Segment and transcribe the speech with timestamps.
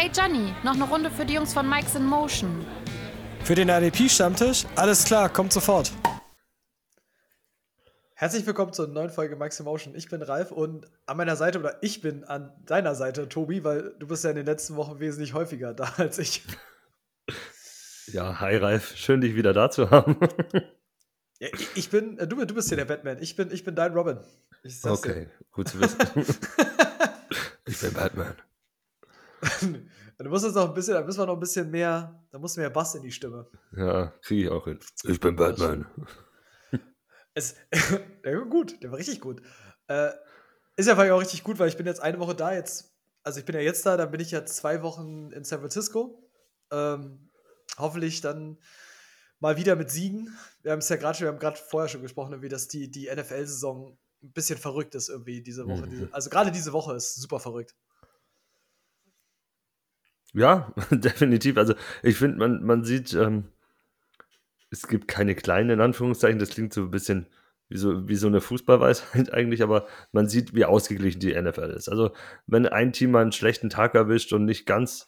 [0.00, 2.64] Hey Johnny, noch eine Runde für die Jungs von Mike's in Motion.
[3.42, 4.64] Für den RDP-Stammtisch?
[4.76, 5.90] Alles klar, kommt sofort.
[8.14, 9.96] Herzlich willkommen zur neuen Folge Mike's in Motion.
[9.96, 13.92] Ich bin Ralf und an meiner Seite, oder ich bin an deiner Seite, Tobi, weil
[13.98, 16.44] du bist ja in den letzten Wochen wesentlich häufiger da als ich.
[18.06, 20.16] Ja, hi Ralf, schön dich wieder da zu haben.
[21.40, 23.18] Ja, ich bin, äh, du, du bist hier der Batman.
[23.20, 24.18] Ich bin, ich bin dein Robin.
[24.84, 25.30] okay, dir.
[25.50, 25.98] gut zu wissen.
[27.66, 28.36] ich bin Batman.
[30.18, 32.56] du musst jetzt noch ein bisschen, da müssen wir noch ein bisschen mehr, da muss
[32.56, 33.48] mehr Bass in die Stimme.
[33.76, 34.78] Ja, kriege ich auch hin.
[35.04, 35.86] Ich bin Batman.
[37.34, 37.54] Es,
[38.24, 39.40] der war gut, der war richtig gut.
[39.86, 40.10] Äh,
[40.74, 43.38] ist ja vielleicht auch richtig gut, weil ich bin jetzt eine Woche da, jetzt, also
[43.38, 46.28] ich bin ja jetzt da, dann bin ich ja zwei Wochen in San Francisco.
[46.72, 47.30] Ähm,
[47.78, 48.58] hoffentlich dann
[49.38, 50.36] mal wieder mit Siegen.
[50.62, 52.90] Wir haben es ja gerade schon, wir haben gerade vorher schon gesprochen, wie das die,
[52.90, 55.86] die NFL-Saison ein bisschen verrückt ist irgendwie diese Woche.
[55.86, 56.08] Mhm.
[56.10, 57.76] Also gerade diese Woche ist super verrückt.
[60.34, 61.56] Ja, definitiv.
[61.56, 63.44] Also ich finde, man, man sieht, ähm,
[64.70, 67.26] es gibt keine kleinen, in Anführungszeichen, das klingt so ein bisschen
[67.68, 71.88] wie so, wie so eine Fußballweisheit eigentlich, aber man sieht, wie ausgeglichen die NFL ist.
[71.88, 72.10] Also
[72.46, 75.06] wenn ein Team mal einen schlechten Tag erwischt und nicht ganz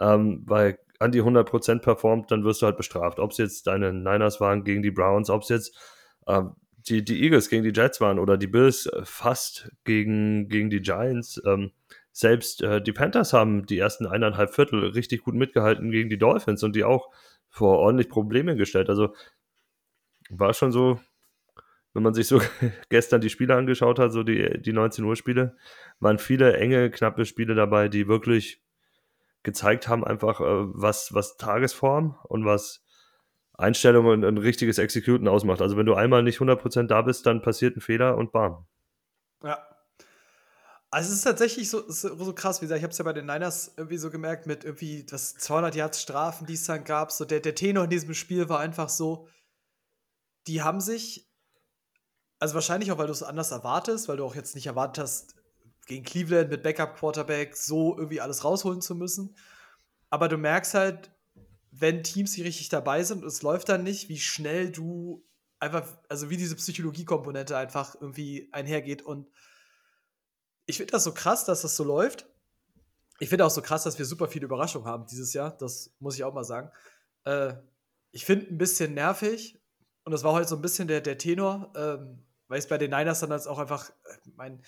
[0.00, 3.18] ähm, bei an die 100% performt, dann wirst du halt bestraft.
[3.18, 5.76] Ob es jetzt deine Niners waren gegen die Browns, ob es jetzt
[6.26, 6.52] ähm,
[6.88, 10.80] die, die Eagles gegen die Jets waren oder die Bills äh, fast gegen, gegen die
[10.80, 11.40] Giants.
[11.44, 11.72] Ähm,
[12.16, 16.62] selbst äh, die Panthers haben die ersten eineinhalb Viertel richtig gut mitgehalten gegen die Dolphins
[16.62, 17.10] und die auch
[17.50, 18.88] vor ordentlich Probleme gestellt.
[18.88, 19.14] Also
[20.30, 20.98] war schon so,
[21.92, 22.40] wenn man sich so
[22.88, 25.58] gestern die Spiele angeschaut hat, so die, die 19 Uhr Spiele,
[26.00, 28.62] waren viele enge, knappe Spiele dabei, die wirklich
[29.42, 32.82] gezeigt haben, einfach äh, was, was Tagesform und was
[33.52, 35.60] Einstellung und ein richtiges Executen ausmacht.
[35.60, 38.64] Also wenn du einmal nicht 100% da bist, dann passiert ein Fehler und bam.
[39.44, 39.75] Ja.
[40.90, 43.26] Also es ist tatsächlich so, so krass, wie gesagt, ich habe es ja bei den
[43.26, 47.24] Niners irgendwie so gemerkt, mit irgendwie das 200 Yards Strafen, die es dann gab, so
[47.24, 49.28] der, der Tenor in diesem Spiel war einfach so,
[50.46, 51.28] die haben sich,
[52.38, 55.34] also wahrscheinlich auch, weil du es anders erwartest, weil du auch jetzt nicht erwartet hast,
[55.86, 59.36] gegen Cleveland mit Backup-Quarterback so irgendwie alles rausholen zu müssen.
[60.10, 61.10] Aber du merkst halt,
[61.70, 65.24] wenn Teams, die richtig dabei sind und es läuft dann nicht, wie schnell du
[65.58, 69.02] einfach, also wie diese Psychologie-Komponente einfach irgendwie einhergeht.
[69.02, 69.28] Und
[70.66, 72.26] ich finde das so krass, dass das so läuft.
[73.18, 75.56] Ich finde auch so krass, dass wir super viele Überraschungen haben dieses Jahr.
[75.56, 76.70] Das muss ich auch mal sagen.
[77.24, 77.54] Äh,
[78.10, 79.58] ich finde ein bisschen nervig,
[80.04, 82.90] und das war heute so ein bisschen der, der Tenor, ähm, weil es bei den
[82.90, 84.62] Niners dann auch einfach, äh, mein,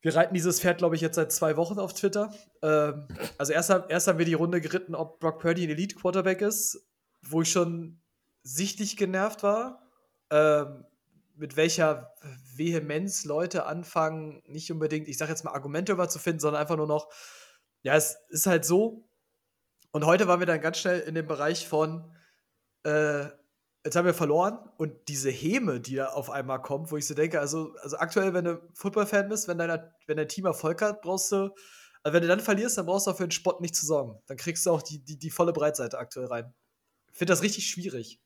[0.00, 2.32] wir reiten dieses Pferd, glaube ich, jetzt seit zwei Wochen auf Twitter.
[2.62, 3.06] Ähm,
[3.36, 6.86] also erst, erst haben wir die Runde geritten, ob Brock Purdy ein Elite-Quarterback ist,
[7.22, 8.00] wo ich schon
[8.42, 9.82] sichtlich genervt war.
[10.30, 10.84] Ähm,
[11.38, 12.12] mit welcher
[12.54, 16.76] Vehemenz Leute anfangen, nicht unbedingt, ich sage jetzt mal, Argumente über zu finden, sondern einfach
[16.76, 17.08] nur noch,
[17.82, 19.08] ja, es ist halt so.
[19.92, 22.14] Und heute waren wir dann ganz schnell in dem Bereich von,
[22.84, 23.26] äh,
[23.84, 27.14] jetzt haben wir verloren und diese Häme, die da auf einmal kommt, wo ich so
[27.14, 31.00] denke, also, also aktuell, wenn du Football-Fan bist, wenn, deiner, wenn dein Team Erfolg hat,
[31.02, 31.54] brauchst du,
[32.02, 34.20] also wenn du dann verlierst, dann brauchst du auch für den Spott nicht zu sorgen.
[34.26, 36.52] Dann kriegst du auch die, die, die volle Breitseite aktuell rein.
[37.12, 38.20] Ich finde das richtig schwierig.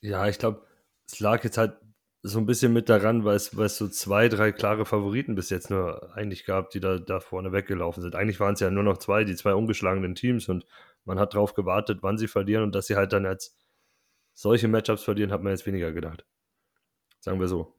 [0.00, 0.67] Ja, ich glaube,
[1.10, 1.76] es lag jetzt halt
[2.22, 5.50] so ein bisschen mit daran, weil es, weil es so zwei, drei klare Favoriten bis
[5.50, 8.14] jetzt nur eigentlich gab, die da, da vorne weggelaufen sind.
[8.14, 10.66] Eigentlich waren es ja nur noch zwei, die zwei ungeschlagenen Teams und
[11.04, 13.56] man hat darauf gewartet, wann sie verlieren und dass sie halt dann jetzt
[14.34, 16.26] solche Matchups verlieren, hat man jetzt weniger gedacht.
[17.20, 17.76] Sagen wir so.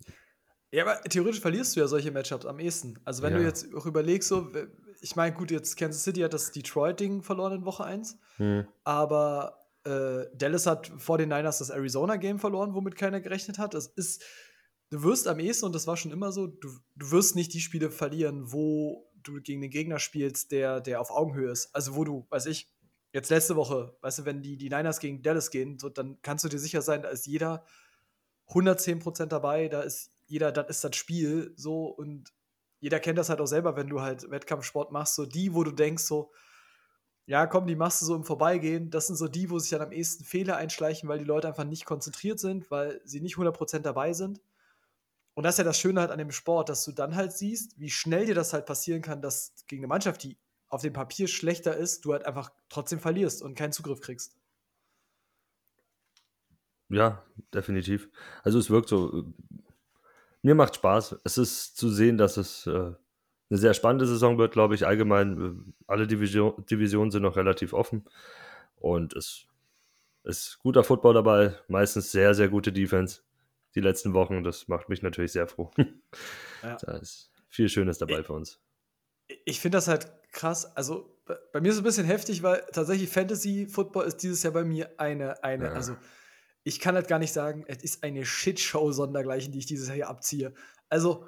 [0.72, 3.00] Ja, aber theoretisch verlierst du ja solche Matchups am ehesten.
[3.04, 3.40] Also, wenn ja.
[3.40, 4.52] du jetzt auch überlegst, so,
[5.02, 8.68] ich meine, gut, jetzt Kansas City hat das Detroit-Ding verloren in Woche 1, hm.
[8.84, 9.58] aber
[9.90, 13.74] äh, Dallas hat vor den Niners das Arizona-Game verloren, womit keiner gerechnet hat.
[13.74, 14.24] Das ist,
[14.90, 17.60] du wirst am ehesten, und das war schon immer so, du, du wirst nicht die
[17.60, 21.74] Spiele verlieren, wo du gegen den Gegner spielst, der, der auf Augenhöhe ist.
[21.76, 22.72] Also, wo du, weiß ich,
[23.12, 26.46] jetzt letzte Woche, weißt du, wenn die, die Niners gegen Dallas gehen, so, dann kannst
[26.46, 27.66] du dir sicher sein, da ist jeder
[28.48, 32.32] 110% dabei, da ist jeder, das ist das Spiel, so, und
[32.80, 35.72] jeder kennt das halt auch selber, wenn du halt Wettkampfsport machst, so die, wo du
[35.72, 36.32] denkst, so,
[37.30, 39.84] ja, komm, die machst du so im Vorbeigehen, das sind so die, wo sich dann
[39.84, 43.82] am ehesten Fehler einschleichen, weil die Leute einfach nicht konzentriert sind, weil sie nicht 100%
[43.82, 44.42] dabei sind.
[45.36, 47.80] Und das ist ja das Schöne halt an dem Sport, dass du dann halt siehst,
[47.80, 50.40] wie schnell dir das halt passieren kann, dass gegen eine Mannschaft, die
[50.70, 54.36] auf dem Papier schlechter ist, du halt einfach trotzdem verlierst und keinen Zugriff kriegst.
[56.90, 57.24] Ja,
[57.54, 58.10] definitiv.
[58.42, 59.32] Also es wirkt so,
[60.42, 61.18] mir macht Spaß.
[61.24, 62.94] Es ist zu sehen, dass es äh,
[63.50, 64.86] eine sehr spannende Saison wird, glaube ich.
[64.86, 68.06] Allgemein, äh, alle Division, Divisionen sind noch relativ offen
[68.76, 69.48] und es
[70.24, 73.22] ist guter Football dabei, meistens sehr, sehr gute Defense
[73.76, 74.44] die letzten Wochen.
[74.44, 75.72] Das macht mich natürlich sehr froh.
[76.62, 76.76] Ja.
[76.76, 78.60] Da ist viel Schönes dabei ich, für uns.
[79.46, 80.76] Ich finde das halt krass.
[80.76, 81.18] Also
[81.54, 84.66] bei mir ist es ein bisschen heftig, weil tatsächlich Fantasy Football ist dieses Jahr bei
[84.66, 85.72] mir eine, eine, ja.
[85.72, 85.96] also
[86.64, 89.96] ich kann halt gar nicht sagen, es ist eine Shitshow sondergleichen, die ich dieses Jahr
[89.96, 90.54] hier abziehe.
[90.90, 91.28] Also,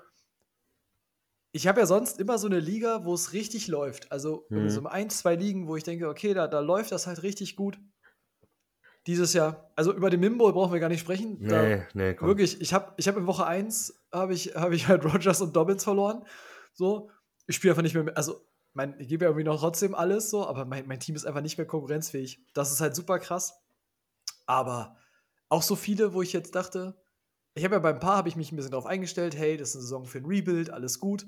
[1.52, 4.12] ich habe ja sonst immer so eine Liga, wo es richtig läuft.
[4.12, 4.70] Also mhm.
[4.70, 7.80] so ein, zwei Ligen, wo ich denke, okay, da, da läuft das halt richtig gut.
[9.08, 11.38] Dieses Jahr, also über den Mimbo brauchen wir gar nicht sprechen.
[11.40, 12.28] Nee, da, nee, komm.
[12.28, 15.56] Wirklich, ich habe ich hab in Woche 1 habe ich, hab ich halt Rogers und
[15.56, 16.24] Dobbins verloren.
[16.74, 17.10] So,
[17.48, 20.46] ich spiele einfach nicht mehr, also mein, ich gebe ja irgendwie noch trotzdem alles so,
[20.46, 22.46] aber mein, mein Team ist einfach nicht mehr konkurrenzfähig.
[22.54, 23.60] Das ist halt super krass.
[24.46, 24.98] Aber
[25.50, 27.01] auch so viele, wo ich jetzt dachte,
[27.54, 29.76] ich habe ja beim Paar habe ich mich ein bisschen darauf eingestellt, hey, das ist
[29.76, 31.26] eine Saison für ein Rebuild, alles gut.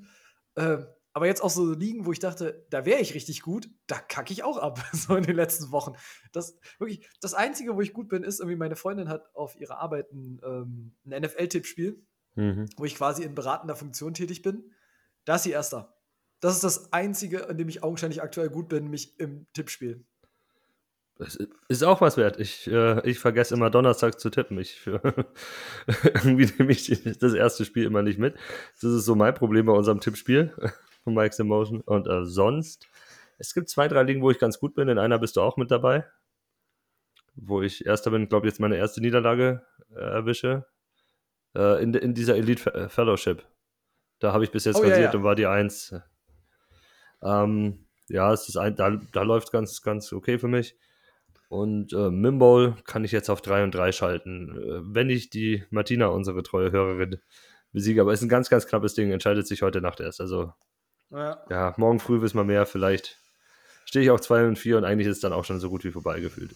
[0.56, 0.86] Ähm,
[1.16, 4.34] aber jetzt auch so liegen, wo ich dachte, da wäre ich richtig gut, da kacke
[4.34, 5.94] ich auch ab, so in den letzten Wochen.
[6.32, 9.78] Das wirklich, das Einzige, wo ich gut bin, ist irgendwie, meine Freundin hat auf ihrer
[9.78, 12.04] Arbeit ein, ähm, ein NFL-Tippspiel,
[12.36, 12.68] mhm.
[12.78, 14.72] wo ich quasi in beratender Funktion tätig bin.
[15.26, 15.96] Da ist sie Erster.
[16.40, 20.06] Das ist das Einzige, an dem ich augenscheinlich aktuell gut bin, mich im Tippspiel.
[21.18, 21.38] Das
[21.68, 22.40] ist auch was wert.
[22.40, 24.58] Ich, äh, ich vergesse immer Donnerstag zu tippen.
[24.58, 26.88] Ich, irgendwie nehme ich
[27.20, 28.36] das erste Spiel immer nicht mit.
[28.82, 30.54] Das ist so mein Problem bei unserem Tippspiel
[31.04, 31.82] von Mike's Emotion.
[31.82, 32.88] Und äh, sonst,
[33.38, 34.88] es gibt zwei, drei Ligen, wo ich ganz gut bin.
[34.90, 36.06] In einer bist du auch mit dabei.
[37.36, 39.64] Wo ich erster bin, glaube ich, jetzt meine erste Niederlage
[39.96, 40.66] äh, erwische.
[41.56, 43.46] Äh, in, in dieser Elite Fellowship.
[44.18, 45.14] Da habe ich bis jetzt oh, rasiert ja, ja.
[45.14, 45.94] und war die Eins.
[47.22, 50.76] Ähm, ja, es ist ein, da, da läuft ganz, ganz okay für mich.
[51.50, 55.64] Und äh, Mimbol kann ich jetzt auf 3 und 3 schalten, äh, wenn ich die
[55.70, 57.20] Martina, unsere treue Hörerin,
[57.72, 58.02] besiege.
[58.02, 60.22] Aber es ist ein ganz, ganz knappes Ding, entscheidet sich heute Nacht erst.
[60.22, 60.54] Also,
[61.12, 62.66] ja, ja morgen früh wissen wir mehr.
[62.66, 63.20] Vielleicht
[63.86, 65.84] stehe ich auf 2 und 4 und eigentlich ist es dann auch schon so gut
[65.84, 66.52] wie vorbeigefühlt.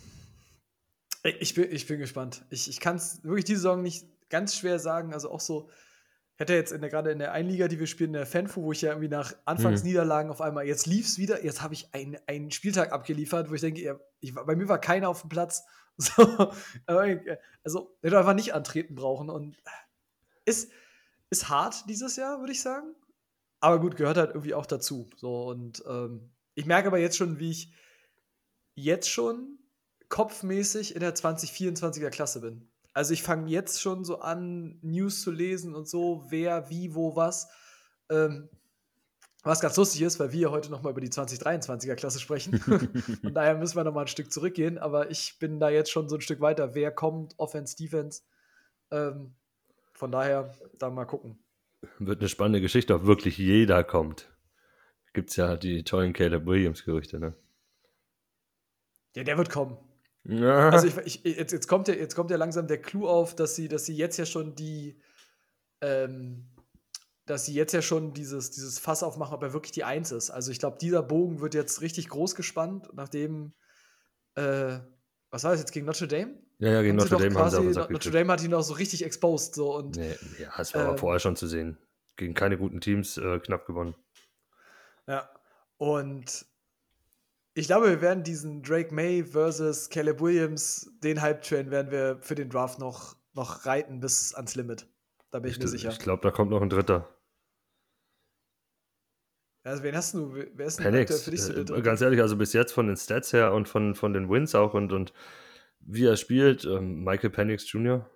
[1.40, 2.46] Ich bin, ich bin gespannt.
[2.50, 5.14] Ich, ich kann es wirklich diese Saison nicht ganz schwer sagen.
[5.14, 5.70] Also auch so,
[6.38, 8.62] ich hatte jetzt in der, gerade in der Einliga, die wir spielen, in der Fanfu,
[8.62, 10.32] wo ich ja irgendwie nach Anfangsniederlagen mhm.
[10.34, 13.62] auf einmal, jetzt lief es wieder, jetzt habe ich ein, einen Spieltag abgeliefert, wo ich
[13.62, 15.66] denke, ich, bei mir war keiner auf dem Platz.
[16.00, 16.52] So,
[16.86, 19.32] also, hätte einfach nicht antreten brauchen.
[19.32, 19.58] Und
[20.46, 20.72] ist,
[21.32, 22.94] ist hart dieses Jahr, würde ich sagen.
[23.62, 25.10] Aber gut, gehört halt irgendwie auch dazu.
[25.16, 27.74] So, und ähm, ich merke aber jetzt schon, wie ich
[28.76, 29.58] jetzt schon
[30.10, 32.70] kopfmäßig in der 2024er Klasse bin.
[32.98, 37.16] Also ich fange jetzt schon so an, News zu lesen und so, wer, wie, wo,
[37.16, 37.48] was.
[38.10, 38.50] Ähm,
[39.44, 42.58] was ganz lustig ist, weil wir heute nochmal über die 2023er Klasse sprechen.
[43.22, 44.80] Von daher müssen wir nochmal ein Stück zurückgehen.
[44.80, 46.74] Aber ich bin da jetzt schon so ein Stück weiter.
[46.74, 48.24] Wer kommt, Offense, Defense.
[48.90, 49.36] Ähm,
[49.94, 51.38] von daher, da mal gucken.
[52.00, 54.36] Wird eine spannende Geschichte, ob wirklich jeder kommt.
[55.14, 57.36] Gibt es ja die tollen Caleb Williams-Gerüchte, ne?
[59.16, 59.78] Ja, der wird kommen.
[60.28, 60.70] Ja.
[60.70, 63.56] Also ich, ich, jetzt, jetzt, kommt ja, jetzt kommt ja langsam der Clou auf, dass
[63.56, 65.00] sie, dass sie jetzt ja schon die,
[65.82, 66.50] ähm,
[67.26, 70.30] dass sie jetzt ja schon dieses, dieses Fass aufmachen, ob er wirklich die Eins ist.
[70.30, 73.54] Also ich glaube, dieser Bogen wird jetzt richtig groß gespannt, nachdem,
[74.36, 74.80] äh,
[75.30, 76.42] was war das jetzt, gegen Notre Dame?
[76.60, 78.74] Ja, ja, gegen Notre Dame quasi, haben sie auch Notre Dame hat ihn auch so
[78.74, 79.56] richtig exposed.
[79.56, 81.78] So, und, nee, ja, es war äh, aber vorher schon zu sehen.
[82.18, 83.96] Gegen keine guten Teams äh, knapp gewonnen.
[85.08, 85.30] Ja,
[85.78, 86.46] und
[87.58, 92.36] ich glaube, wir werden diesen Drake May versus Caleb Williams, den Hype-Train werden wir für
[92.36, 94.88] den Draft noch, noch reiten bis ans Limit.
[95.32, 95.90] Da bin ich, ich mir sicher.
[95.90, 97.10] Ich glaube, da kommt noch ein dritter.
[99.64, 100.36] Also, wen hast du?
[100.36, 102.86] Wer ist denn Penix, für dich so der äh, Ganz ehrlich, also bis jetzt von
[102.86, 105.12] den Stats her und von, von den Wins auch und, und
[105.80, 108.08] wie er spielt, ähm, Michael Penix Jr.,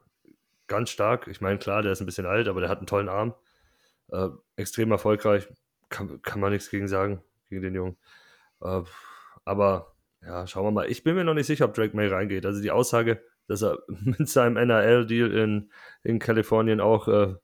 [0.67, 1.27] ganz stark.
[1.27, 3.33] Ich meine, klar, der ist ein bisschen alt, aber der hat einen tollen Arm.
[4.09, 5.49] Äh, extrem erfolgreich.
[5.89, 7.97] Kann, kann man nichts gegen sagen, gegen den Jungen.
[8.61, 8.83] Äh,
[9.51, 9.93] aber
[10.25, 10.89] ja, schauen wir mal.
[10.89, 12.45] Ich bin mir noch nicht sicher, ob Drake May reingeht.
[12.45, 15.71] Also die Aussage, dass er mit seinem NRL-Deal in,
[16.03, 17.35] in Kalifornien auch äh,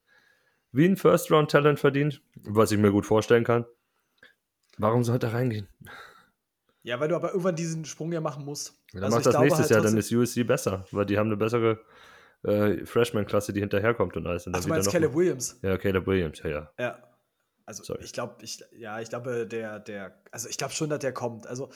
[0.71, 3.65] wie ein First-Round-Talent verdient, was ich mir gut vorstellen kann.
[4.77, 5.67] Warum sollte er reingehen?
[6.83, 8.79] Ja, weil du aber irgendwann diesen Sprung ja machen musst.
[8.93, 11.27] Ja, dann also macht das nächstes halt Jahr, dann ist USC besser, weil die haben
[11.27, 11.81] eine bessere
[12.43, 14.47] äh, Freshman-Klasse, die hinterherkommt und alles.
[14.47, 15.59] Und Ach, du meinst Caleb Williams?
[15.63, 16.71] Ja, Caleb Williams, ja, ja.
[16.79, 17.06] Ja,
[17.67, 18.03] also Sorry.
[18.03, 21.45] ich glaube, ich, ja, ich glaube, der, der, also ich glaube schon, dass der kommt.
[21.47, 21.69] Also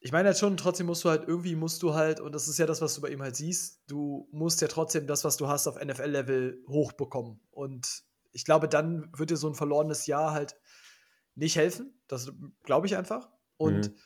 [0.00, 2.58] ich meine halt schon, trotzdem musst du halt, irgendwie musst du halt, und das ist
[2.58, 5.46] ja das, was du bei ihm halt siehst, du musst ja trotzdem das, was du
[5.46, 7.40] hast, auf NFL-Level hochbekommen.
[7.52, 10.56] Und ich glaube, dann wird dir so ein verlorenes Jahr halt
[11.36, 12.02] nicht helfen.
[12.08, 12.32] Das
[12.64, 13.28] glaube ich einfach.
[13.58, 13.96] Und mhm.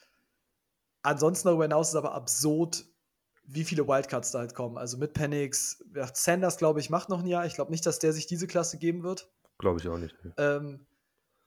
[1.03, 2.85] ansonsten darüber hinaus ist aber absurd,
[3.45, 4.76] wie viele Wildcards da halt kommen.
[4.76, 7.47] Also mit Penix, Sanders, glaube ich, macht noch ein Jahr.
[7.47, 9.31] Ich glaube nicht, dass der sich diese Klasse geben wird.
[9.64, 10.14] Glaube ich auch nicht.
[10.37, 10.87] Ähm,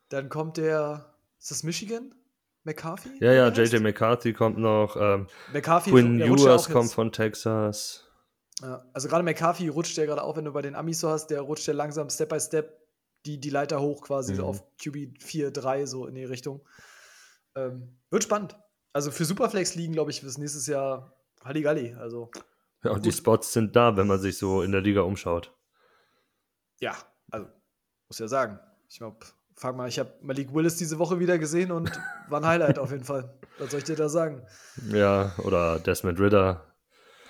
[0.09, 2.15] dann kommt der, ist das Michigan?
[2.63, 3.11] McCarthy?
[3.19, 4.97] Ja, ja, JJ McCarthy kommt noch.
[4.99, 8.09] Ähm, McCarthy Quinn Ewers kommt von Texas.
[8.91, 11.41] Also gerade McCarthy rutscht ja gerade auch, wenn du bei den Amis so hast, der
[11.41, 12.81] rutscht ja langsam Step by Step
[13.27, 14.37] die, die Leiter hoch quasi mhm.
[14.37, 16.67] so auf QB 4, 3 so in die Richtung.
[17.55, 18.57] Ähm, wird spannend.
[18.93, 21.93] Also für Superflex liegen, glaube ich, bis nächstes Jahr Halligalli.
[21.93, 22.31] Also
[22.83, 25.55] Ja, und die Spots sind da, wenn man sich so in der Liga umschaut.
[26.79, 26.97] ja,
[28.07, 28.59] muss ja sagen.
[28.89, 29.17] Ich glaube,
[29.55, 31.91] frag mal, ich habe Malik Willis diese Woche wieder gesehen und
[32.29, 33.33] war ein Highlight auf jeden Fall.
[33.59, 34.43] Was soll ich dir da sagen?
[34.89, 36.63] Ja, oder Desmond Ritter.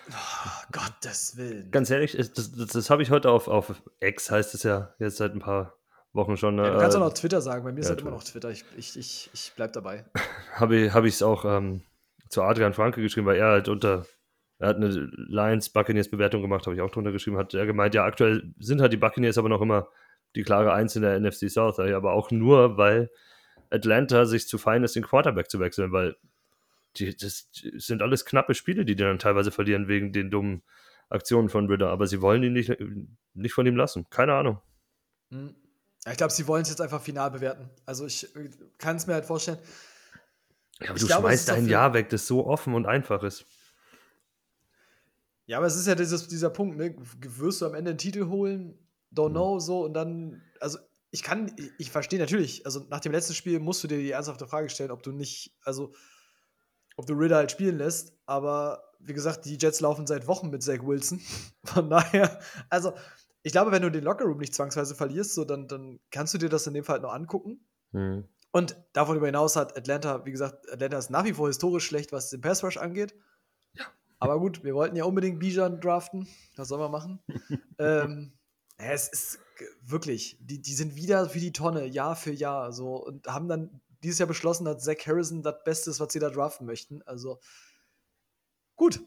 [0.10, 1.70] Oh, Gottes Willen.
[1.72, 4.94] Ganz ehrlich, ist- das, das, das habe ich heute auf, auf X, heißt es ja
[5.00, 5.74] jetzt seit ein paar
[6.14, 6.58] Wochen schon.
[6.58, 7.64] Ja, du kannst äh, auch noch Twitter sagen.
[7.64, 8.50] Bei mir ist ja, halt immer noch Twitter.
[8.50, 10.06] Ich, ich, ich, ich bleib dabei.
[10.54, 10.76] habe
[11.08, 11.82] ich es auch ähm,
[12.30, 14.06] zu Adrian Franke geschrieben, weil er halt unter,
[14.60, 17.94] er hat eine Lions Buccaneers Bewertung gemacht, habe ich auch drunter geschrieben, hat er gemeint,
[17.94, 19.90] ja, aktuell sind halt die Buccaneers aber noch immer
[20.36, 23.10] die klare Eins in der NFC South, aber auch nur, weil
[23.70, 26.16] Atlanta sich zu fein ist, den Quarterback zu wechseln, weil
[26.96, 30.64] die, das sind alles knappe Spiele, die die dann teilweise verlieren wegen den dummen
[31.10, 32.76] Aktionen von Ritter, aber sie wollen ihn nicht,
[33.34, 34.10] nicht von ihm lassen.
[34.10, 34.62] Keine Ahnung.
[35.30, 35.56] Hm.
[36.10, 37.70] Ich glaube, sie wollen es jetzt einfach final bewerten.
[37.86, 39.58] Also ich äh, kann es mir halt vorstellen.
[40.80, 43.46] Ja, aber Ich du glaube, schmeißt ein Jahr weg, das so offen und einfach ist.
[45.48, 46.96] Ja, aber es ist ja dieses, dieser Punkt, ne?
[47.20, 48.78] Wirst du am Ende einen Titel holen?
[49.14, 50.80] Don't know, so und dann, also
[51.12, 54.12] ich kann, ich, ich verstehe natürlich, also nach dem letzten Spiel musst du dir die
[54.12, 55.94] ernsthafte Frage stellen, ob du nicht, also
[56.98, 60.64] ob du Ritter halt spielen lässt, aber wie gesagt, die Jets laufen seit Wochen mit
[60.64, 61.22] Zach Wilson.
[61.64, 62.94] Von daher, also
[63.44, 66.50] ich glaube, wenn du den Lockerroom nicht zwangsweise verlierst, so dann, dann kannst du dir
[66.50, 67.66] das in dem Fall halt noch angucken.
[67.92, 68.28] Hm.
[68.52, 72.12] Und davon über hinaus hat Atlanta, wie gesagt, Atlanta ist nach wie vor historisch schlecht,
[72.12, 73.14] was den Pass Rush angeht.
[74.20, 76.28] Aber gut, wir wollten ja unbedingt Bijan draften.
[76.56, 77.20] Was soll man machen?
[77.80, 78.34] ähm,
[78.80, 79.40] ja, es ist
[79.82, 82.72] wirklich, die, die sind wieder wie die Tonne, Jahr für Jahr.
[82.72, 86.20] So, und haben dann dieses Jahr beschlossen, dass Zach Harrison das Beste ist, was sie
[86.20, 87.02] da draften möchten.
[87.04, 87.40] Also
[88.76, 89.02] gut,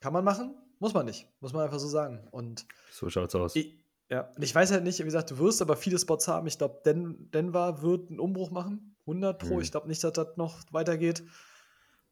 [0.00, 1.28] kann man machen, muss man nicht.
[1.40, 2.26] Muss man einfach so sagen.
[2.30, 3.54] Und So schaut's aus.
[3.54, 6.46] ich, ja, und ich weiß halt nicht, wie gesagt, du wirst aber viele Spots haben.
[6.46, 8.96] Ich glaube, Den Denver wird einen Umbruch machen.
[9.02, 9.56] 100 Pro.
[9.56, 9.60] Mhm.
[9.60, 11.22] Ich glaube nicht, dass das noch weitergeht.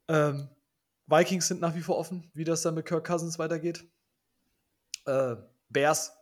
[0.08, 0.48] Ähm,
[1.06, 3.84] Vikings sind nach wie vor offen, wie das dann mit Kirk Cousins weitergeht.
[5.06, 5.36] Äh,
[5.70, 6.12] Bears,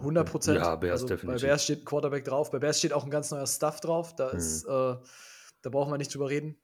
[0.00, 0.58] 100 Prozent.
[0.58, 1.42] Ja, Bears also definitiv.
[1.42, 2.50] Bei Bears steht ein Quarterback drauf.
[2.50, 4.14] Bei Bears steht auch ein ganz neuer Stuff drauf.
[4.16, 4.38] Da, Mhm.
[4.38, 6.56] ist, äh, da brauchen wir nicht drüber reden.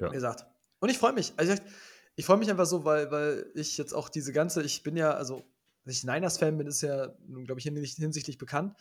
[0.00, 0.10] Ja.
[0.10, 0.46] Wie gesagt.
[0.80, 1.32] Und ich freue mich.
[1.36, 1.54] Also
[2.16, 5.12] ich, freue mich einfach so, weil, weil ich jetzt auch diese ganze, ich bin ja,
[5.12, 5.44] also,
[5.84, 8.76] dass ich Niners-Fan bin, ist ja, glaube ich, hinsichtlich, hinsichtlich bekannt.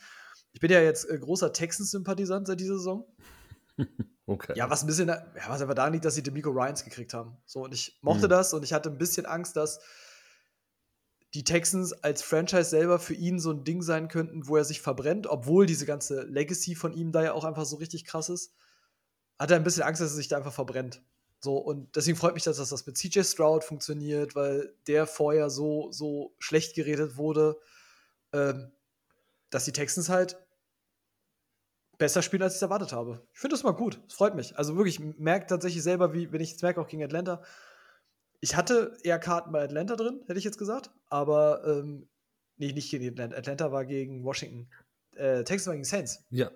[0.52, 3.06] Ich bin ja jetzt äh, großer Texans-Sympathisant seit dieser Saison.
[4.26, 4.54] Okay.
[4.56, 7.36] Ja, was ein bisschen, ja, was einfach daran liegt, dass sie Demico Ryans gekriegt haben.
[7.46, 8.30] So, und ich mochte Mhm.
[8.30, 9.82] das und ich hatte ein bisschen Angst, dass
[11.34, 14.82] die Texans als Franchise selber für ihn so ein Ding sein könnten, wo er sich
[14.82, 18.54] verbrennt, obwohl diese ganze Legacy von ihm da ja auch einfach so richtig krass ist.
[19.40, 21.02] Hat er ein bisschen Angst, dass er sich da einfach verbrennt.
[21.40, 25.92] So, und deswegen freut mich, dass das mit CJ Stroud funktioniert, weil der vorher so,
[25.92, 27.60] so schlecht geredet wurde,
[28.32, 28.72] ähm,
[29.50, 30.38] dass die Texans halt
[31.98, 33.28] besser spielen, als ich es erwartet habe.
[33.34, 34.00] Ich finde das mal gut.
[34.08, 34.58] Es freut mich.
[34.58, 37.42] Also wirklich, ich merke tatsächlich selber, wie, wenn ich jetzt merke, auch gegen Atlanta.
[38.44, 40.92] Ich hatte eher Karten bei Atlanta drin, hätte ich jetzt gesagt.
[41.08, 42.10] Aber, ähm,
[42.58, 43.38] nee, nicht gegen Atlanta.
[43.38, 44.70] Atlanta war gegen Washington.
[45.16, 46.26] Äh, Texas war gegen Saints.
[46.30, 46.52] Ja.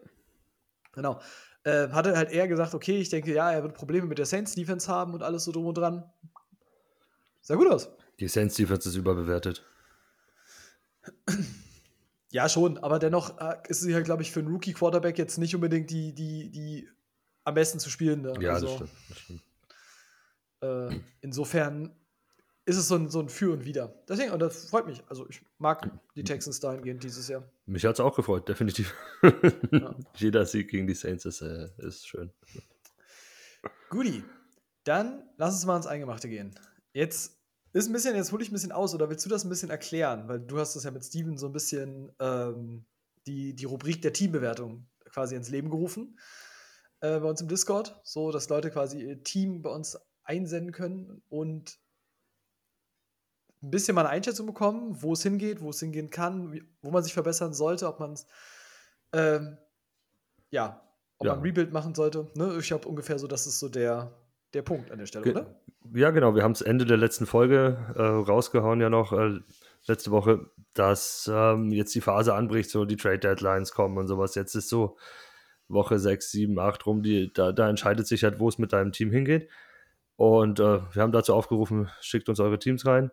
[0.91, 1.21] Genau.
[1.63, 4.91] Äh, hatte halt eher gesagt, okay, ich denke, ja, er wird Probleme mit der Saints-Defense
[4.91, 6.03] haben und alles so drum und dran.
[7.39, 7.87] Sah gut aus.
[8.19, 9.63] Die Saints Defense ist überbewertet.
[12.31, 15.55] Ja, schon, aber dennoch äh, ist sie halt, glaube ich, für einen Rookie-Quarterback jetzt nicht
[15.55, 16.89] unbedingt die, die, die
[17.45, 18.25] am besten zu spielen.
[18.41, 18.91] Ja, also, das stimmt.
[19.07, 19.46] Das stimmt.
[20.61, 21.95] Äh, insofern
[22.65, 23.93] ist es so ein, so ein Für und Wider.
[24.09, 25.01] Deswegen, und das freut mich.
[25.07, 27.43] Also, ich mag die Texans dahingehend dieses Jahr.
[27.65, 28.93] Mich hat es auch gefreut, definitiv.
[29.71, 29.95] Ja.
[30.15, 32.31] Jeder Sieg gegen die Saints ist, äh, ist schön.
[33.89, 34.23] Guti,
[34.83, 36.53] dann lass uns mal ins Eingemachte gehen.
[36.91, 37.37] Jetzt
[37.71, 39.69] ist ein bisschen, jetzt hole ich ein bisschen aus, oder willst du das ein bisschen
[39.69, 40.27] erklären?
[40.27, 42.85] Weil du hast das ja mit Steven so ein bisschen ähm,
[43.27, 46.17] die, die Rubrik der Teambewertung quasi ins Leben gerufen.
[46.99, 49.97] Äh, bei uns im Discord, so dass Leute quasi ihr Team bei uns
[50.27, 51.77] einsenden können und
[53.63, 57.03] ein bisschen mal eine Einschätzung bekommen, wo es hingeht, wo es hingehen kann, wo man
[57.03, 58.27] sich verbessern sollte, ob man es
[59.13, 59.57] ähm,
[60.49, 60.81] ja,
[61.17, 61.33] ob Ja.
[61.33, 62.29] man ein Rebuild machen sollte.
[62.35, 62.57] Ne?
[62.59, 64.11] Ich glaube ungefähr so, das ist so der,
[64.53, 65.59] der Punkt an der Stelle, Ge- oder?
[65.93, 66.35] Ja, genau.
[66.35, 69.39] Wir haben es Ende der letzten Folge äh, rausgehauen, ja noch äh,
[69.87, 74.35] letzte Woche, dass ähm, jetzt die Phase anbricht, so die Trade Deadlines kommen und sowas.
[74.35, 74.97] Jetzt ist so
[75.69, 78.91] Woche 6, 7, 8 rum, die, da, da entscheidet sich halt, wo es mit deinem
[78.91, 79.49] Team hingeht.
[80.17, 83.11] Und äh, wir haben dazu aufgerufen, schickt uns eure Teams rein.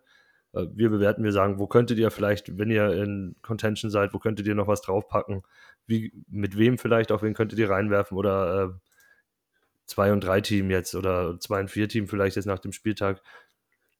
[0.53, 4.19] Äh, wir bewerten, wir sagen, wo könntet ihr vielleicht, wenn ihr in Contention seid, wo
[4.19, 5.43] könntet ihr noch was draufpacken?
[5.85, 8.17] Wie, mit wem vielleicht, auf wen könntet ihr reinwerfen?
[8.17, 8.79] Oder äh,
[9.85, 13.21] zwei und drei Team jetzt oder zwei und vier Team vielleicht jetzt nach dem Spieltag.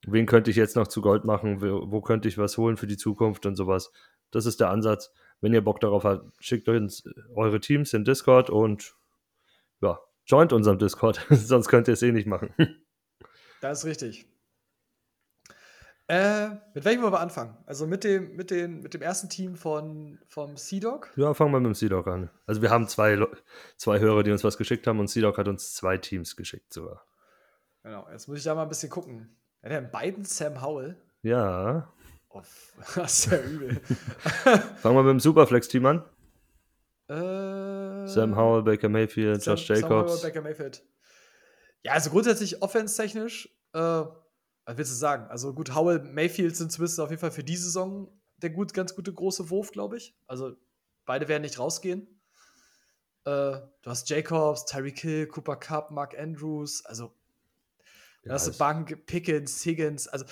[0.07, 1.61] Wen könnte ich jetzt noch zu Gold machen?
[1.61, 3.91] Wo, wo könnte ich was holen für die Zukunft und sowas?
[4.31, 5.11] Das ist der Ansatz.
[5.41, 7.03] Wenn ihr Bock darauf habt, schickt uns
[7.35, 8.95] eure Teams in Discord und
[9.81, 12.53] ja, joint unserem Discord, sonst könnt ihr es eh nicht machen.
[13.69, 14.27] Das ist richtig.
[16.07, 17.57] Äh, mit welchem wollen wir anfangen?
[17.65, 21.11] Also mit dem, mit den, mit dem ersten Team von, vom Sea-Dog?
[21.15, 22.29] Ja, fangen wir mit dem Sea-Dog an.
[22.45, 23.17] Also wir haben zwei,
[23.77, 27.03] zwei Hörer, die uns was geschickt haben und Sea-Dog hat uns zwei Teams geschickt sogar.
[27.81, 29.35] Genau, jetzt muss ich da mal ein bisschen gucken.
[29.63, 30.95] Hat er in beiden Sam Howell?
[31.23, 31.91] Ja.
[32.29, 32.43] Oh,
[32.95, 33.81] das ist ja übel.
[34.77, 36.03] fangen wir mit dem Superflex-Team an.
[37.07, 40.21] Äh, Sam Howell, Baker Mayfield, Sam, Josh Jacobs.
[40.21, 40.83] Sam Howell, Baker Mayfield.
[41.85, 45.27] Ja, also grundsätzlich offense-technisch, äh, was willst du sagen?
[45.29, 48.95] Also gut, Howell, Mayfield sind zumindest auf jeden Fall für die Saison der gut, ganz
[48.95, 50.17] gute große Wurf, glaube ich.
[50.25, 50.55] Also
[51.05, 52.07] beide werden nicht rausgehen.
[53.25, 57.13] Äh, du hast Jacobs, Tyreek Hill, Cooper Cup, Mark Andrews, also
[58.23, 60.25] Ja, hast du Bank, Pickens, Higgins, also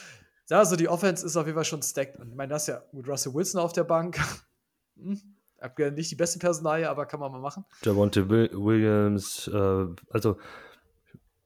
[0.45, 2.19] sag mal so, die Offense ist auf jeden Fall schon stacked.
[2.19, 4.17] Und ich meine, das ist ja mit Russell Wilson auf der Bank.
[4.95, 5.21] hm,
[5.93, 7.63] nicht die beste Personalie, aber kann man mal machen.
[7.83, 10.39] Javonte Will- Williams, äh, also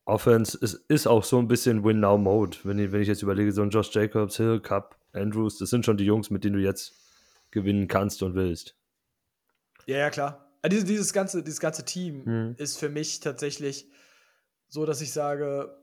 [0.07, 2.57] Offense ist, ist auch so ein bisschen Win-Now-Mode.
[2.63, 5.85] Wenn ich, wenn ich jetzt überlege, so ein Josh Jacobs, Hill, Cup, Andrews, das sind
[5.85, 6.93] schon die Jungs, mit denen du jetzt
[7.51, 8.75] gewinnen kannst und willst.
[9.85, 10.51] Ja, ja, klar.
[10.61, 12.55] Also dieses, dieses, ganze, dieses ganze Team Mhm.
[12.57, 13.89] ist für mich tatsächlich
[14.67, 15.77] so, dass ich sage,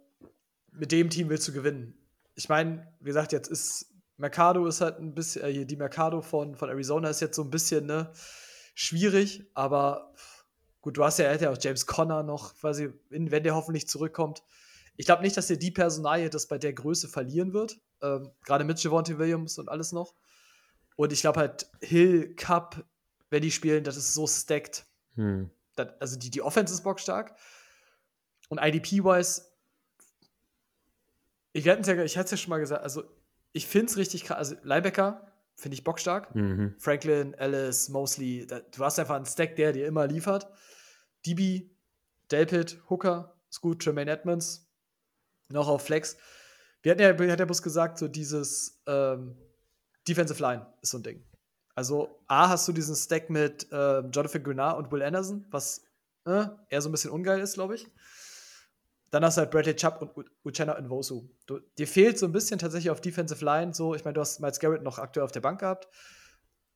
[0.72, 1.94] mit dem Team willst du gewinnen.
[2.34, 6.54] Ich meine, wie gesagt, jetzt ist Mercado ist halt ein bisschen, äh, die Mercado von,
[6.54, 8.10] von Arizona ist jetzt so ein bisschen ne,
[8.74, 10.12] schwierig, aber
[10.84, 13.88] gut, du hast ja, er ja auch James Conner noch, quasi, in, wenn der hoffentlich
[13.88, 14.42] zurückkommt.
[14.96, 17.80] Ich glaube nicht, dass dir die Personalie das bei der Größe verlieren wird.
[18.02, 20.14] Ähm, Gerade mit Javonte Williams und alles noch.
[20.96, 22.84] Und ich glaube halt, Hill, Cup,
[23.30, 24.84] wenn die spielen, das ist so stacked.
[25.14, 25.48] Hm.
[25.74, 27.34] Das, also die, die Offense ist bockstark.
[28.50, 29.40] Und IDP-wise,
[31.54, 33.04] ich, ja, ich hatte es ja schon mal gesagt, also
[33.52, 34.36] ich finde es richtig krass.
[34.36, 36.34] Also Linebacker finde ich bockstark.
[36.34, 36.74] Mhm.
[36.78, 40.48] Franklin, Ellis, Mosley, da, du hast einfach einen Stack, der dir immer liefert.
[41.26, 41.70] DB,
[42.30, 44.68] Delpit, Hooker, ist gut, Tremaine Edmonds,
[45.48, 46.16] noch auf Flex.
[46.82, 49.36] Wir hatten ja, hat der Bus gesagt, so dieses ähm,
[50.06, 51.24] Defensive Line ist so ein Ding.
[51.74, 55.84] Also, A, hast du diesen Stack mit äh, Jonathan Grenard und Will Anderson, was
[56.26, 57.88] äh, eher so ein bisschen ungeil ist, glaube ich.
[59.14, 61.28] Dann hast du halt Bradley Chubb und Uchenna Nwosu.
[61.46, 63.94] Du, dir fehlt so ein bisschen tatsächlich auf Defensive Line so.
[63.94, 65.86] Ich meine, du hast Miles Garrett noch aktuell auf der Bank gehabt.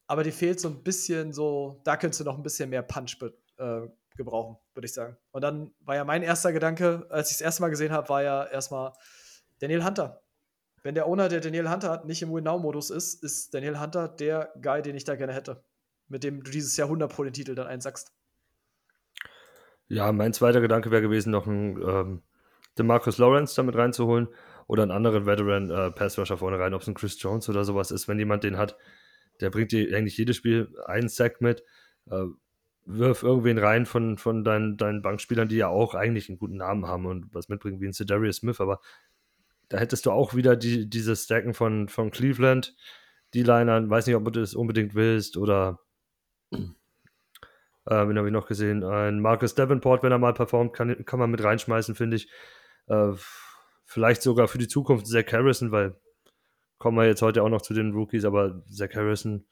[0.07, 3.19] Aber dir fehlt so ein bisschen so, da könntest du noch ein bisschen mehr Punch
[3.57, 3.81] äh,
[4.17, 5.17] gebrauchen, würde ich sagen.
[5.33, 8.23] Und dann war ja mein erster Gedanke, als ich das erste Mal gesehen habe, war
[8.23, 8.93] ja erstmal
[9.59, 10.23] Daniel Hunter.
[10.85, 14.53] Wenn der Owner, der Daniel Hunter hat, nicht im Win-Now-Modus ist, ist Daniel Hunter der
[14.63, 15.65] Guy, den ich da gerne hätte.
[16.07, 18.13] Mit dem du dieses Jahr 100 Pro den Titel dann einsackst.
[19.89, 22.23] Ja, mein zweiter Gedanke wäre gewesen, noch einen ähm,
[22.79, 24.29] Demarcus Lawrence damit reinzuholen
[24.67, 27.91] oder einen anderen Veteran äh, Pass-Rusher vorne rein, ob es ein Chris Jones oder sowas
[27.91, 28.09] ist.
[28.09, 28.77] Wenn jemand den hat,
[29.41, 31.65] der bringt dir eigentlich jedes Spiel einen Sack mit,
[32.11, 32.25] äh,
[32.85, 36.87] wirf irgendwen rein von, von deinen, deinen Bankspielern, die ja auch eigentlich einen guten Namen
[36.87, 38.81] haben und was mitbringen wie ein Cedarius Smith, aber
[39.69, 42.75] da hättest du auch wieder die, diese Stacken von, von Cleveland,
[43.35, 45.81] die Liner, weiß nicht, ob du das unbedingt willst oder
[46.51, 48.85] äh, wen habe ich noch gesehen?
[48.85, 52.31] Ein Marcus Davenport, wenn er mal performt, kann, kann man mit reinschmeißen, finde ich.
[52.89, 53.13] Äh,
[53.85, 55.97] vielleicht sogar für die Zukunft Zach Harrison, weil
[56.79, 59.45] kommen wir jetzt heute auch noch zu den Rookies, aber Zach Harrison,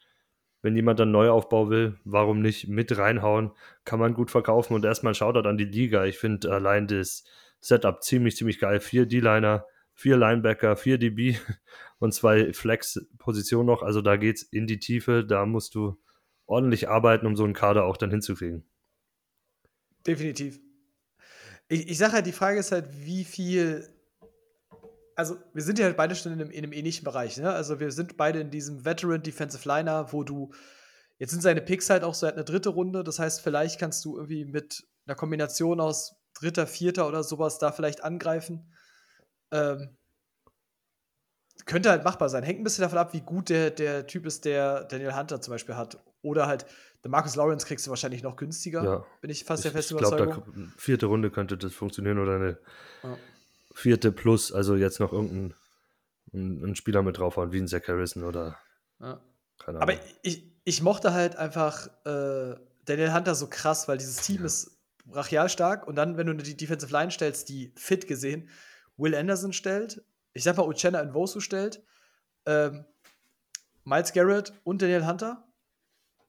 [0.62, 3.52] wenn jemand dann Neuaufbau will, warum nicht mit reinhauen?
[3.84, 6.04] Kann man gut verkaufen und erstmal ein Shoutout an die Liga.
[6.04, 7.24] Ich finde allein das
[7.60, 8.80] Setup ziemlich, ziemlich geil.
[8.80, 11.36] Vier D-Liner, vier Linebacker, vier DB
[11.98, 13.82] und zwei Flex-Positionen noch.
[13.82, 15.24] Also da geht's in die Tiefe.
[15.24, 15.98] Da musst du
[16.46, 18.64] ordentlich arbeiten, um so einen Kader auch dann hinzukriegen.
[20.06, 20.60] Definitiv.
[21.68, 23.88] Ich, ich sage halt, die Frage ist halt, wie viel.
[25.14, 27.38] Also, wir sind ja halt beide schon in einem, in einem ähnlichen Bereich.
[27.38, 27.50] Ne?
[27.50, 30.52] Also, wir sind beide in diesem Veteran Defensive Liner, wo du.
[31.18, 33.02] Jetzt sind seine Picks halt auch so halt eine dritte Runde.
[33.02, 37.72] Das heißt, vielleicht kannst du irgendwie mit einer Kombination aus dritter, vierter oder sowas da
[37.72, 38.70] vielleicht angreifen.
[39.50, 39.96] Ähm,
[41.64, 42.42] könnte halt machbar sein.
[42.42, 45.52] Hängt ein bisschen davon ab, wie gut der, der Typ ist, der Daniel Hunter zum
[45.52, 45.98] Beispiel hat.
[46.26, 46.66] Oder halt,
[47.04, 48.84] der Marcus Lawrence kriegst du wahrscheinlich noch günstiger.
[48.84, 49.06] Ja.
[49.20, 50.72] Bin ich fast Ich, der festen ich glaube, Überzeugung.
[50.76, 52.58] vierte Runde könnte das funktionieren oder eine
[53.02, 53.18] Ja.
[53.74, 55.54] vierte plus, also jetzt noch irgendein
[56.32, 58.58] ein, ein Spieler mit draufhauen, wie ein Zach Harrison oder
[59.00, 59.20] Ja.
[59.58, 60.04] keine Aber Ahnung.
[60.22, 65.48] ich, ich mochte halt einfach äh, Daniel Hunter so krass, weil dieses Team ist brachial
[65.48, 68.48] stark und dann, wenn du die Defensive Line stellst, die fit gesehen,
[68.96, 71.82] Will Anderson stellt, ich sag mal Uchenna Nwosu stellt,
[72.46, 72.84] ähm,
[73.84, 75.45] Miles Garrett und Daniel Hunter,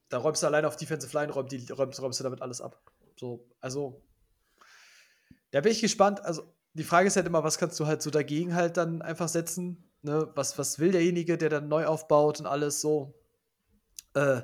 [0.08, 2.80] da räumst du alleine auf Defensive Line, räumst, die, räumst, räumst du damit alles ab.
[3.16, 4.02] So, also,
[5.50, 6.24] da bin ich gespannt.
[6.24, 9.28] Also, die Frage ist halt immer, was kannst du halt so dagegen halt dann einfach
[9.28, 9.90] setzen?
[10.02, 10.30] Ne?
[10.34, 13.14] Was, was will derjenige, der dann neu aufbaut und alles so?
[14.14, 14.42] Äh,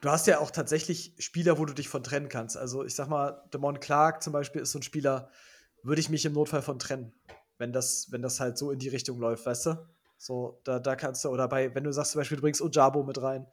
[0.00, 2.56] du hast ja auch tatsächlich Spieler, wo du dich von trennen kannst.
[2.56, 5.30] Also ich sag mal, Damon Clark zum Beispiel ist so ein Spieler,
[5.82, 7.14] würde ich mich im Notfall von trennen,
[7.58, 9.88] wenn das, wenn das halt so in die Richtung läuft, weißt du?
[10.18, 13.02] So, da, da kannst du, oder bei, wenn du sagst zum Beispiel, du bringst Ojabo
[13.02, 13.46] mit rein.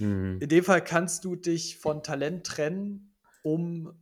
[0.00, 0.38] Mhm.
[0.40, 3.92] In dem Fall kannst du dich von Talent trennen, um,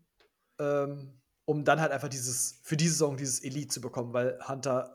[0.59, 4.93] ähm, um dann halt einfach dieses, für diese Saison dieses Elite zu bekommen, weil Hunter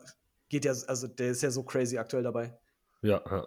[0.48, 2.56] geht ja, also der ist ja so crazy aktuell dabei.
[3.02, 3.46] Ja, ja.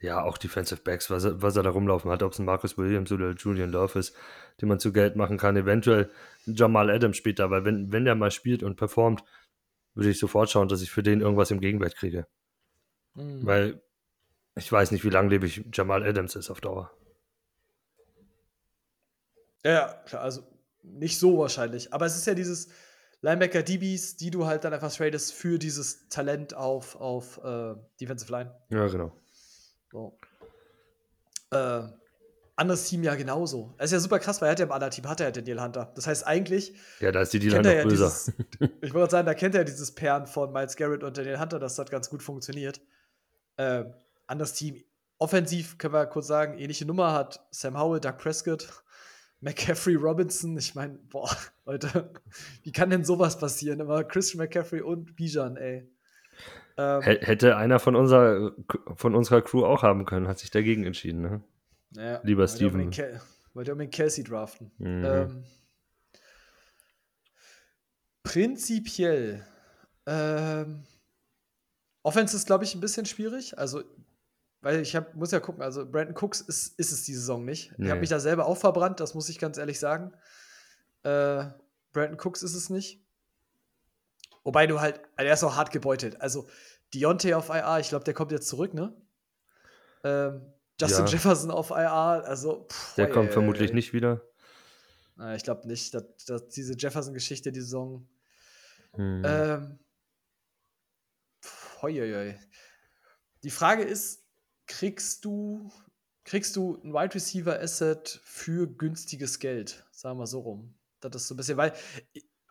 [0.00, 2.76] ja, auch Defensive Backs, was er, was er da rumlaufen hat, ob es ein Marcus
[2.76, 4.16] Williams oder Julian Love ist,
[4.60, 5.56] den man zu Geld machen kann.
[5.56, 6.10] Eventuell
[6.46, 9.22] Jamal Adams später, weil wenn, wenn der mal spielt und performt,
[9.94, 12.26] würde ich sofort schauen, dass ich für den irgendwas im Gegenwert kriege.
[13.14, 13.46] Mhm.
[13.46, 13.82] Weil
[14.58, 16.90] ich weiß nicht, wie langlebig Jamal Adams ist auf Dauer.
[19.64, 20.42] Ja, ja, klar, also
[20.82, 21.92] nicht so wahrscheinlich.
[21.92, 22.68] Aber es ist ja dieses
[23.20, 28.30] Linebacker DBs, die du halt dann einfach tradest für dieses Talent auf, auf äh, Defensive
[28.30, 28.54] Line.
[28.70, 29.12] Ja, genau.
[29.90, 30.18] So.
[31.50, 31.82] Äh,
[32.56, 33.74] anderes Team ja genauso.
[33.78, 35.30] Es ist ja super krass, weil er hat ja im anderen Team hat er ja
[35.32, 35.92] Daniel Hunter.
[35.94, 38.32] Das heißt eigentlich Ja, da ist die kennt D-Line er noch ja böser.
[38.58, 41.38] dieses, ich wollte sagen, da kennt er ja dieses Pairen von Miles Garrett und Daniel
[41.40, 42.80] Hunter, dass das ganz gut funktioniert.
[43.56, 43.94] Ähm,
[44.28, 44.82] anderes Team.
[45.18, 48.68] Offensiv können wir kurz sagen, ähnliche Nummer hat Sam Howell, Doug Prescott,
[49.40, 50.56] McCaffrey, Robinson.
[50.56, 51.30] Ich meine, boah,
[51.66, 52.12] Leute,
[52.62, 53.80] wie kann denn sowas passieren?
[53.80, 55.90] Immer Christian McCaffrey und Bijan, ey.
[56.76, 58.52] Ähm, Hä- Hätte einer von unserer,
[58.94, 61.22] von unserer Crew auch haben können, hat sich dagegen entschieden.
[61.22, 61.42] Ne?
[61.96, 62.92] ja, lieber Steven.
[63.54, 64.70] Wollte unbedingt Kelsey draften.
[64.78, 65.04] Mhm.
[65.04, 65.44] Ähm,
[68.22, 69.44] prinzipiell.
[70.06, 70.84] Ähm,
[72.02, 73.58] Offense ist, glaube ich, ein bisschen schwierig.
[73.58, 73.82] Also,
[74.60, 77.72] weil ich hab, muss ja gucken, also Brandon Cooks ist, ist es die Saison nicht.
[77.72, 77.90] Ich Nee.
[77.90, 80.12] habe mich da selber auch verbrannt, das muss ich ganz ehrlich sagen.
[81.04, 81.44] Äh,
[81.92, 83.00] Brandon Cooks ist es nicht.
[84.44, 86.20] Wobei du halt, also er ist auch hart gebeutelt.
[86.20, 86.48] Also,
[86.94, 88.94] Deontay auf IR, ich glaube, der kommt jetzt zurück, ne?
[90.04, 91.12] Ähm, Justin Ja.
[91.12, 92.66] Jefferson auf IR, also.
[92.70, 93.74] pff, Der kommt oi, vermutlich oi.
[93.74, 94.22] nicht wieder.
[95.18, 98.08] Äh, ich glaube nicht, dass, dass diese Jefferson-Geschichte die Saison.
[98.94, 99.22] Hm.
[99.26, 99.78] Ähm,
[101.44, 102.38] pf, hoi, hoi, hoi.
[103.42, 104.24] Die Frage ist,
[104.68, 105.70] kriegst du,
[106.24, 109.84] kriegst du ein Wide Receiver Asset für günstiges Geld?
[109.90, 110.74] Sagen wir so rum.
[111.00, 111.72] Das ist so ein bisschen, weil,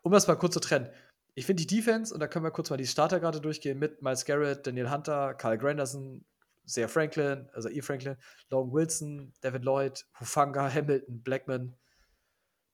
[0.02, 0.90] um das mal kurz zu trennen,
[1.36, 4.02] ich finde die Defense, und da können wir kurz mal die Starter gerade durchgehen, mit
[4.02, 6.26] Miles Garrett, Daniel Hunter, Kyle Granderson,
[6.66, 7.82] Zay Franklin, also E.
[7.82, 8.18] Franklin,
[8.50, 11.76] Logan Wilson, David Lloyd, Hufanga, Hamilton, Blackman,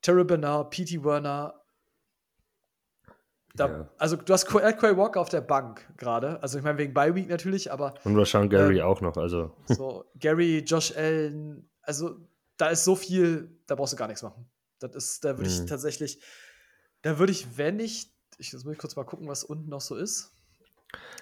[0.01, 1.03] Terry Bernard, P.T.
[1.03, 1.53] Werner.
[3.55, 3.89] Da, Ja.
[3.97, 6.41] Also, du hast Quay Walker auf der Bank gerade.
[6.41, 9.15] Also, ich meine, wegen Bye Week natürlich, aber Und Rashan Gary ähm, auch noch.
[9.17, 12.17] Also, so Gary, Josh Allen, also
[12.57, 14.49] da ist so viel, da brauchst du gar nichts machen.
[14.79, 15.67] Das ist, da würde ich Mhm.
[15.67, 16.19] tatsächlich,
[17.03, 19.81] da würde ich, wenn ich, ich jetzt muss ich kurz mal gucken, was unten noch
[19.81, 20.31] so ist.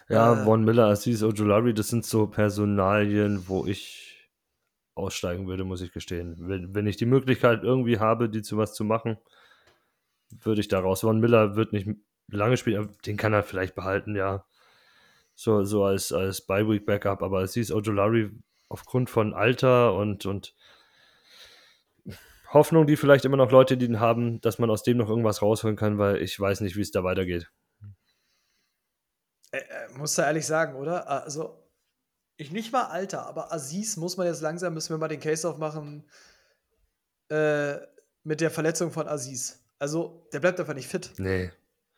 [0.09, 4.29] ja, äh, Von Miller, Aziz Ojulari, das sind so Personalien, wo ich
[4.95, 6.35] aussteigen würde, muss ich gestehen.
[6.39, 9.17] Wenn, wenn ich die Möglichkeit irgendwie habe, die zu was zu machen,
[10.29, 11.01] würde ich da raus.
[11.01, 11.89] Von Miller wird nicht
[12.31, 14.45] lange spielen, aber den kann er vielleicht behalten, ja.
[15.35, 18.31] So, so als, als Bye-Week-Backup, aber Aziz Ojulari
[18.69, 20.55] aufgrund von Alter und, und
[22.53, 25.41] Hoffnung, die vielleicht immer noch Leute, die ihn haben, dass man aus dem noch irgendwas
[25.41, 27.49] rausholen kann, weil ich weiß nicht, wie es da weitergeht.
[29.51, 31.07] Äh, äh, muss da ehrlich sagen, oder?
[31.09, 31.63] Also,
[32.37, 35.47] ich nicht mal Alter, aber Aziz muss man jetzt langsam, müssen wir mal den Case
[35.47, 36.09] aufmachen
[37.29, 37.75] äh,
[38.23, 39.63] mit der Verletzung von Aziz.
[39.79, 41.11] Also, der bleibt einfach nicht fit.
[41.17, 41.51] Nee,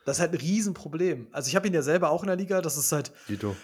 [0.06, 1.28] Das ist halt ein Riesenproblem.
[1.32, 3.56] Also, ich habe ihn ja selber auch in der Liga, das ist halt, Dito.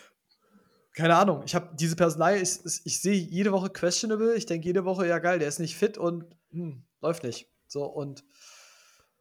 [0.93, 4.65] keine Ahnung, ich habe diese Personalie, ich, ich, ich sehe jede Woche questionable, ich denke
[4.67, 7.49] jede Woche, ja geil, der ist nicht fit und hm, läuft nicht.
[7.67, 8.23] So, und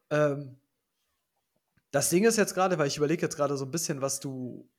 [0.09, 0.57] ähm,
[1.91, 4.69] das Ding ist jetzt gerade, weil ich überlege jetzt gerade so ein bisschen, was du,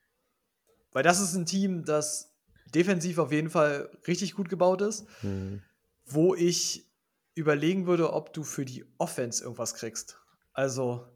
[0.92, 2.33] weil das ist ein Team, das
[2.74, 5.62] defensiv auf jeden Fall richtig gut gebaut ist, Hm.
[6.07, 6.87] wo ich
[7.35, 10.18] überlegen würde, ob du für die Offense irgendwas kriegst.
[10.53, 11.07] Also,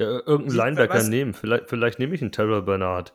[0.00, 1.34] Ja, irgendeinen Linebacker weißt- nehmen.
[1.34, 3.14] Vielleicht, vielleicht nehme ich einen Terrell Bernard.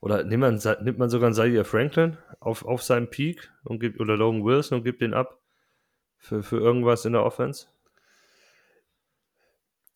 [0.00, 4.00] Oder nimmt man, nimmt man sogar einen Zaire Franklin auf, auf seinem Peak und gibt,
[4.00, 5.38] oder Logan Wilson und gibt den ab
[6.16, 7.66] für, für irgendwas in der Offense?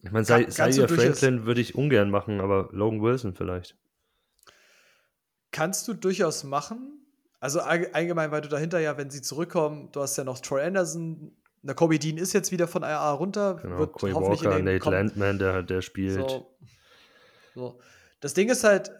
[0.03, 3.77] Ich meine, Zaire Franklin würde ich ungern machen, aber Logan Wilson vielleicht.
[5.50, 7.00] Kannst du durchaus machen.
[7.40, 10.62] Also all- allgemein, weil du dahinter ja, wenn sie zurückkommen, du hast ja noch Troy
[10.62, 11.35] Anderson,
[11.66, 14.74] der Kobe Dean ist jetzt wieder von IR runter, Genau, wird hoffentlich Walker, in den
[14.77, 16.31] Nate Landman, der, der spielt.
[16.31, 16.57] so,
[17.55, 17.81] so.
[18.20, 18.90] Das Ding ist halt,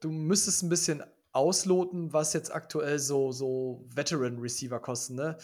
[0.00, 5.36] du müsstest ein bisschen ausloten, was jetzt aktuell so, so Veteran-Receiver kosten, ne?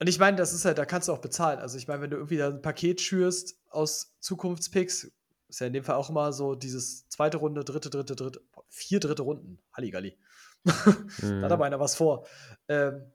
[0.00, 1.60] Und ich meine, das ist halt, da kannst du auch bezahlen.
[1.60, 5.10] Also ich meine, wenn du irgendwie da ein Paket schürst aus Zukunftspicks,
[5.48, 9.00] ist ja in dem Fall auch immer so dieses zweite Runde, dritte, dritte, dritte, vier
[9.00, 9.60] dritte Runden.
[9.72, 10.18] Halligalli.
[10.64, 10.72] Mhm.
[11.20, 12.26] Da hat aber einer was vor.
[12.68, 13.12] Ähm,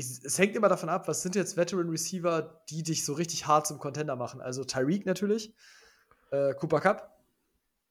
[0.00, 3.46] ich, es hängt immer davon ab, was sind jetzt Veteran Receiver, die dich so richtig
[3.46, 4.40] hart zum Contender machen.
[4.40, 5.54] Also Tyreek natürlich,
[6.30, 7.22] äh, Cooper Cup,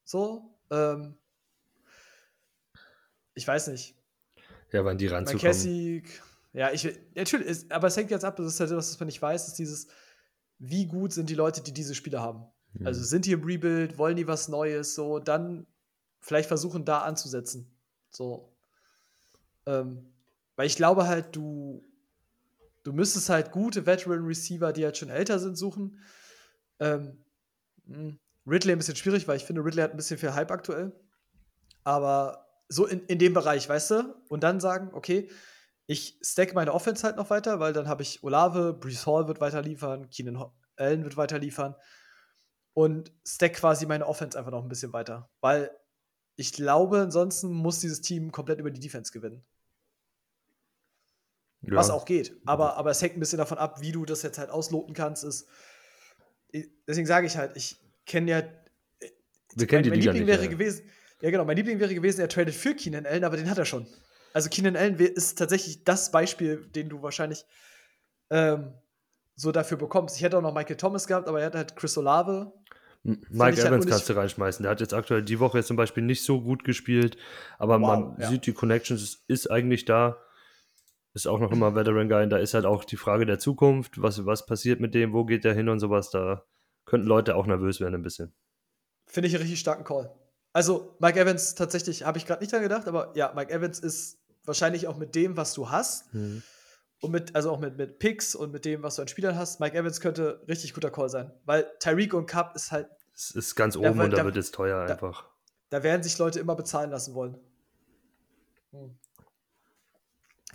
[0.03, 0.57] so.
[0.69, 1.15] Ähm,
[3.33, 3.95] ich weiß nicht.
[4.71, 5.41] Ja, wann die ranzukommen.
[5.41, 6.21] McCassick,
[6.53, 9.07] ja, ich natürlich, ist, aber es hängt jetzt ab, das ist halt was, was man
[9.07, 9.87] nicht weiß, ist dieses,
[10.57, 12.45] wie gut sind die Leute, die diese Spiele haben.
[12.73, 12.87] Mhm.
[12.87, 15.67] Also sind die im Rebuild, wollen die was Neues, so, dann
[16.19, 17.71] vielleicht versuchen, da anzusetzen.
[18.09, 18.51] So.
[19.65, 20.11] Ähm,
[20.55, 21.83] weil ich glaube halt, du,
[22.83, 25.99] du müsstest halt gute Veteran Receiver, die halt schon älter sind, suchen.
[26.79, 27.25] Ähm,
[27.85, 30.91] mh, Ridley ein bisschen schwierig, weil ich finde, Ridley hat ein bisschen viel Hype aktuell.
[31.83, 34.15] Aber so in, in dem Bereich, weißt du?
[34.29, 35.29] Und dann sagen, okay,
[35.87, 39.41] ich stack meine Offense halt noch weiter, weil dann habe ich Olave, Brees Hall wird
[39.41, 41.75] weiter liefern, Keenan Allen wird weiter liefern
[42.73, 45.29] und stack quasi meine Offense einfach noch ein bisschen weiter.
[45.41, 45.71] Weil
[46.35, 49.43] ich glaube, ansonsten muss dieses Team komplett über die Defense gewinnen.
[51.61, 51.75] Ja.
[51.75, 52.35] Was auch geht.
[52.45, 55.23] Aber, aber es hängt ein bisschen davon ab, wie du das jetzt halt ausloten kannst.
[55.23, 55.47] Ist,
[56.87, 58.43] deswegen sage ich halt, ich kenne ja.
[59.55, 60.27] Wir kennen die mein Liga Liebling nicht.
[60.27, 60.49] wäre ja.
[60.49, 60.89] gewesen,
[61.21, 63.65] ja genau, mein Liebling wäre gewesen, er tradet für Keenan Allen, aber den hat er
[63.65, 63.87] schon.
[64.33, 67.45] Also Keenan Allen ist tatsächlich das Beispiel, den du wahrscheinlich
[68.29, 68.73] ähm,
[69.35, 70.15] so dafür bekommst.
[70.17, 72.53] Ich hätte auch noch Michael Thomas gehabt, aber er hat halt Chris Olave.
[73.03, 74.63] Mike halt Evans unnötig- kannst du reinschmeißen.
[74.63, 77.17] Der hat jetzt aktuell die Woche jetzt zum Beispiel nicht so gut gespielt,
[77.57, 78.29] aber Wow, man ja.
[78.29, 80.17] sieht, die Connections ist, ist eigentlich da.
[81.13, 82.29] Ist auch noch immer Veteran Guy.
[82.29, 84.01] Da ist halt auch die Frage der Zukunft.
[84.01, 85.11] Was, was passiert mit dem?
[85.13, 86.11] Wo geht der hin und sowas?
[86.11, 86.43] Da
[86.85, 88.33] könnten Leute auch nervös werden ein bisschen.
[89.05, 90.13] Finde ich einen richtig starken Call.
[90.53, 94.19] Also, Mike Evans, tatsächlich, habe ich gerade nicht dran gedacht, aber ja, Mike Evans ist
[94.45, 96.41] wahrscheinlich auch mit dem, was du hast, Mhm.
[97.01, 99.59] und mit, also auch mit, mit Picks und mit dem, was du an Spielern hast,
[99.59, 101.31] Mike Evans könnte richtig guter Call sein.
[101.45, 104.25] Weil Tyreek und Cup ist halt, Es ist ganz Da oben wird- und da, da-
[104.25, 105.25] wird es teuer da- einfach.
[105.69, 107.37] da werden sich Leute immer bezahlen lassen wollen.
[108.71, 108.95] Hm.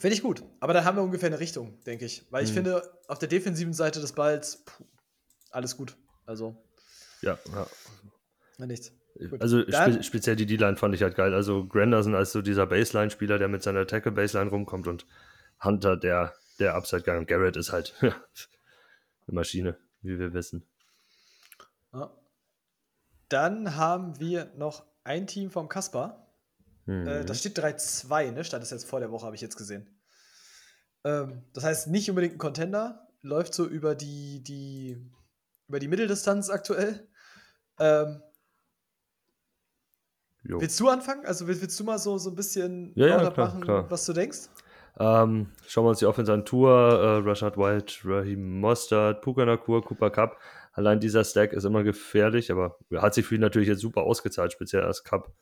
[0.05, 0.43] Finde ich gut.
[0.61, 2.27] Aber dann haben wir ungefähr eine Richtung, denke ich.
[2.31, 2.57] Weil ich Mhm.
[2.57, 4.85] finde, auf der defensiven Seite des Balls, puh,
[5.51, 5.97] alles gut.
[6.27, 6.63] Also,
[7.23, 7.67] Ja, ja.
[8.59, 8.93] na nichts.
[9.31, 9.41] Gut.
[9.41, 11.33] Also spe speziell die D-Line fand ich halt geil.
[11.33, 15.07] Also Granderson als so dieser Baseline-Spieler, der mit seiner Tackle-Baseline rumkommt und
[15.63, 18.15] Hunter, der, der Upside-Guy und Garrett ist halt eine
[19.29, 20.67] Maschine, wie wir wissen.
[21.95, 22.15] Ja.
[23.31, 26.29] Dann haben wir noch ein Team vom Kasper.
[26.85, 27.07] Mhm.
[27.07, 28.45] Äh, das steht 3-2, ne?
[28.45, 29.89] Stand es jetzt vor der Woche, habe ich jetzt gesehen.
[31.05, 33.07] Ähm, das heißt, nicht unbedingt ein Contender.
[33.23, 34.99] Läuft so über die, die,
[35.69, 37.09] über die Mitteldistanz aktuell.
[37.79, 38.23] Ähm,
[40.43, 40.61] Jo.
[40.61, 41.25] willst du anfangen?
[41.25, 43.91] Also willst, willst du mal so, so ein bisschen Ja, ja, klar, machen, klar.
[43.91, 44.41] was du denkst?
[44.99, 46.45] Ähm, schauen wir uns die Offense an.
[46.45, 50.39] Tour, äh, Rashad White, Raheem Mostert, Puka Nakur, Cooper Cup.
[50.73, 54.53] Allein dieser Stack ist immer gefährlich, aber hat sich für ihn natürlich jetzt super ausgezahlt,
[54.53, 55.33] speziell als Cup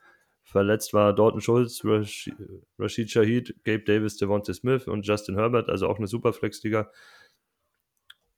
[0.52, 1.14] verletzt war.
[1.14, 2.34] Dalton Schulz, Rashi-
[2.78, 6.90] Rashid Shahid, Gabe Davis, Devontae Smith und Justin Herbert, also auch eine super Flex-Liga.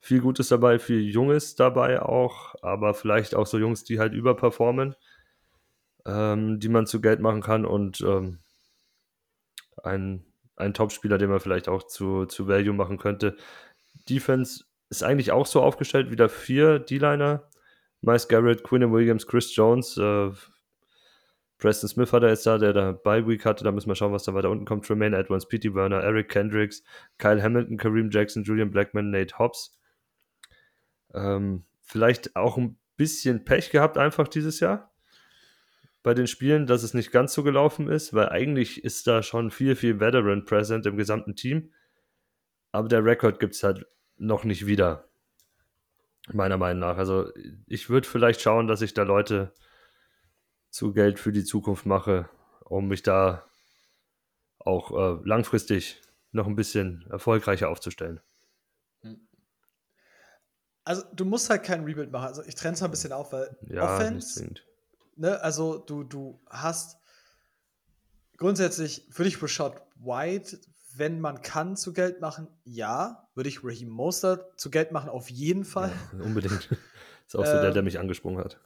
[0.01, 4.95] Viel Gutes dabei, viel Junges dabei auch, aber vielleicht auch so Jungs, die halt überperformen,
[6.07, 8.39] ähm, die man zu Geld machen kann und ähm,
[9.83, 10.25] ein,
[10.57, 13.37] ein Top-Spieler, den man vielleicht auch zu, zu Value machen könnte.
[14.09, 17.49] Defense ist eigentlich auch so aufgestellt, wieder vier D-Liner.
[18.03, 20.31] Miles Garrett, Quinn Williams, Chris Jones, äh,
[21.65, 23.65] Preston Smith hat er jetzt da, der da Bye Week hatte.
[23.65, 24.85] Da müssen wir schauen, was da weiter unten kommt.
[24.85, 25.75] Tremaine Edwards, P.T.
[25.75, 26.85] Werner, Eric Kendricks,
[27.17, 29.79] Kyle Hamilton, Kareem Jackson, Julian Blackman, Nate Hobbs.
[31.15, 34.93] Ähm, vielleicht auch ein bisschen Pech gehabt einfach dieses Jahr
[36.03, 39.51] bei den Spielen, dass es nicht ganz so gelaufen ist, weil eigentlich ist da schon
[39.51, 41.73] viel, viel Veteran present im gesamten Team.
[42.73, 43.87] Aber der Rekord gibt es halt
[44.19, 45.09] noch nicht wieder.
[46.31, 46.99] Meiner Meinung nach.
[46.99, 47.31] Also
[47.67, 49.55] ich würde vielleicht schauen, dass ich da Leute
[50.75, 52.29] zu Geld für die Zukunft mache,
[52.65, 53.45] um mich da
[54.59, 58.19] auch äh, langfristig noch ein bisschen erfolgreicher aufzustellen.
[60.83, 62.27] Also, du musst halt keinen Rebuild machen.
[62.27, 64.53] Also, ich trenne es mal ein bisschen auf, weil Ja, Offense,
[65.15, 66.99] ne, also du, du hast
[68.37, 70.59] grundsätzlich, würde ich Rashad White,
[70.97, 73.29] wenn man kann, zu Geld machen, ja.
[73.37, 75.93] Würde ich Raheem Mostert zu Geld machen, auf jeden Fall.
[76.19, 76.69] Ja, unbedingt.
[77.29, 78.59] Ist auch so der, Ähm, der mich angesprungen hat.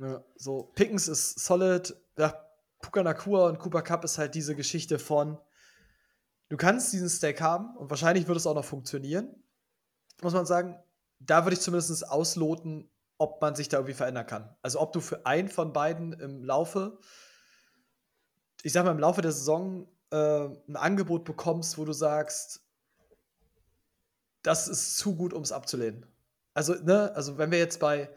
[0.00, 1.94] Ja, so, Pickens ist solid.
[2.16, 2.34] Ja,
[2.80, 5.38] Puka Nakua und Cooper Cup ist halt diese Geschichte von,
[6.48, 9.34] du kannst diesen Stack haben und wahrscheinlich wird es auch noch funktionieren.
[10.22, 10.78] Muss man sagen,
[11.18, 14.56] da würde ich zumindest ausloten, ob man sich da irgendwie verändern kann.
[14.62, 16.98] Also ob du für einen von beiden im Laufe,
[18.62, 22.62] ich sag mal, im Laufe der Saison äh, ein Angebot bekommst, wo du sagst,
[24.42, 26.06] das ist zu gut, um es abzulehnen.
[26.54, 28.08] Also, ne, also wenn wir jetzt bei,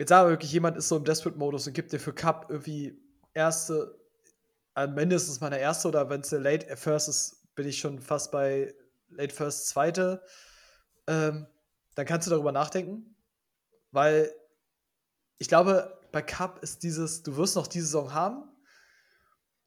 [0.00, 2.98] jetzt wir wirklich, jemand ist so im Desperate-Modus und gibt dir für Cup irgendwie
[3.34, 4.00] erste,
[4.74, 8.00] äh, mindestens mal eine erste oder wenn es eine Late First ist, bin ich schon
[8.00, 8.74] fast bei
[9.10, 10.22] Late First, Zweite.
[11.06, 11.46] Ähm,
[11.96, 13.14] dann kannst du darüber nachdenken,
[13.90, 14.32] weil
[15.36, 18.44] ich glaube, bei Cup ist dieses, du wirst noch diese Saison haben,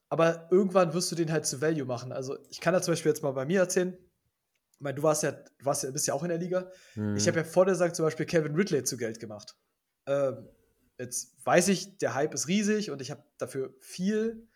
[0.09, 2.11] aber irgendwann wirst du den halt zu Value machen.
[2.11, 3.95] Also ich kann da zum Beispiel jetzt mal bei mir erzählen,
[4.71, 6.71] ich meine, du warst ja, du warst ja, bist ja auch in der Liga.
[6.95, 7.17] Mhm.
[7.17, 9.55] Ich habe ja vor der Saison zum Beispiel Kevin Ridley zu Geld gemacht.
[10.05, 10.47] Ähm,
[10.97, 14.47] jetzt weiß ich, der Hype ist riesig und ich habe dafür viel,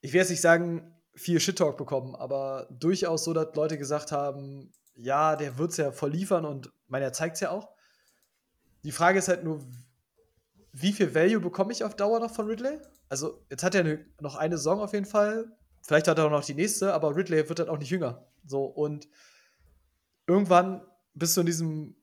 [0.00, 4.72] ich will jetzt nicht sagen, viel Shit-Talk bekommen, aber durchaus so, dass Leute gesagt haben,
[4.94, 7.68] ja, der wird es ja voll liefern und meine, er zeigt es ja auch.
[8.84, 9.64] Die Frage ist halt nur,
[10.72, 12.78] wie viel Value bekomme ich auf Dauer noch von Ridley?
[13.08, 15.56] Also, jetzt hat er ne, noch eine Saison auf jeden Fall.
[15.82, 18.26] Vielleicht hat er auch noch die nächste, aber Ridley wird dann auch nicht jünger.
[18.44, 19.08] So, und
[20.26, 20.82] irgendwann
[21.14, 21.97] bist du in diesen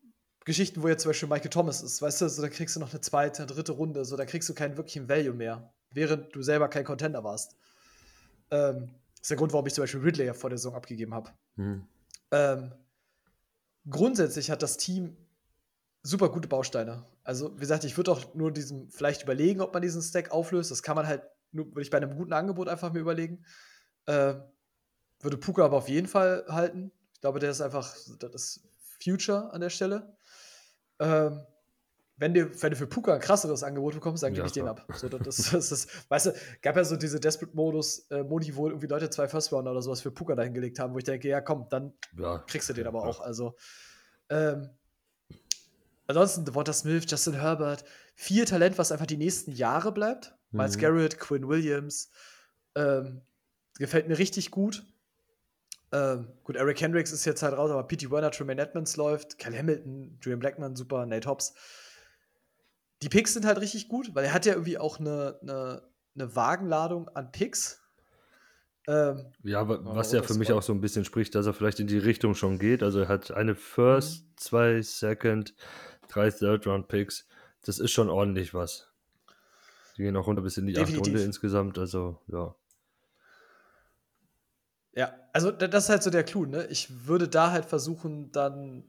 [0.46, 2.92] Geschichten, wo jetzt zum Beispiel Michael Thomas ist, weißt du, so dann kriegst du noch
[2.92, 6.68] eine zweite, dritte Runde, so dann kriegst du keinen wirklichen Value mehr, während du selber
[6.70, 7.58] kein Das warst.
[8.52, 11.32] Ähm, ist der Grund, warum ich zum Beispiel Ridley ja vor der Saison abgegeben habe.
[11.56, 11.88] Hm.
[12.30, 12.72] Ähm,
[13.90, 15.18] grundsätzlich hat das Team
[16.04, 17.04] super gute Bausteine.
[17.24, 20.70] Also, wie gesagt, ich würde auch nur diesen, vielleicht überlegen, ob man diesen Stack auflöst.
[20.70, 23.44] Das kann man halt, nur würde ich bei einem guten Angebot einfach mir überlegen.
[24.06, 24.36] Äh,
[25.22, 26.92] würde Puka aber auf jeden Fall halten.
[27.14, 28.62] Ich glaube, der ist einfach, das
[29.04, 30.16] Future an der Stelle.
[31.00, 31.42] Ähm,
[32.18, 34.64] wenn du, wenn du für Puka ein krasseres Angebot bekommst, dann gebe Ja, ich den
[34.64, 34.78] klar.
[34.80, 34.88] ab.
[34.96, 38.88] So, das, das, das, weißt du, gab ja so diese Desperate-Modus, äh, Modi, wo irgendwie
[38.88, 41.68] Leute zwei First Rounder oder sowas für Puka dahingelegt haben, wo ich denke, ja komm,
[41.70, 42.40] dann Ja.
[42.48, 43.06] kriegst du den aber Ja.
[43.10, 43.20] auch.
[43.20, 43.56] Also,
[44.30, 44.70] ähm,
[46.08, 47.84] ansonsten Devonta Smith, Justin Herbert,
[48.16, 50.36] viel Talent, was einfach die nächsten Jahre bleibt.
[50.52, 50.82] Miles Mhm.
[50.82, 52.12] Garrett, Quinn Williams,
[52.76, 53.24] ähm,
[53.78, 54.86] gefällt mir richtig gut.
[55.92, 58.10] Ähm, gut, Eric Hendricks ist jetzt halt raus, aber P.T.
[58.12, 61.54] Werner, Tremaine Edmonds läuft, Cal Hamilton, Julian Blackman, super, Nate Hobbs.
[63.02, 65.84] Die Picks sind halt richtig gut, weil er hat ja irgendwie auch eine, eine,
[66.16, 67.82] eine Wagenladung an Picks.
[68.88, 71.54] Ähm, Ja, wa- Aber was ja für mich auch so ein bisschen spricht, dass er
[71.54, 72.84] vielleicht in die Richtung schon geht.
[72.84, 74.28] Also er hat eine First, Mhm.
[74.38, 75.54] zwei Second,
[76.08, 77.28] drei Third-Round-Picks.
[77.64, 78.88] Das ist schon ordentlich was.
[79.98, 81.14] Die gehen auch runter bis in die achte Definitiv.
[81.14, 81.78] Runde insgesamt.
[81.80, 82.54] Also, ja.
[84.96, 86.66] Ja, also da- das ist halt so der Clou, ne?
[86.68, 88.84] Ich würde da halt versuchen, dann.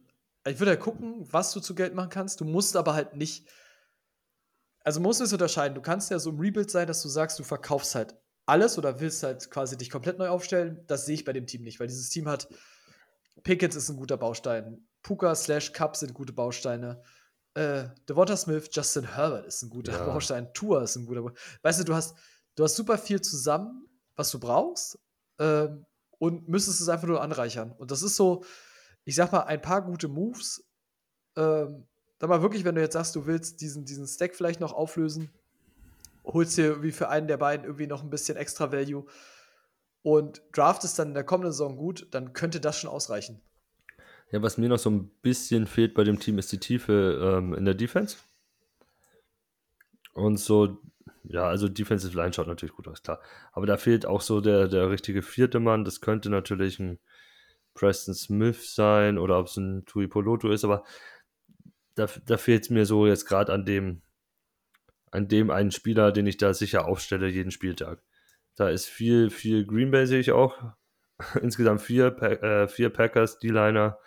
[0.46, 2.40] Ich würde halt gucken, was du zu Geld machen kannst.
[2.40, 3.48] Du musst aber halt nicht.
[4.84, 5.74] Also man muss es unterscheiden.
[5.74, 8.14] Du kannst ja so im Rebuild sein, dass du sagst, du verkaufst halt
[8.46, 10.84] alles oder willst halt quasi dich komplett neu aufstellen.
[10.86, 12.46] Das sehe ich bei dem Team nicht, weil dieses Team hat.
[13.42, 14.86] Pickens ist ein guter Baustein.
[15.02, 17.02] Puka slash Cup sind gute Bausteine.
[17.54, 20.04] Äh, Devonta Smith, Justin Herbert ist ein guter Ja.
[20.04, 20.52] Baustein.
[20.54, 21.42] Tour ist ein guter Baustein.
[21.62, 22.16] Weißt du, du hast,
[22.54, 24.98] du hast super viel zusammen, was du brauchst.
[25.40, 25.84] Ähm,
[26.18, 27.72] und müsstest es einfach nur anreichern.
[27.72, 28.44] Und das ist so,
[29.04, 30.64] ich sag mal, ein paar gute Moves.
[31.36, 31.84] Ähm,
[32.18, 35.30] sag mal wirklich, wenn du jetzt sagst, du willst diesen, diesen Stack vielleicht noch auflösen,
[36.24, 39.06] holst dir irgendwie für einen der beiden irgendwie noch ein bisschen extra Value
[40.02, 43.40] und draftest dann in der kommenden Saison gut, dann könnte das schon ausreichen.
[44.32, 47.54] Ja, was mir noch so ein bisschen fehlt bei dem Team, ist die Tiefe ähm,
[47.54, 48.16] in der Defense.
[50.14, 50.78] Und so,
[51.28, 53.20] ja, also Defensive Line schaut natürlich gut aus, klar.
[53.52, 55.84] Aber da fehlt auch so der, der richtige vierte Mann.
[55.84, 56.98] Das könnte natürlich ein
[57.74, 60.84] Preston Smith sein oder ob es ein Tui Poloto ist, aber
[61.94, 64.02] da, da fehlt es mir so jetzt gerade an dem,
[65.10, 68.02] an dem einen Spieler, den ich da sicher aufstelle jeden Spieltag.
[68.56, 70.56] Da ist viel, viel Green Bay sehe ich auch.
[71.42, 73.98] Insgesamt vier, äh, vier Packers, D-Liner.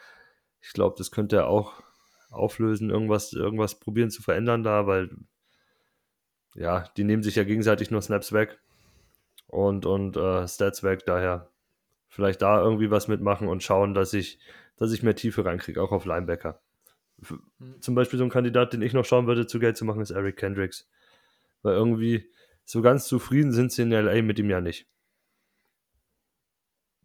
[0.62, 1.82] Ich glaube, das könnte er auch
[2.30, 5.10] auflösen, irgendwas, irgendwas probieren zu verändern da, weil
[6.56, 8.60] ja, die nehmen sich ja gegenseitig nur Snaps weg
[9.48, 11.50] und, und äh, Stats weg, daher
[12.08, 14.40] vielleicht da irgendwie was mitmachen und schauen, dass ich,
[14.78, 16.62] dass ich mehr Tiefe reinkriege, auch auf Linebacker.
[17.22, 17.82] F Mhm.
[17.82, 20.12] Zum Beispiel so ein Kandidat, den ich noch schauen würde, zu Geld zu machen, ist
[20.12, 20.88] Eric Kendricks.
[21.62, 22.32] Weil irgendwie
[22.64, 24.88] so ganz zufrieden sind sie in LA mit ihm ja nicht.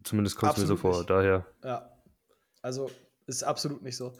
[0.03, 0.97] Zumindest kommt es mir so vor.
[0.97, 1.09] nicht.
[1.09, 1.91] Daher, Ja.
[2.61, 2.89] Also
[3.27, 4.17] ist absolut nicht so.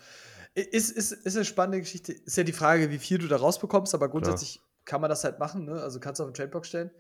[0.54, 2.14] Ist, ist, ist eine spannende Geschichte.
[2.14, 5.40] Ist ja die Frage, wie viel du da rausbekommst, aber grundsätzlich kann man das halt
[5.40, 5.82] machen, ne?
[5.82, 6.92] Also kannst du auf den Tradeblock stellen.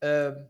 [0.00, 0.48] Ähm,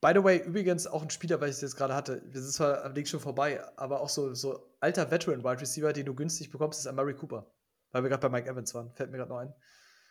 [0.00, 2.52] by the way, übrigens auch ein Spieler, weil ich es jetzt gerade hatte, wir sind
[2.52, 6.14] zwar am Link schon vorbei, aber auch so, so alter Veteran Wide Receiver, den du
[6.14, 7.50] günstig bekommst, ist Amari Cooper.
[7.90, 8.92] Weil wir gerade bei Mike Evans waren.
[8.92, 9.54] Fällt mir gerade noch ein.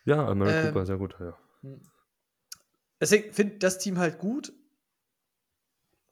[0.04, 1.16] ja, Amari Ähm, Cooper, sehr gut.
[1.20, 1.38] Ja.
[3.00, 4.52] Deswegen finde ich das Team halt gut.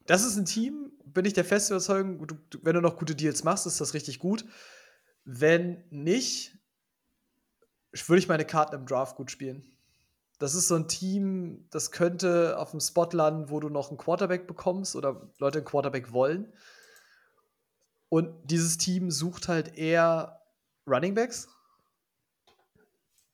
[0.07, 3.17] Das ist ein Team, bin ich der festen Überzeugung, du, du, wenn du noch gute
[3.17, 4.45] Deals machst, ist das richtig gut.
[5.25, 6.56] Wenn nicht,
[8.09, 9.77] würde ich meine Karten im Draft gut spielen.
[10.39, 13.97] Das ist so ein Team, das könnte auf dem Spot landen, wo du noch einen
[13.97, 16.53] Quarterback bekommst oder Leute einen Quarterback wollen.
[18.09, 20.43] Und dieses Team sucht halt eher
[20.87, 21.49] Running Backs.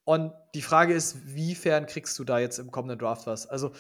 [0.05, 3.47] Und die Frage ist, wiefern kriegst du da jetzt im kommenden Draft was?
[3.47, 3.73] Also,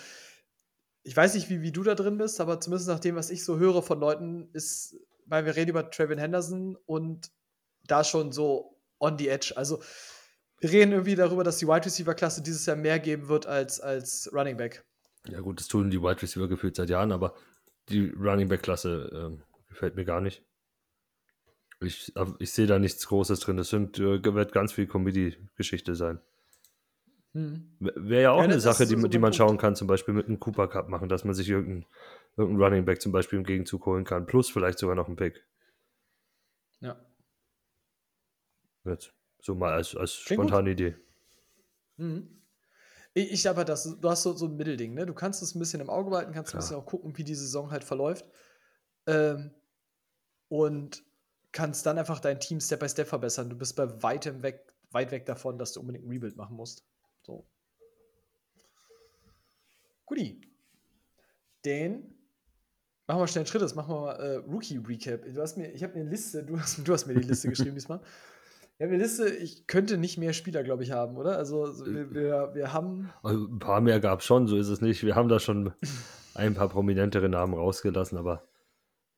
[1.02, 3.44] ich weiß nicht, wie, wie du da drin bist, aber zumindest nach dem, was ich
[3.44, 7.32] so höre von Leuten, ist, weil wir reden über Trevin Henderson und
[7.84, 9.54] da schon so on the edge.
[9.56, 9.82] Also
[10.62, 14.30] reden irgendwie darüber, dass die Wide Receiver Klasse dieses Jahr mehr geben wird als, als
[14.32, 14.84] Running Back.
[15.28, 17.34] Ja, gut, das tun die Wide Receiver gefühlt seit Jahren, aber
[17.88, 20.44] die Running Back Klasse äh, gefällt mir gar nicht.
[21.80, 23.56] Ich, ich sehe da nichts Großes drin.
[23.56, 26.20] Das sind, äh, wird ganz viel Comedy-Geschichte sein.
[27.32, 27.76] Hm.
[27.80, 29.36] Wäre ja auch ja, eine Sache, die, so die man Punkt.
[29.36, 31.86] schauen kann, zum Beispiel mit einem Cooper Cup machen, dass man sich irgendeinen
[32.36, 35.44] irgendein Running Back zum Beispiel im Gegenzug holen kann, plus vielleicht sogar noch einen Pick.
[36.80, 37.00] Ja.
[38.84, 40.80] Jetzt, so mal als, als spontane gut.
[40.80, 40.96] Idee.
[41.96, 42.42] Mhm.
[43.14, 45.04] Ich, ich aber, das, du hast so, so ein Mittelding, ne?
[45.04, 46.62] Du kannst es ein bisschen im Auge behalten, kannst Klar.
[46.62, 48.24] ein bisschen auch gucken, wie die Saison halt verläuft.
[49.06, 49.50] Ähm,
[50.48, 51.04] und
[51.50, 53.50] kannst dann einfach dein Team Step by Step verbessern.
[53.50, 56.86] Du bist bei weitem weg, weit weg davon, dass du unbedingt ein Rebuild machen musst.
[57.22, 57.46] So.
[60.06, 60.40] Guti.
[61.64, 62.14] Den
[63.06, 65.24] machen wir schnell einen Schritt, das machen wir mal äh, Rookie Recap.
[65.24, 67.48] Du hast mir, ich habe mir eine Liste, du hast, du hast mir die Liste
[67.50, 68.00] geschrieben diesmal.
[68.82, 71.36] Ja, Liste, ich könnte nicht mehr Spieler, glaube ich, haben, oder?
[71.36, 73.12] Also wir, wir, wir haben.
[73.22, 75.04] Also, ein paar mehr gab es schon, so ist es nicht.
[75.04, 75.72] Wir haben da schon
[76.34, 78.42] ein paar prominentere Namen rausgelassen, aber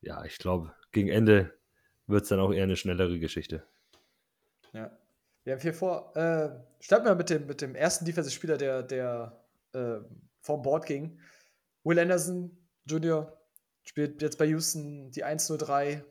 [0.02, 1.50] ja, ich glaube, gegen Ende
[2.06, 3.64] wird es dann auch eher eine schnellere Geschichte.
[4.74, 4.90] Ja.
[5.44, 6.50] Wir haben hier vor, äh,
[6.80, 9.96] starten wir mit dem, mit dem ersten Defensive-Spieler, der, der äh,
[10.40, 11.18] vom Board ging.
[11.84, 12.54] Will Anderson
[12.84, 13.34] Jr.
[13.82, 16.04] spielt jetzt bei Houston die 103.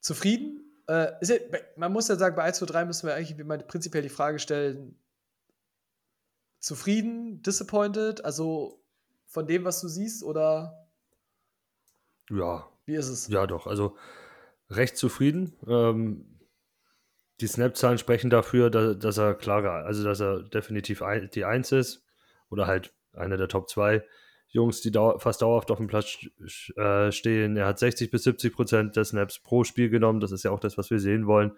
[0.00, 0.71] Zufrieden?
[0.92, 1.36] Äh, ja,
[1.76, 4.98] man muss ja sagen, bei 103 müssen wir eigentlich mal prinzipiell die Frage stellen:
[6.58, 8.22] Zufrieden, disappointed?
[8.26, 8.84] Also
[9.24, 10.86] von dem, was du siehst, oder?
[12.28, 12.68] Ja.
[12.84, 13.28] Wie ist es?
[13.28, 13.66] Ja, doch.
[13.66, 13.96] Also
[14.68, 15.56] recht zufrieden.
[15.66, 16.40] Ähm,
[17.40, 21.72] die Snap-Zahlen sprechen dafür, dass, dass, er klarer, also dass er definitiv ein, die Eins
[21.72, 22.04] ist
[22.50, 24.04] oder halt einer der Top 2
[24.52, 26.18] Jungs, die dau fast dauerhaft auf dem Platz
[26.76, 27.56] äh, stehen.
[27.56, 30.20] Er hat 60 bis 70 Prozent der Snaps pro Spiel genommen.
[30.20, 31.52] Das ist ja auch das, was wir sehen wollen.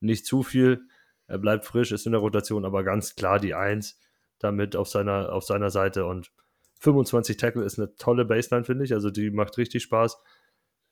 [0.00, 0.82] Nicht zu viel.
[1.28, 3.98] Er bleibt frisch, ist in der Rotation, aber ganz klar die Eins
[4.40, 6.04] damit auf seiner, auf seiner Seite.
[6.04, 6.32] Und
[6.80, 8.92] 25 Tackle ist eine tolle Baseline, finde ich.
[8.92, 10.18] Also die macht richtig Spaß.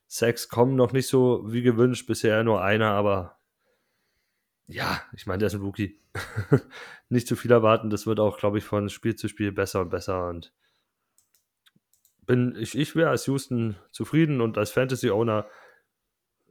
[0.07, 3.39] Sex kommen noch nicht so wie gewünscht, bisher nur einer, aber
[4.67, 6.01] ja, ich meine, der ist ein Rookie.
[7.09, 9.91] nicht zu viel erwarten, das wird auch, glaube ich, von Spiel zu Spiel besser und
[9.91, 10.53] besser und
[12.31, 15.47] bin, ich, ich wäre als Houston zufrieden und als Fantasy-Owner,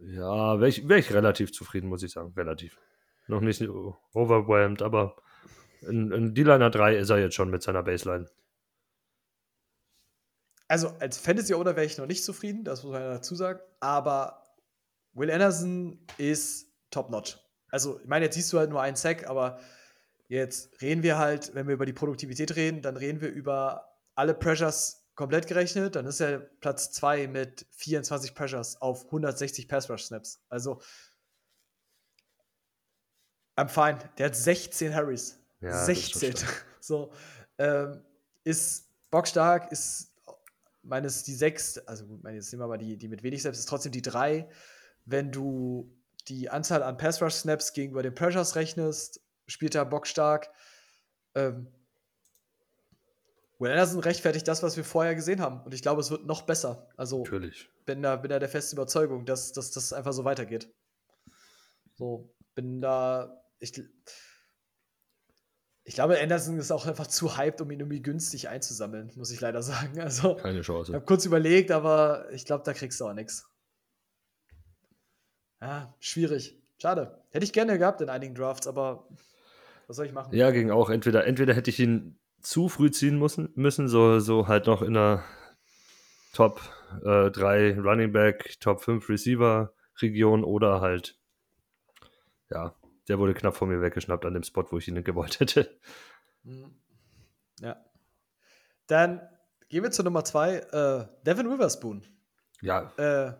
[0.02, 2.78] ja, wäre ich, wär ich relativ zufrieden, muss ich sagen, relativ.
[3.28, 3.62] Noch nicht
[4.14, 5.16] overwhelmed, aber
[5.82, 8.28] in, in D-Liner 3 ist er jetzt schon mit seiner Baseline
[10.70, 14.44] also als Fantasy-Owner wäre ich noch nicht zufrieden, das muss man dazu sagen, aber
[15.14, 17.40] Will Anderson ist top-notch.
[17.70, 19.60] Also, ich meine, jetzt siehst du halt nur einen Sack, aber
[20.28, 24.36] jetzt reden wir halt, wenn wir über die Produktivität reden, dann reden wir über alle
[24.36, 30.42] Pressures komplett gerechnet, dann ist er Platz 2 mit 24 Pressures auf 160 Pass-Rush-Snaps.
[30.48, 30.82] Also,
[33.58, 34.00] I'm fine.
[34.18, 35.38] Der hat 16 Harrys.
[35.60, 36.36] Ja, 16.
[36.80, 37.12] so,
[37.58, 38.02] ähm,
[38.46, 40.16] ist bockstark, ist
[40.84, 43.60] meines die sechs, also gut, meine, jetzt nehmen wir mal die, die mit wenig Snaps,
[43.60, 44.50] ist trotzdem die drei.
[45.04, 45.94] Wenn du
[46.30, 50.50] die Anzahl an Pass-Rush-Snaps gegenüber den Pressures rechnest, spielt er bockstark.
[51.36, 51.68] Ähm,
[53.60, 55.62] Will Anderson rechtfertigt das, was wir vorher gesehen haben.
[55.64, 56.88] Und ich glaube, es wird noch besser.
[56.96, 57.70] Also, Natürlich.
[57.86, 60.74] bin da, bin da der festen Überzeugung, dass, dass das einfach so weitergeht.
[61.96, 63.44] So, bin da.
[63.60, 63.74] Ich,
[65.84, 69.42] ich glaube, Anderson ist auch einfach zu hyped, um ihn irgendwie günstig einzusammeln, muss ich
[69.42, 70.00] leider sagen.
[70.00, 70.92] Also, Keine Chance.
[70.92, 73.50] Ich habe kurz überlegt, aber ich glaube, da kriegst du auch nichts.
[75.62, 76.58] Ja, schwierig.
[76.82, 77.22] Schade.
[77.32, 79.10] Hätte ich gerne gehabt in einigen Drafts, aber
[79.88, 80.34] was soll ich machen?
[80.34, 80.90] Ja, ging auch.
[80.90, 84.94] Entweder, entweder hätte ich ihn zu früh ziehen müssen, müssen so, so halt noch in
[84.94, 85.24] der
[86.34, 86.62] Top
[87.04, 91.18] äh, 3 Running Back, Top 5 Receiver Region oder halt,
[92.50, 92.76] ja,
[93.08, 95.80] der wurde knapp von mir weggeschnappt an dem Spot, wo ich ihn gewollt hätte.
[96.44, 96.76] Mhm.
[97.60, 97.84] Ja.
[98.88, 99.22] Dann
[99.70, 100.58] gehen wir zu Nummer zwei.
[100.58, 102.06] Äh, Devin Witherspoon.
[102.62, 102.92] Ja.
[102.98, 103.34] Äh,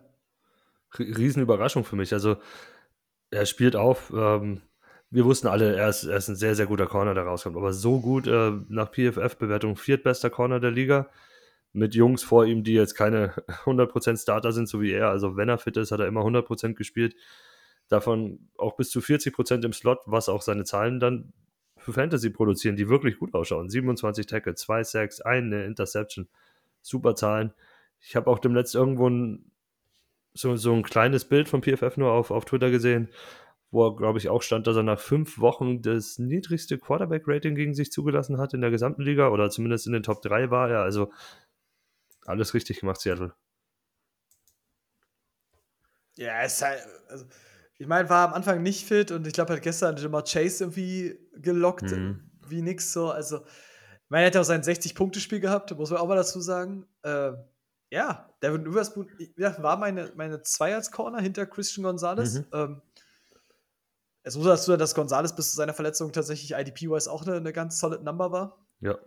[0.98, 2.12] Riesenüberraschung für mich.
[2.12, 2.36] Also,
[3.30, 4.12] er spielt auf.
[4.14, 4.62] Ähm,
[5.10, 7.56] wir wussten alle, er ist, er ist, ein sehr, sehr guter Corner, der rauskommt.
[7.56, 11.08] Aber so gut äh, nach PFF-Bewertung viertbester Corner der Liga.
[11.72, 13.32] Mit Jungs vor ihm, die jetzt keine
[13.64, 15.08] 100% Starter sind, so wie er.
[15.08, 17.14] Also, wenn er fit ist, hat er immer 100% gespielt
[17.90, 21.32] davon auch bis zu 40 Prozent im Slot, was auch seine Zahlen dann
[21.76, 23.68] für Fantasy produzieren, die wirklich gut ausschauen.
[23.68, 26.28] 27 Tackle, 2 Sacks, eine Interception.
[26.82, 27.52] Super Zahlen.
[28.00, 29.50] Ich habe auch demnächst irgendwo ein,
[30.34, 33.08] so, so ein kleines Bild von PFF nur auf, auf Twitter gesehen,
[33.70, 37.74] wo er, glaube ich, auch stand, dass er nach fünf Wochen das niedrigste Quarterback-Rating gegen
[37.74, 40.80] sich zugelassen hat in der gesamten Liga oder zumindest in den Top 3 war er.
[40.82, 41.12] Also
[42.26, 43.34] alles richtig gemacht, Seattle.
[46.16, 47.24] Ja, es ist halt, also,
[47.78, 51.18] ich meine, war am Anfang nicht fit und ich glaube, hat gestern Jamar Chase irgendwie
[51.34, 52.30] gelockt, Mhm.
[52.46, 53.10] wie nix so.
[53.10, 56.86] Also, ich meine, er hätte auch sein 60-Punkte-Spiel gehabt, muss man auch mal dazu sagen.
[57.02, 57.32] Äh,
[57.90, 62.34] ja, Devin Witherspoon ja, war meine, meine zwei als Corner hinter Christian Gonzalez.
[62.40, 62.46] Mhm.
[62.52, 62.82] Ähm,
[64.30, 67.78] es muss dazu dass Gonzalez bis zu seiner Verletzung tatsächlich IDP-wise auch eine, eine ganz
[67.78, 68.66] solid Number war.
[68.80, 68.98] Ja.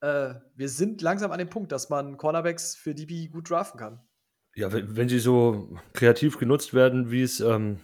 [0.00, 4.00] Äh, wir sind langsam an dem Punkt, dass man Cornerbacks für DB gut draften kann.
[4.54, 7.80] Ja, wenn, wenn sie so kreativ genutzt werden, wie es ähm,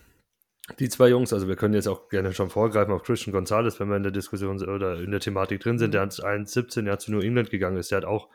[0.78, 3.88] die zwei Jungs, also wir können jetzt auch gerne schon vorgreifen auf Christian Gonzalez, wenn
[3.88, 7.12] wir in der Diskussion oder in der Thematik drin sind, der hat 1,17 Jahr zu
[7.12, 8.28] New England gegangen ist, der hat auch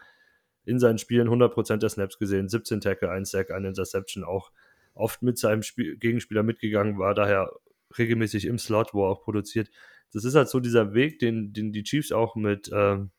[0.66, 4.51] in seinen Spielen 100% der Snaps gesehen, 17 Tackle, 1 Sack, 1 Interception, auch
[4.93, 7.51] oft mit seinem Spiel Gegenspieler mitgegangen, war daher
[7.98, 9.70] regelmäßig im Slot, wo er auch produziert.
[10.12, 13.12] Das ist halt so dieser Weg, den, den die Chiefs auch mit ähm,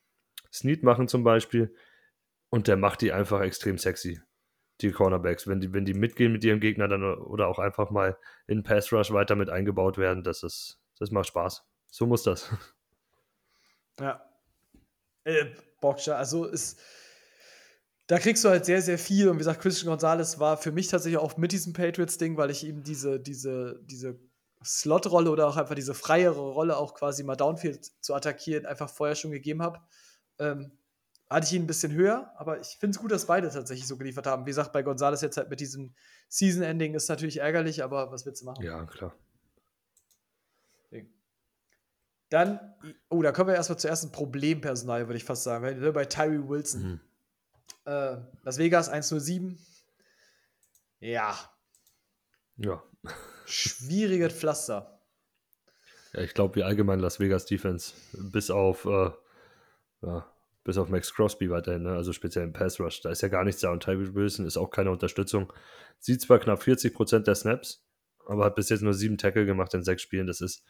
[0.53, 1.75] Snead machen zum Beispiel
[2.51, 4.21] und der macht die einfach extrem sexy
[4.81, 8.17] die Cornerbacks, wenn die, wenn die mitgehen mit ihrem Gegner dann oder auch einfach mal
[8.47, 11.65] in Pass Rush weiter mit eingebaut werden, das ist, das macht Spaß.
[11.91, 12.51] So muss das.
[14.01, 14.29] Ja.
[15.23, 15.45] Äh,
[15.81, 16.81] Boxer, also ist.
[18.09, 19.29] Da kriegst du halt sehr, sehr viel.
[19.29, 22.65] Und wie gesagt, Christian Gonzalez war für mich tatsächlich auch mit diesem Patriots-Ding, weil ich
[22.65, 24.19] ihm diese, diese, diese
[24.65, 29.15] Slot-Rolle oder auch einfach diese freiere Rolle auch quasi mal Downfield zu attackieren, einfach vorher
[29.15, 29.81] schon gegeben habe.
[30.39, 30.73] Ähm,
[31.31, 33.97] hatte ich ihn ein bisschen höher, aber ich finde es gut, dass beide tatsächlich so
[33.97, 34.45] geliefert haben.
[34.47, 35.95] Wie gesagt, bei Gonzalez jetzt halt mit diesem
[36.29, 38.65] Season-Ending ist natürlich ärgerlich, aber was willst du machen?
[38.65, 39.15] Ja, klar.
[42.31, 42.75] Dann,
[43.11, 45.81] oh, da kommen wir erstmal zur ersten Problempersonal, würde ich fast sagen.
[45.81, 46.83] Sind Bei Tyree Wilson.
[46.83, 47.01] Mhm.
[47.85, 49.59] Äh, Las Vegas 107.
[51.01, 51.39] Ja,
[52.57, 52.83] Ja.
[53.47, 55.01] Schwieriges Pflaster.
[56.13, 59.11] ja ich glaube, wie allgemein Las Vegas Defense, bis auf, äh,
[60.03, 60.27] ja,
[60.65, 61.93] bis auf Max Crosby weiterhin, ne?
[61.93, 64.57] also speziell im Pass Rush, da ist ja gar nichts da und Tyree Wilson ist
[64.57, 65.53] auch keine Unterstützung.
[65.99, 67.85] Sieht zwar knapp 40% der Snaps,
[68.27, 70.27] aber hat bis jetzt nur sieben Tackle gemacht in sechs Spielen.
[70.27, 70.65] Das ist,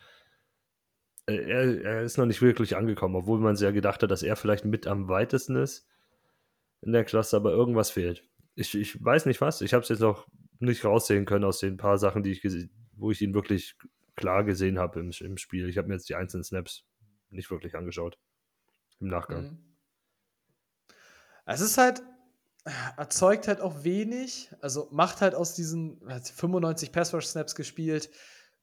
[1.27, 4.37] äh, er, er ist noch nicht wirklich angekommen, obwohl man sehr gedacht hat, dass er
[4.37, 5.87] vielleicht mit am weitesten ist
[6.83, 8.25] in der Klasse, aber irgendwas fehlt.
[8.57, 9.61] Ich, ich weiß nicht was.
[9.61, 10.27] Ich habe es jetzt noch
[10.65, 13.77] nicht raussehen können aus den paar Sachen, die ich wo ich ihn wirklich
[14.17, 15.69] klar gesehen habe im, im Spiel.
[15.69, 16.85] Ich habe mir jetzt die einzelnen Snaps
[17.31, 18.19] nicht wirklich angeschaut.
[19.01, 19.43] Im Nachgang.
[19.43, 19.77] Mhm.
[21.47, 22.03] Es ist halt,
[22.97, 28.11] erzeugt halt auch wenig, also macht halt aus diesen hat 95 Pass-Rush-Snaps gespielt,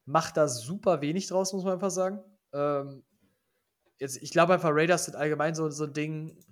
[0.05, 2.23] macht da super wenig draus, muss man einfach sagen.
[2.53, 3.03] Ähm,
[3.99, 6.43] jetzt, ich glaube einfach, Raiders sind allgemein so, so ein Ding,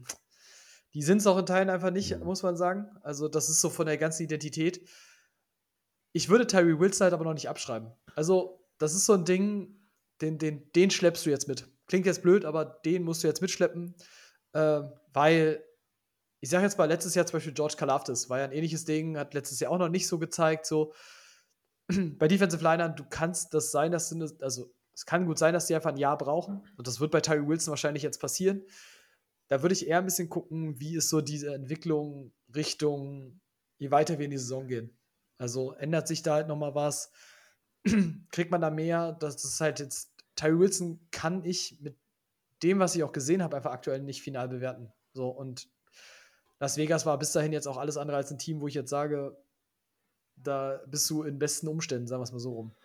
[0.93, 2.25] die sind es auch in Teilen einfach nicht, Mhm.
[2.25, 2.89] muss man sagen.
[3.01, 4.87] Also, das ist so von der ganzen Identität.
[6.11, 7.91] Ich würde Tyree Wilson halt aber noch nicht abschreiben.
[8.15, 9.79] Also, das ist so ein Ding,
[10.21, 11.67] den, den, den schleppst du jetzt mit.
[11.87, 13.95] Klingt jetzt blöd, aber den musst du jetzt mitschleppen,
[14.53, 14.81] äh,
[15.13, 15.63] weil
[16.41, 19.17] ich sage jetzt mal, letztes Jahr zum Beispiel George Kalafdis war ja ein ähnliches Ding,
[19.17, 20.93] hat letztes Jahr auch noch nicht so gezeigt, so
[22.17, 25.67] bei Defensive Linern, du kannst das sein, dass du, also es kann gut sein, dass
[25.67, 28.63] die einfach ein Jahr brauchen und das wird bei Tyree Wilson wahrscheinlich jetzt passieren.
[29.49, 33.41] Da würde ich eher ein bisschen gucken, wie ist so diese Entwicklung Richtung,
[33.77, 34.98] je weiter wir in die Saison gehen.
[35.39, 37.11] Also ändert sich da halt nochmal was,
[38.31, 41.97] kriegt man da mehr, das ist halt jetzt, Tyree Wilson kann ich mit
[42.61, 44.91] dem, was ich auch gesehen habe, einfach aktuell nicht final bewerten.
[45.13, 45.67] So und
[46.59, 48.89] Las Vegas war bis dahin jetzt auch alles andere als ein Team, wo ich jetzt
[48.89, 49.37] sage,
[50.35, 52.75] da bist du in besten Umständen, sagen wir es mal so rum.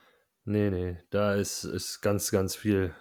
[0.44, 2.94] Nee, nee, da ist, ist ganz, ganz viel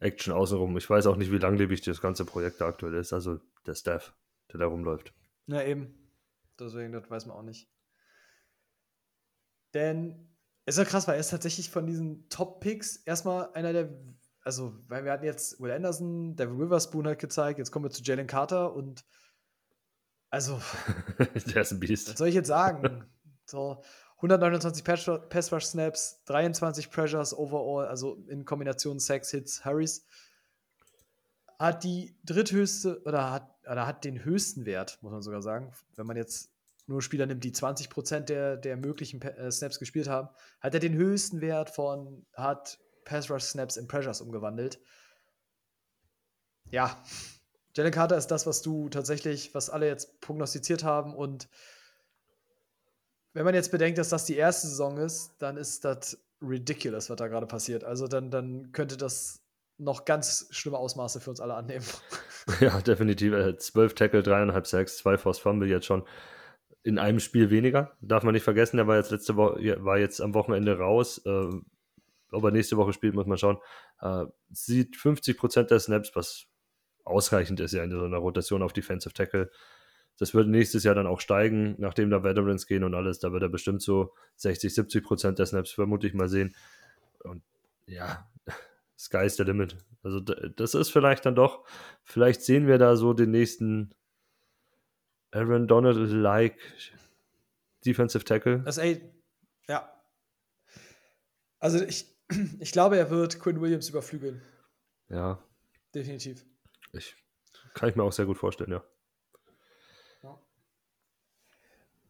[0.00, 0.76] Action außenrum.
[0.76, 3.14] Ich weiß auch nicht, wie langlebig das ganze Projekt da aktuell ist.
[3.14, 4.14] Also der Staff,
[4.52, 5.14] der da rumläuft.
[5.46, 5.94] Ja, eben.
[6.58, 7.68] Deswegen, das weiß man auch nicht.
[9.76, 10.26] Denn
[10.64, 13.90] es ist ja krass, weil er ist tatsächlich von diesen Top-Picks erstmal einer der,
[14.40, 18.02] also, weil wir hatten jetzt Will Anderson, Devin Witherspoon hat gezeigt, jetzt kommen wir zu
[18.02, 19.04] Jalen Carter und
[20.30, 20.58] also,
[21.18, 22.16] der ist ein was Biest.
[22.16, 23.04] soll ich jetzt sagen?
[23.48, 23.80] So,
[24.16, 30.04] 129 Pass- Pass-Rush-Snaps, 23 Pressures overall, also in Kombination Sacks, Hits, Hurries.
[31.60, 35.70] Hat die dritthöchste, oder hat, oder hat den höchsten Wert, muss man sogar sagen.
[35.94, 36.50] Wenn man jetzt
[36.86, 40.28] nur Spieler nimmt, die 20% der, der möglichen äh, Snaps gespielt haben,
[40.60, 44.80] hat er den höchsten Wert von, hat Pass-Rush-Snaps in Pressures umgewandelt.
[46.70, 47.02] Ja,
[47.74, 51.14] Jalen Carter ist das, was du tatsächlich, was alle jetzt prognostiziert haben.
[51.14, 51.48] Und
[53.34, 57.16] wenn man jetzt bedenkt, dass das die erste Saison ist, dann ist das ridiculous, was
[57.16, 57.84] da gerade passiert.
[57.84, 59.42] Also dann, dann könnte das
[59.78, 61.84] noch ganz schlimme Ausmaße für uns alle annehmen.
[62.60, 63.32] Ja, definitiv.
[63.32, 66.06] Äh, 12 Tackle, 3,5 Sacks, 2 Force Fumble jetzt schon
[66.86, 67.96] in einem Spiel weniger.
[68.00, 71.20] Darf man nicht vergessen, der war jetzt letzte Woche, war jetzt am Wochenende raus.
[71.26, 71.50] Äh,
[72.30, 73.58] ob er nächste Woche spielt, muss man schauen.
[74.00, 76.46] Äh, sieht 50% der Snaps, was
[77.04, 79.50] ausreichend ist ja in so einer Rotation auf Defensive Tackle.
[80.16, 83.18] Das wird nächstes Jahr dann auch steigen, nachdem da Veterans gehen und alles.
[83.18, 86.54] Da wird er bestimmt so 60, 70 Prozent der Snaps vermutlich mal sehen.
[87.24, 87.42] Und
[87.86, 88.28] ja,
[88.96, 89.76] Sky is the limit.
[90.04, 91.64] Also das ist vielleicht dann doch,
[92.04, 93.92] vielleicht sehen wir da so den nächsten
[95.36, 96.58] Aaron Donald-like
[97.84, 98.60] Defensive Tackle.
[98.60, 99.02] Das ey,
[99.68, 99.92] ja.
[101.58, 102.06] Also ich,
[102.58, 104.40] ich glaube, er wird Quinn Williams überflügeln.
[105.08, 105.42] Ja.
[105.94, 106.44] Definitiv.
[106.92, 107.14] Ich,
[107.74, 108.84] kann ich mir auch sehr gut vorstellen, ja.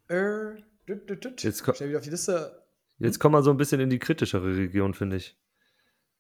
[0.09, 1.43] Äh, düt, düt, düt.
[1.43, 2.65] Jetzt, ko wieder auf die Liste.
[2.99, 5.37] jetzt kommen wir so ein bisschen in die kritischere Region, finde ich.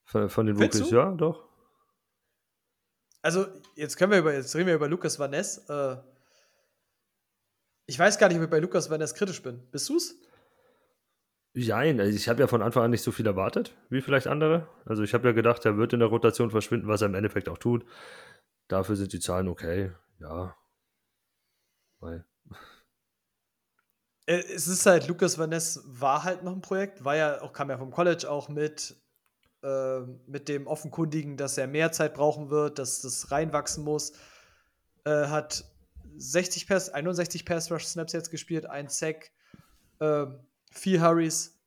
[0.04, 0.96] Von, von den Findest Rookies, du?
[0.96, 1.48] ja, doch.
[3.22, 3.46] Also,
[3.76, 5.58] jetzt können wir über, jetzt reden wir über Lukas Van Ness.
[5.68, 5.96] Äh,
[7.86, 9.62] ich weiß gar nicht, ob ich bei Lukas Ness kritisch bin.
[9.70, 10.14] Bist du's?
[11.54, 14.68] Jein, also ich habe ja von Anfang an nicht so viel erwartet, wie vielleicht andere.
[14.84, 17.48] Also ich habe ja gedacht, er wird in der Rotation verschwinden, was er im Endeffekt
[17.48, 17.86] auch tut.
[18.68, 20.54] Dafür sind die Zahlen okay, ja.
[22.00, 22.26] Weil,
[24.26, 27.52] Äh, Es ist halt, Lukas Van Ness war halt noch ein Projekt, war ja auch,
[27.52, 28.96] kam ja vom College auch mit,
[29.62, 34.12] äh, mit dem Offenkundigen, dass er mehr Zeit brauchen wird, dass das reinwachsen muss.
[35.04, 35.64] Äh, hat
[36.18, 39.30] 60 Pass, 61 Pass Rush Snaps jetzt gespielt, ein Sack,
[40.00, 40.26] äh,
[40.70, 41.58] vier Hurries.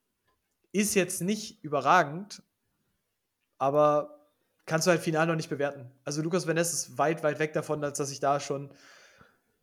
[0.72, 2.42] Ist jetzt nicht überragend,
[3.58, 4.20] aber
[4.66, 5.90] kannst du halt final noch nicht bewerten.
[6.04, 8.70] Also Lukas Van ist weit, weit weg davon, als dass ich da schon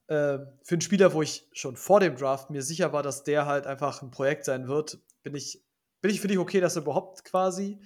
[0.07, 3.45] äh, für einen Spieler, wo ich schon vor dem Draft mir sicher war, dass der
[3.45, 5.63] halt einfach ein Projekt sein wird, bin ich,
[6.01, 7.79] bin ich für dich okay, dass er überhaupt quasi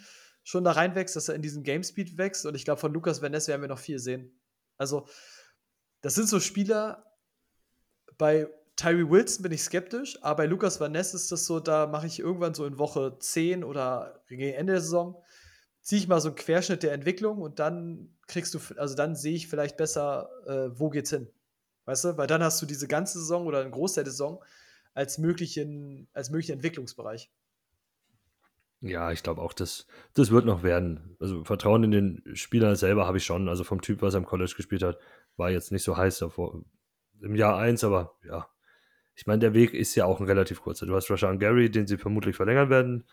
[0.44, 2.46] schon da reinwächst, dass er in diesen Gamespeed wächst.
[2.46, 4.40] Und ich glaube, von Lukas Van werden wir noch viel sehen.
[4.78, 5.08] Also,
[6.02, 7.06] das sind so Spieler,
[8.18, 11.88] bei Tyree Wilson bin ich skeptisch, aber bei Lukas Van Ness ist das so, da
[11.88, 15.22] mache ich irgendwann so in Woche 10 oder gegen Ende der Saison,
[15.82, 19.36] ziehe ich mal so einen Querschnitt der Entwicklung und dann kriegst du, also dann sehe
[19.36, 21.28] ich vielleicht besser, äh, wo geht's hin.
[21.86, 22.18] Weißt du?
[22.18, 24.44] Weil dann hast du diese ganze Saison oder einen Großteil der Saison
[24.94, 27.32] als möglichen, als möglichen Entwicklungsbereich.
[28.82, 31.16] Ja, ich glaube auch, das, das wird noch werden.
[31.20, 33.48] Also Vertrauen in den Spieler selber habe ich schon.
[33.48, 34.98] Also vom Typ, was er im College gespielt hat,
[35.38, 36.64] war jetzt nicht so heiß davor.
[37.22, 38.48] Im Jahr 1, aber ja.
[39.14, 40.88] Ich meine, der Weg ist ja auch ein relativ kurzer.
[40.88, 43.06] Du hast Rashan Gary, den sie vermutlich verlängern werden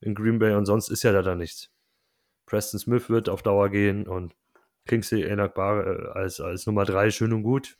[0.00, 1.70] in Green Bay und sonst ist ja da dann nichts.
[2.46, 4.34] Preston Smith wird auf Dauer gehen und
[4.86, 7.76] Kingsley Enakbar äh, als, als Nummer 3 schön und gut,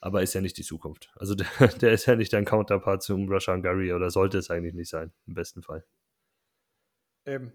[0.00, 1.12] aber ist ja nicht die Zukunft.
[1.16, 4.74] Also der, der ist ja nicht dein Counterpart zum Rashan Gary oder sollte es eigentlich
[4.74, 5.84] nicht sein, im besten Fall.
[7.26, 7.52] Eben.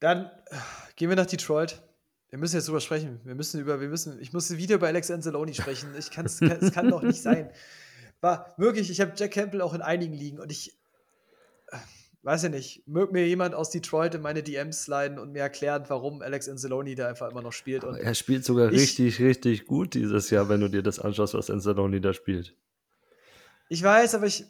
[0.00, 0.56] Dann äh,
[0.96, 1.82] gehen wir nach Detroit.
[2.30, 3.20] Wir müssen jetzt drüber sprechen.
[3.24, 5.94] Wir müssen über, wir müssen, ich muss wieder über Alex Anzalone sprechen.
[5.98, 7.50] Ich kann's, kann, es kann doch nicht sein.
[8.20, 10.76] War wirklich, ich habe Jack Campbell auch in einigen liegen und ich
[11.68, 11.76] äh,
[12.22, 15.84] weiß ja nicht, mögt mir jemand aus Detroit in meine DMs sliden und mir erklären,
[15.88, 17.84] warum Alex Anzalone da einfach immer noch spielt.
[17.84, 21.34] Und er spielt sogar ich- richtig, richtig gut dieses Jahr, wenn du dir das anschaust,
[21.34, 22.54] was Anzalone da spielt.
[23.68, 24.44] Ich weiß, aber ich,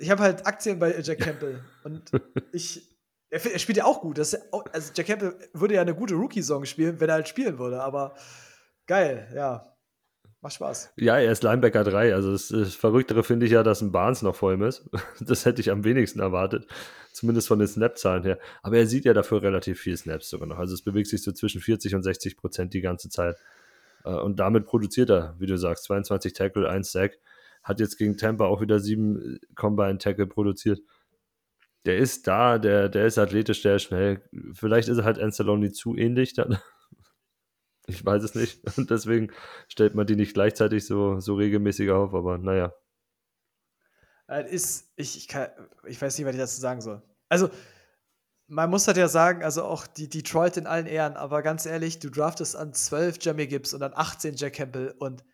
[0.00, 2.10] ich habe halt Aktien bei Jack Campbell und
[2.52, 2.82] ich,
[3.30, 4.18] er, er spielt ja auch gut.
[4.18, 7.82] Das also Jack Campbell würde ja eine gute Rookie-Song spielen, wenn er halt spielen würde,
[7.82, 8.14] aber
[8.86, 9.66] geil, ja.
[10.42, 10.94] Macht Spaß.
[10.96, 12.14] Ja, er ist Linebacker 3.
[12.14, 14.88] Also das, das Verrücktere finde ich ja, dass ein Barnes noch vor ihm ist.
[15.20, 16.66] Das hätte ich am wenigsten erwartet.
[17.12, 18.38] Zumindest von den Snap-Zahlen her.
[18.62, 20.58] Aber er sieht ja dafür relativ viel Snaps sogar noch.
[20.58, 23.36] Also es bewegt sich so zwischen 40 und 60 Prozent die ganze Zeit.
[24.04, 27.18] Äh, Und damit produziert er, wie du sagst, 22 Tackle, 1 Sack.
[27.62, 30.80] Hat jetzt gegen Tampa auch wieder 7 Combine Tackle produziert.
[31.86, 34.22] Der ist da, der, der ist athletisch, der ist schnell.
[34.52, 36.58] Vielleicht ist er halt Anzalone zu ähnlich dann.
[37.86, 38.60] Ich weiß es nicht.
[38.78, 39.32] Und deswegen
[39.66, 42.72] stellt man die nicht gleichzeitig so, so regelmäßig auf, aber naja.
[44.28, 45.48] Äh, Ist, ich, ich, kann,
[45.86, 47.02] ich weiß nicht, was ich dazu sagen soll.
[47.28, 47.50] Also,
[48.46, 51.98] man muss das ja sagen, also auch die Detroit in allen Ehren, aber ganz ehrlich,
[51.98, 55.24] du draftest an 12 Jamie Gibbs und an 18 Jack Campbell und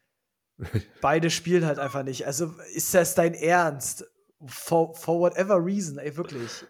[1.01, 2.27] beide spielen halt einfach nicht.
[2.27, 4.07] Also, ist das dein Ernst?
[4.45, 6.65] For, for whatever reason, ey, wirklich.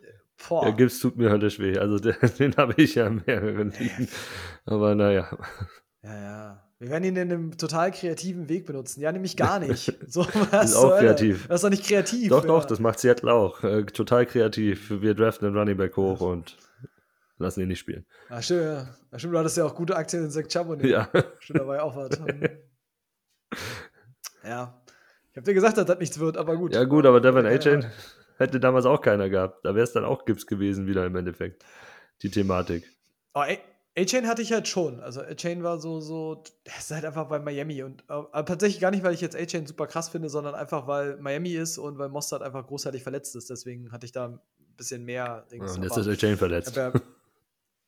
[0.49, 0.65] Boah.
[0.65, 1.79] Der Gips tut mir höllisch weh.
[1.79, 4.09] Also der, den habe ich ja in mehreren liegen.
[4.65, 5.29] Aber naja.
[6.03, 6.63] Ja, ja.
[6.79, 9.01] Wir werden ihn in einem total kreativen Weg benutzen.
[9.01, 9.95] Ja, nämlich gar nicht.
[10.09, 11.47] So, was Das ist auch kreativ.
[11.49, 12.29] Das ist doch nicht kreativ.
[12.29, 12.49] Doch, ja.
[12.49, 13.65] doch, das macht Seattle auch.
[13.65, 14.91] Äh, total kreativ.
[14.91, 16.59] Wir draften den Running Back hoch und
[17.39, 18.05] lassen ihn nicht spielen.
[18.29, 18.89] Ach, stimmt, ja.
[19.11, 20.87] Ach, stimmt, du hattest ja auch gute Aktien in Zach Charbonnet.
[20.87, 21.09] Ja.
[21.41, 22.11] Stimmt, da war ja auch was.
[24.45, 24.83] ja.
[25.31, 26.75] Ich hab dir gesagt, dass das nichts wird, aber gut.
[26.75, 27.87] Ja, gut, aber Devin Ja, A-Chain
[28.39, 29.65] hätte damals auch keiner gehabt.
[29.65, 31.65] Da wäre es dann auch Gips gewesen, wieder im Endeffekt.
[32.23, 32.85] Die Thematik.
[33.35, 33.43] Oh,
[33.99, 35.01] A-Chain hatte ich halt schon.
[35.01, 37.83] Also A-Chain war so, so, der ist halt einfach bei Miami.
[37.83, 40.87] Und äh, aber tatsächlich gar nicht, weil ich jetzt A-Chain super krass finde, sondern einfach,
[40.87, 43.51] weil Miami ist und weil Mostert einfach großartig verletzt ist.
[43.51, 44.41] Deswegen hatte ich da
[44.77, 45.77] bisschen mehr Dings.
[45.77, 46.77] Und jetzt ist ich verletzt.
[46.77, 46.93] ja,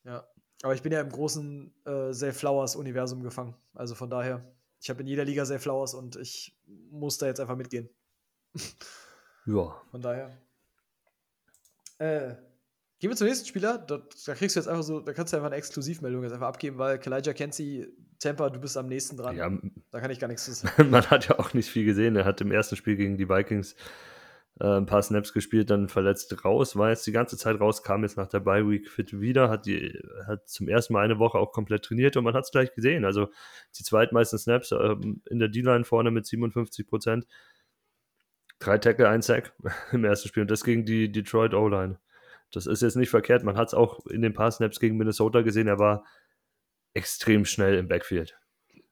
[0.05, 0.27] ja,
[0.63, 3.55] aber ich bin ja im großen äh, Zay Flowers-Universum gefangen.
[3.73, 4.43] Also von daher,
[4.81, 7.89] ich habe in jeder Liga Zay Flowers und ich muss da jetzt einfach mitgehen.
[9.45, 9.81] Ja.
[9.91, 10.37] Von daher.
[11.97, 12.35] Äh,
[12.99, 13.77] gehen wir zum nächsten Spieler.
[13.77, 16.47] Da, da kriegst du jetzt einfach so, da kannst du einfach eine Exklusivmeldung jetzt einfach
[16.47, 17.87] abgeben, weil Kalijah Kenzie,
[18.19, 19.35] Tampa, du bist am nächsten dran.
[19.35, 19.51] ja,
[19.91, 20.89] Da kann ich gar nichts zu sagen.
[20.89, 22.15] man hat ja auch nicht viel gesehen.
[22.15, 23.75] Er hat im ersten Spiel gegen die Vikings
[24.59, 28.03] äh, ein paar Snaps gespielt, dann verletzt raus, war jetzt die ganze Zeit raus, kam
[28.03, 29.97] jetzt nach der Bye Week fit wieder, hat, die,
[30.27, 33.05] hat zum ersten Mal eine Woche auch komplett trainiert und man hat es gleich gesehen.
[33.05, 33.29] Also
[33.77, 37.25] die zweitmeisten Snaps ähm, in der D-Line vorne mit 57 Prozent.
[38.59, 39.53] Drei Tackle, ein Sack
[39.93, 41.97] im ersten Spiel und das gegen die Detroit O-Line.
[42.51, 43.43] Das ist jetzt nicht verkehrt.
[43.43, 45.67] Man hat es auch in den paar Snaps gegen Minnesota gesehen.
[45.67, 46.03] Er war
[46.93, 48.37] extrem schnell im Backfield.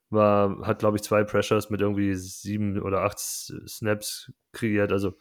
[0.10, 4.94] War, hat, glaube ich, zwei Pressures mit irgendwie sieben oder acht Snaps kreiert.
[4.94, 5.18] Also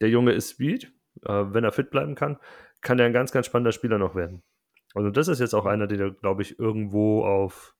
[0.00, 0.92] der Junge ist Speed.
[1.24, 2.38] Äh, wenn er fit bleiben kann,
[2.80, 4.42] kann er ein ganz, ganz spannender Spieler noch werden.
[4.94, 7.74] Also das ist jetzt auch einer, der, glaube ich, irgendwo auf,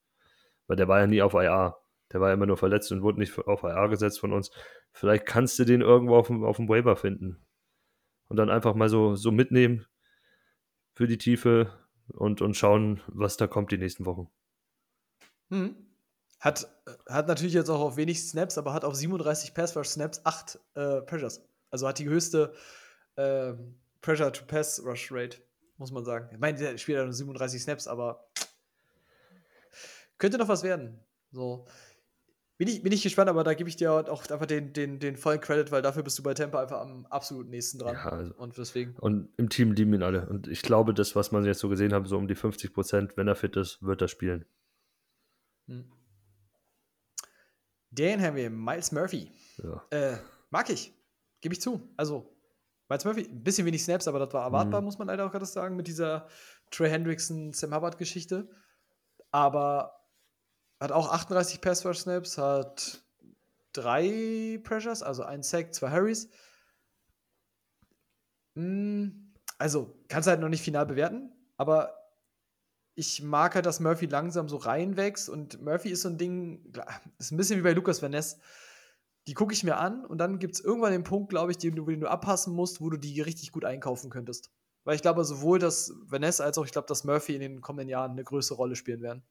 [0.66, 1.76] weil der war ja nie auf IR.
[2.12, 4.50] Der war ja immer nur verletzt und wurde nicht auf IR gesetzt von uns.
[4.92, 7.44] Vielleicht kannst du den irgendwo auf dem, auf dem Waiver finden.
[8.28, 9.86] Und dann einfach mal so, so mitnehmen
[10.94, 11.72] für die Tiefe
[12.08, 14.30] und, und schauen, was da kommt die nächsten Wochen.
[15.48, 15.76] Mhm.
[16.40, 20.60] Hat, äh, hat natürlich jetzt auch auf wenig Snaps, aber hat auf 37 Pass-Rush-Snaps 8
[20.74, 21.47] äh, Pressures.
[21.70, 22.54] Also hat die höchste
[23.16, 23.54] äh,
[24.00, 25.38] Pressure-to-Pass-Rush-Rate,
[25.76, 26.28] muss man sagen.
[26.32, 28.28] Ich meine, der spielt ja nur 37 Snaps, aber
[30.18, 31.00] könnte noch was werden.
[31.30, 31.66] So.
[32.56, 35.16] Bin ich, bin ich gespannt, aber da gebe ich dir auch einfach den, den, den
[35.16, 37.94] vollen Credit, weil dafür bist du bei Tampa einfach am absolut nächsten dran.
[37.94, 38.96] Ja, also- Und deswegen.
[38.98, 40.28] Und im Team lieben ihn alle.
[40.28, 43.16] Und ich glaube, das, was man jetzt so gesehen hat, so um die 50 Prozent,
[43.16, 44.44] wenn er fit ist, wird er spielen.
[45.68, 45.84] Hm.
[47.90, 49.30] Den haben wir, Miles Murphy.
[49.62, 49.84] Ja.
[49.90, 50.18] Äh,
[50.50, 50.92] mag ich.
[51.40, 51.88] Gebe ich zu.
[51.96, 52.34] Also,
[52.88, 54.86] Miles Murphy, ein bisschen wenig Snaps, aber das war erwartbar, Mhm.
[54.86, 56.26] muss man leider auch gerade sagen, mit dieser
[56.70, 58.48] Trey Hendrickson, Sam Hubbard-Geschichte.
[59.30, 59.94] Aber
[60.80, 63.02] hat auch 38 Pass-Rush-Snaps, hat
[63.72, 66.28] drei Pressures, also ein Sack, zwei Hurries.
[68.54, 69.08] Mm,
[69.60, 71.94] Also, kannst du halt noch nicht final bewerten, aber
[72.94, 76.72] ich mag halt, dass Murphy langsam so reinwächst und Murphy ist so ein Ding,
[77.18, 78.38] ist ein bisschen wie bei Lukas Van Ness.
[79.28, 81.76] Die gucke ich mir an und dann gibt es irgendwann den Punkt, glaube ich, den
[81.76, 84.50] du, den du abpassen musst, wo du die richtig gut einkaufen könntest.
[84.84, 87.90] Weil ich glaube, sowohl dass Vanessa als auch ich glaube, dass Murphy in den kommenden
[87.90, 89.22] Jahren eine größere Rolle spielen werden.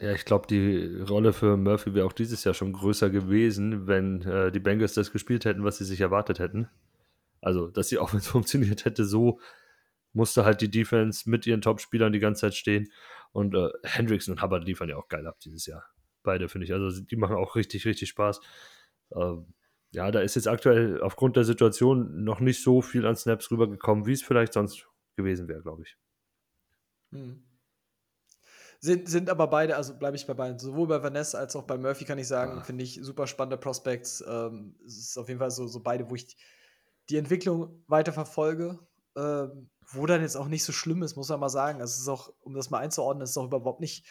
[0.00, 4.22] Ja, ich glaube, die Rolle für Murphy wäre auch dieses Jahr schon größer gewesen, wenn
[4.22, 6.68] äh, die Bengals das gespielt hätten, was sie sich erwartet hätten.
[7.42, 9.38] Also, dass die Offense funktioniert hätte, so
[10.14, 12.90] musste halt die Defense mit ihren Top-Spielern die ganze Zeit stehen.
[13.32, 15.84] Und äh, Hendrickson und Hubbard liefern ja auch geil ab dieses Jahr.
[16.22, 16.72] Beide, finde ich.
[16.72, 18.40] Also, die machen auch richtig, richtig Spaß.
[19.14, 19.54] Ähm,
[19.90, 24.06] ja, da ist jetzt aktuell aufgrund der Situation noch nicht so viel an Snaps rübergekommen,
[24.06, 24.86] wie es vielleicht sonst
[25.16, 25.96] gewesen wäre, glaube ich.
[27.12, 27.44] Hm.
[28.80, 31.76] Sind, sind aber beide, also bleibe ich bei beiden, sowohl bei Vanessa als auch bei
[31.76, 32.62] Murphy kann ich sagen, Ah.
[32.62, 34.22] finde ich super spannende Prospects.
[34.28, 36.36] Ähm, es ist auf jeden Fall so, so beide, wo ich
[37.10, 38.78] die Entwicklung weiter verfolge.
[39.16, 41.80] Ähm, wo dann jetzt auch nicht so schlimm ist, muss man mal sagen.
[41.80, 44.06] Also es ist auch, um das mal einzuordnen, es ist auch überhaupt nicht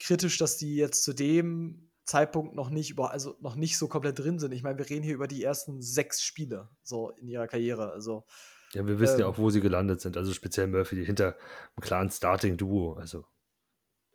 [0.00, 4.18] kritisch, dass die jetzt zu dem Zeitpunkt noch nicht über, also noch nicht so komplett
[4.18, 4.52] drin sind.
[4.52, 7.92] Ich meine, wir reden hier über die ersten sechs Spiele so in ihrer Karriere.
[7.92, 8.24] Also
[8.72, 9.32] Ja, wir wissen ja Ähm.
[9.32, 10.16] auch, wo sie gelandet sind.
[10.16, 11.36] Also speziell Murphy hinter
[11.76, 12.94] einem klaren Starting-Duo.
[12.94, 13.24] Also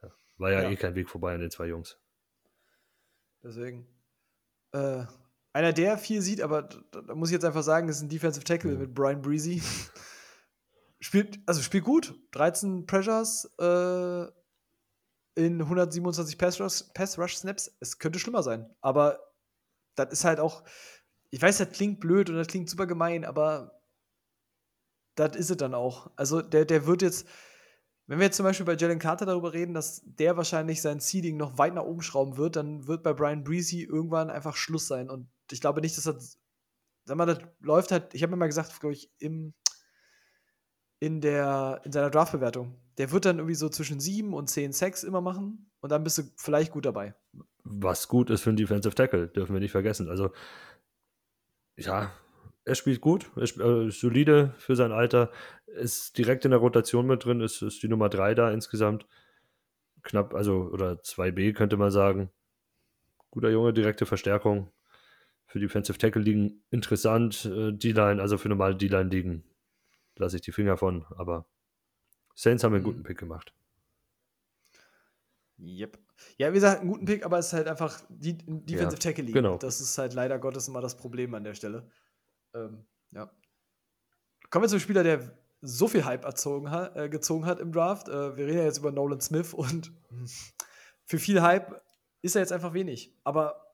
[0.04, 0.70] ja, war ja, Ja.
[0.70, 1.98] eh kein Weg vorbei an den zwei Jungs.
[3.44, 3.88] Deswegen.
[4.74, 5.06] Äh,
[5.54, 8.44] einer, der viel sieht, aber da, da muss ich jetzt einfach sagen, ist ein Defensive
[8.44, 8.80] Tackle Mhm.
[8.80, 9.62] mit Brian Breezy.
[11.00, 12.14] spielt, also spielt gut.
[12.32, 14.26] 13 Pressures äh,
[15.36, 17.76] in 127 Pass Rush, Pass Snaps.
[17.80, 18.70] Es könnte schlimmer sein.
[18.82, 19.20] Aber
[19.96, 20.64] das ist halt auch.
[21.30, 23.82] Ich weiß, das klingt blöd und das klingt super gemein, aber
[25.16, 26.12] das ist es dann auch.
[26.16, 27.28] Also der, der wird jetzt.
[28.08, 31.38] Wenn wir jetzt zum Beispiel bei Jalen Carter darüber reden, dass der wahrscheinlich sein Seeding
[31.38, 35.10] noch weit nach oben schrauben wird, dann wird bei Brian Breezy irgendwann einfach Schluss sein.
[35.10, 36.38] Und ich glaube nicht, dass das,
[37.06, 39.56] sag mal, das läuft halt, ich habe mir mal gesagt, glaube ich, im,
[41.00, 42.80] in, der, in seiner Draftbewertung.
[42.98, 46.18] Der wird dann irgendwie so zwischen 7 und 10 Sacks immer machen und dann bist
[46.18, 47.14] du vielleicht gut dabei.
[47.64, 50.10] Was gut ist für einen Defensive Tackle, dürfen wir nicht vergessen.
[50.10, 50.32] Also,
[51.78, 52.14] ja,
[52.64, 55.32] er spielt gut, er sp äh, solide für sein Alter,
[55.68, 59.06] ist direkt in der Rotation mit drin, ist, ist die Nummer 3 da insgesamt.
[60.04, 62.30] Knapp, also, oder 2B könnte man sagen.
[63.32, 64.72] Guter Junge, direkte Verstärkung.
[65.48, 67.46] Für Defensive Tackle liegen interessant.
[67.46, 69.44] Äh, D-Line, also für normale D-Line liegen,
[70.16, 71.46] lasse ich die Finger von, aber
[72.36, 72.88] Saints haben einen Mhm.
[72.88, 73.54] guten Pick gemacht.
[75.60, 75.98] Yep.
[76.38, 79.34] Ja, wie gesagt, einen guten Pick, aber es ist halt einfach die Defensive Tackle League.
[79.36, 79.58] genau.
[79.58, 81.90] Das ist halt leider Gottes immer das Problem an der Stelle.
[82.54, 83.32] Ähm, ja.
[84.50, 88.08] kommen wir zum Spieler, der so viel Hype erzogen hat, äh, gezogen hat im Draft.
[88.10, 89.92] Äh, wir reden ja jetzt über Nolan Smith und
[91.06, 91.82] für viel Hype
[92.22, 93.14] ist er jetzt einfach wenig.
[93.24, 93.74] Aber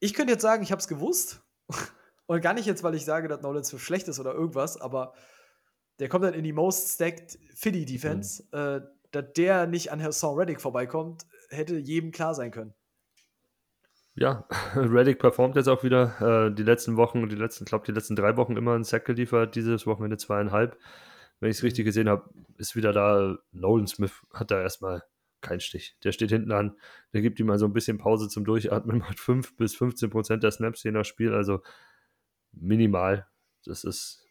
[0.00, 1.42] ich könnte jetzt sagen, ich habe es gewusst.
[2.26, 5.14] und gar nicht jetzt, weil ich sage, dass Nolan Smith schlecht ist oder irgendwas, aber
[5.98, 8.44] der kommt dann in die Most Stacked Philly Defense.
[8.52, 8.58] Mhm.
[8.58, 8.80] Äh,
[9.12, 12.74] dass der nicht an Hassan Reddick vorbeikommt, hätte jedem klar sein können.
[14.14, 18.16] Ja, Reddick performt jetzt auch wieder äh, die letzten Wochen, die letzten, glaube die letzten
[18.16, 20.78] drei Wochen immer einen Sack geliefert, dieses Wochenende zweieinhalb.
[21.40, 23.36] Wenn ich es richtig gesehen habe, ist wieder da.
[23.52, 25.02] Nolan Smith hat da erstmal
[25.40, 25.96] keinen Stich.
[26.04, 26.76] Der steht hinten an,
[27.12, 30.42] der gibt ihm mal so ein bisschen Pause zum Durchatmen, macht 5 bis 15 Prozent
[30.42, 31.62] der Snaps je nach Spiel, also
[32.52, 33.26] minimal.
[33.64, 34.24] Das ist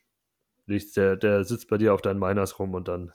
[0.71, 0.93] nichts.
[0.93, 3.13] Der, der sitzt bei dir auf deinen Miners rum und dann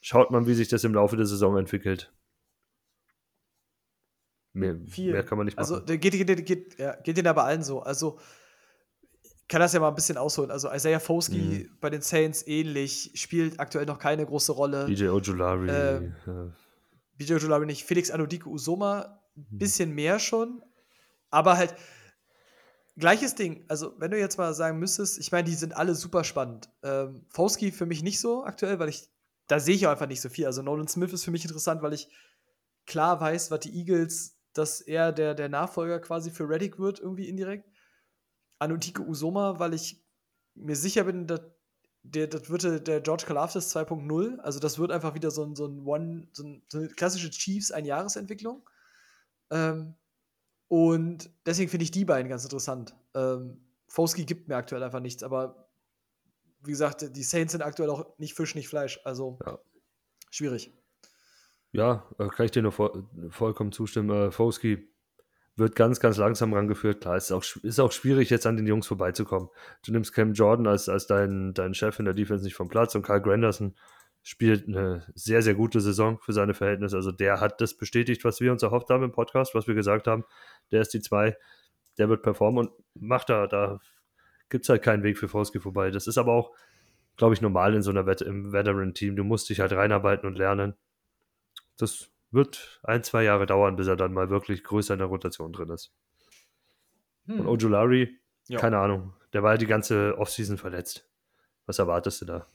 [0.00, 2.12] schaut man, wie sich das im Laufe der Saison entwickelt.
[4.54, 5.86] Mehr, mehr kann man nicht also, machen.
[5.88, 7.80] Also geht, geht, geht, ja, geht den aber allen so.
[7.80, 8.18] Also
[9.48, 10.50] kann das ja mal ein bisschen ausholen.
[10.50, 11.76] Also Isaiah Foskey mhm.
[11.80, 14.86] bei den Saints ähnlich, spielt aktuell noch keine große Rolle.
[14.86, 15.68] BJ Ojulari.
[15.68, 16.52] Äh, ja.
[17.16, 17.84] BJ Ojulari nicht.
[17.84, 19.58] Felix Anodiko Usoma, ein mhm.
[19.58, 20.62] bisschen mehr schon.
[21.30, 21.74] Aber halt,
[22.96, 23.64] gleiches Ding.
[23.68, 26.70] Also, wenn du jetzt mal sagen müsstest, ich meine, die sind alle super spannend.
[26.82, 29.08] Ähm, Foskey für mich nicht so aktuell, weil ich
[29.52, 30.46] da sehe ich auch einfach nicht so viel.
[30.46, 32.08] Also Nolan Smith ist für mich interessant, weil ich
[32.86, 37.28] klar weiß, was die Eagles, dass er der, der Nachfolger quasi für Reddick wird, irgendwie
[37.28, 37.68] indirekt.
[38.58, 40.02] Anutike Usoma, weil ich
[40.54, 41.40] mir sicher bin, dass
[42.04, 44.38] der, das wird der George Kalafdis 2.0.
[44.38, 47.30] Also das wird einfach wieder so ein, so ein One, so, ein, so eine klassische
[47.30, 48.68] Chiefs-Einjahresentwicklung.
[49.50, 49.94] Ähm,
[50.72, 52.96] und deswegen finde ich die beiden ganz interessant.
[53.14, 55.68] Ähm, Foskey gibt mir aktuell einfach nichts, aber
[56.62, 58.98] wie gesagt, die Saints sind aktuell auch nicht Fisch, nicht Fleisch.
[59.04, 59.58] Also ja.
[60.30, 60.72] schwierig.
[61.72, 64.08] Ja, äh, kann ich dir nur voll, vollkommen zustimmen.
[64.08, 64.88] Äh, Foski
[65.56, 67.02] wird ganz, ganz langsam rangeführt.
[67.02, 69.50] Klar, ist auch, ist auch schwierig, jetzt an den Jungs vorbeizukommen.
[69.84, 72.94] Du nimmst Cam Jordan als, als deinen dein Chef in der Defense nicht vom Platz
[72.94, 73.76] und Kyle Granderson
[74.22, 76.96] spielt eine sehr, sehr gute Saison für seine Verhältnisse.
[76.96, 80.06] Also der hat das bestätigt, was wir uns erhofft haben im Podcast, was wir gesagt
[80.06, 80.24] haben.
[80.70, 81.36] Der ist die zwei,
[81.98, 83.80] der wird performen und macht da, da
[84.48, 85.90] gibt es halt keinen Weg für Foski vorbei.
[85.90, 86.54] Das ist aber auch,
[87.16, 89.16] glaube ich, normal in so einer Wette im Veteran-Team.
[89.16, 90.74] Du musst dich halt reinarbeiten und lernen.
[91.76, 95.52] Das wird ein, zwei Jahre dauern, bis er dann mal wirklich größer in der Rotation
[95.52, 95.92] drin ist.
[97.26, 97.40] Hm.
[97.40, 98.18] Und Ojulari,
[98.48, 98.58] ja.
[98.58, 101.08] keine Ahnung, der war ja die ganze Offseason verletzt.
[101.66, 102.46] Was erwartest du da?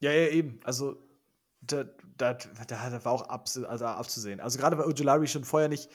[0.00, 0.60] Ja, ja, eben.
[0.64, 0.96] Also,
[1.60, 1.84] da,
[2.16, 4.40] da, da war auch abs also abzusehen.
[4.40, 5.90] Also, gerade weil Ojulari schon vorher nicht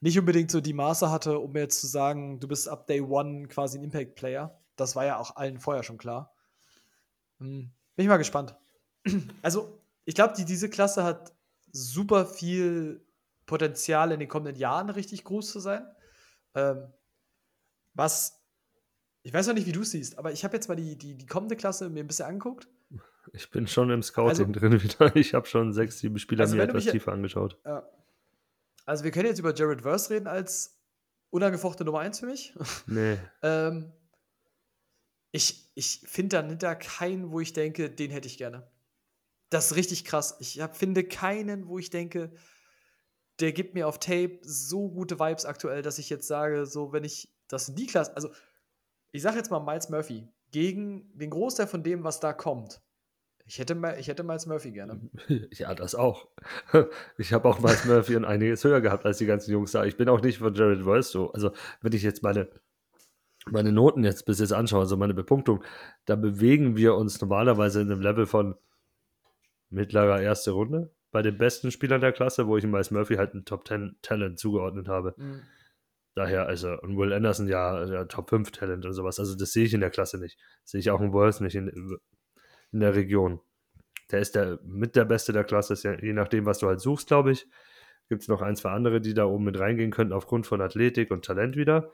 [0.00, 3.48] nicht unbedingt so die Maße hatte, um jetzt zu sagen, du bist ab Day One
[3.48, 4.56] quasi ein Impact-Player.
[4.76, 6.32] Das war ja auch allen vorher schon klar.
[7.38, 8.56] Hm, bin ich mal gespannt.
[9.42, 11.32] Also, ich glaube, die, diese Klasse hat
[11.72, 13.04] super viel
[13.46, 15.86] Potenzial in den kommenden Jahren richtig groß zu sein.
[16.54, 16.92] Ähm,
[17.94, 18.40] was,
[19.22, 21.26] ich weiß noch nicht, wie du siehst, aber ich habe jetzt mal die, die, die
[21.26, 22.68] kommende Klasse mir ein bisschen angeguckt.
[23.32, 25.14] Ich bin schon im Scouting also, drin wieder.
[25.16, 27.58] Ich habe schon sechs, sieben Spieler also mir etwas tiefer angeschaut.
[27.64, 27.88] Ja,
[28.88, 30.80] also wir können jetzt über Jared Verse reden als
[31.28, 32.54] unangefochtene Nummer 1 für mich.
[32.86, 33.18] Nee.
[33.42, 33.92] ähm,
[35.30, 38.66] ich ich finde da da keinen, wo ich denke, den hätte ich gerne.
[39.50, 40.36] Das ist richtig krass.
[40.40, 42.32] Ich hab, finde keinen, wo ich denke,
[43.40, 47.04] der gibt mir auf Tape so gute Vibes aktuell, dass ich jetzt sage, so wenn
[47.04, 48.30] ich das in die Klasse, also
[49.12, 52.80] ich sage jetzt mal Miles Murphy gegen den Großteil von dem, was da kommt,
[53.48, 55.00] ich hätte, mal, ich hätte Miles Murphy gerne.
[55.52, 56.28] Ja, das auch.
[57.18, 59.84] Ich habe auch Miles Murphy und einiges höher gehabt als die ganzen Jungs da.
[59.86, 61.32] Ich bin auch nicht von Jared Royce so.
[61.32, 62.48] Also, wenn ich jetzt meine,
[63.46, 65.64] meine Noten jetzt bis jetzt anschaue, also meine Bepunktung,
[66.04, 68.54] da bewegen wir uns normalerweise in einem Level von
[69.70, 73.46] mittlerer erste Runde bei den besten Spielern der Klasse, wo ich Miles Murphy halt ein
[73.46, 75.14] Top 10 Talent zugeordnet habe.
[75.16, 75.40] Mhm.
[76.14, 79.18] Daher, also, und Will Anderson ja, ja, Top 5 Talent und sowas.
[79.18, 80.38] Also, das sehe ich in der Klasse nicht.
[80.64, 81.54] Sehe ich auch in Worth nicht.
[81.54, 81.98] In,
[82.72, 83.40] in der Region.
[84.10, 86.80] Der ist der mit der Beste der Klasse, ist ja, je nachdem, was du halt
[86.80, 87.46] suchst, glaube ich.
[88.08, 91.10] Gibt es noch ein, zwei andere, die da oben mit reingehen könnten, aufgrund von Athletik
[91.10, 91.92] und Talent wieder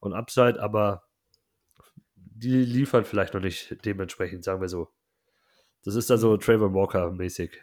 [0.00, 1.04] und Upside, aber
[2.16, 4.92] die liefern vielleicht noch nicht dementsprechend, sagen wir so.
[5.84, 7.62] Das ist da so Trayvon Walker-mäßig.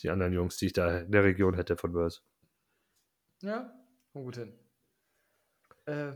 [0.00, 2.20] Die anderen Jungs, die ich da in der Region hätte von Verse.
[3.42, 3.72] Ja,
[4.12, 4.58] gut hin.
[5.86, 6.12] Äh,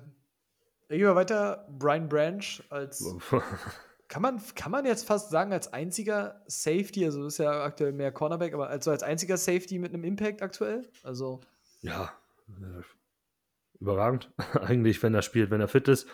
[0.89, 1.67] gehen wir weiter.
[1.71, 3.01] Brian Branch als
[4.09, 8.13] kann man, kann man jetzt fast sagen, als einziger Safety, also ist ja aktuell mehr
[8.13, 10.89] Cornerback, aber also als einziger Safety mit einem Impact aktuell?
[11.03, 11.41] Also.
[11.81, 12.13] Ja,
[12.49, 12.83] äh,
[13.81, 14.31] überragend.
[14.61, 16.07] Eigentlich, wenn er spielt, wenn er fit ist.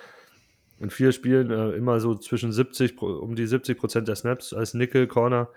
[0.78, 4.74] In vier Spielen äh, immer so zwischen 70, um die 70 Prozent der Snaps als
[4.74, 5.49] Nickel, Corner.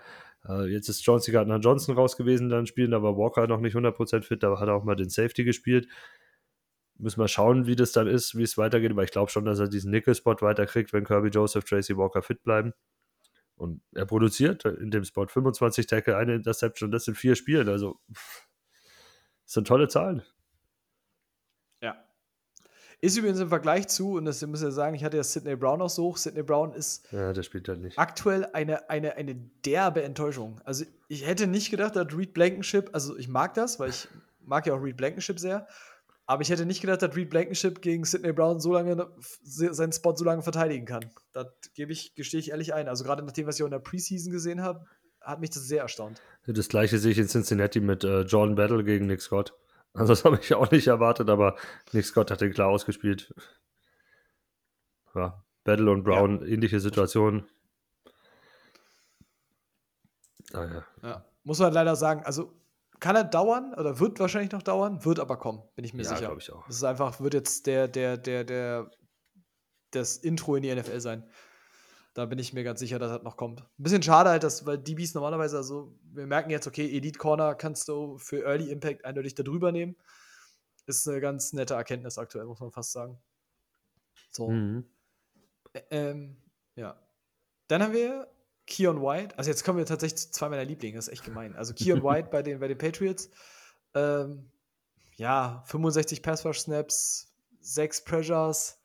[0.48, 1.32] Äh, jetzt ist John C.
[1.32, 4.58] Gardner Johnson raus gewesen, dann spielen, da war Walker noch nicht 100 Prozent fit, da
[4.60, 5.88] hat er auch mal den Safety gespielt.
[6.98, 9.58] Müssen wir schauen, wie das dann ist, wie es weitergeht, aber ich glaube schon, dass
[9.58, 12.72] er diesen Nickel-Spot weiterkriegt, wenn Kirby Joseph, Tracy Walker fit bleiben.
[13.56, 17.70] Und er produziert in dem Spot 25 Tackle, eine Interception, das sind vier Spiele.
[17.70, 20.22] Also, das sind tolle Zahlen.
[21.80, 21.96] Ja.
[23.00, 25.56] Ist übrigens im Vergleich zu, und das muss ich ja sagen, ich hatte ja Sidney
[25.56, 26.18] Brown auch so hoch.
[26.18, 27.98] Sidney Brown ist ja, der spielt halt nicht.
[27.98, 29.34] aktuell eine, eine, eine
[29.64, 30.60] derbe Enttäuschung.
[30.64, 34.08] Also, ich hätte nicht gedacht, dass Reed Blankenship, also ich mag das, weil ich
[34.40, 35.66] mag ja auch Reed Blankenship sehr.
[36.28, 39.08] Aber ich hätte nicht gedacht, dass Reed Blankenship gegen Sidney Brown so lange
[39.42, 41.08] seinen Spot so lange verteidigen kann.
[41.32, 42.88] Das gebe ich, gestehe ich ehrlich ein.
[42.88, 44.84] Also gerade nach dem, was ich auch in der Preseason gesehen habe,
[45.20, 46.20] hat mich das sehr erstaunt.
[46.46, 49.54] Das gleiche sehe ich in Cincinnati mit äh, Jordan Battle gegen Nick Scott.
[49.94, 51.56] Also das habe ich auch nicht erwartet, aber
[51.92, 53.32] Nick Scott hat den klar ausgespielt.
[55.14, 56.46] Ja, Battle und Brown, ja.
[56.46, 57.46] ähnliche Situation.
[60.52, 60.84] Ah, ja.
[61.02, 61.24] ja.
[61.44, 62.52] Muss man leider sagen, also
[63.00, 66.08] kann er dauern oder wird wahrscheinlich noch dauern, wird aber kommen, bin ich mir ja,
[66.08, 66.34] sicher.
[66.38, 66.66] Ich auch.
[66.66, 68.90] Das ist einfach, wird jetzt der, der, der, der,
[69.90, 71.28] das Intro in die NFL sein.
[72.14, 73.60] Da bin ich mir ganz sicher, dass das noch kommt.
[73.60, 77.54] Ein bisschen schade halt, dass, weil DBs normalerweise, also wir merken jetzt, okay, Elite Corner
[77.54, 79.96] kannst du für Early Impact eindeutig da drüber nehmen.
[80.86, 83.20] Ist eine ganz nette Erkenntnis aktuell, muss man fast sagen.
[84.30, 84.48] So.
[84.48, 84.88] Mhm.
[85.90, 86.36] ähm,
[86.74, 86.98] ja.
[87.68, 88.28] Dann haben wir
[88.66, 91.54] Keon White, also jetzt kommen wir tatsächlich zu zwei meiner Lieblinge, das ist echt gemein.
[91.54, 93.30] Also Keon White bei den, bei den Patriots,
[93.94, 94.50] ähm,
[95.16, 98.78] ja, 65 Pass-Rush-Snaps, 6 Pressures.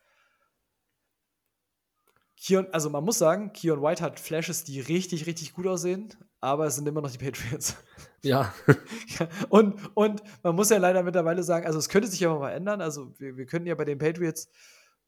[2.37, 6.65] Keon, also man muss sagen, Keon White hat Flashes, die richtig, richtig gut aussehen, aber
[6.65, 7.75] es sind immer noch die Patriots.
[8.23, 8.53] Ja.
[9.49, 12.79] und, und man muss ja leider mittlerweile sagen, also es könnte sich aber mal ändern.
[12.79, 14.47] Also wir, wir könnten ja bei den Patriots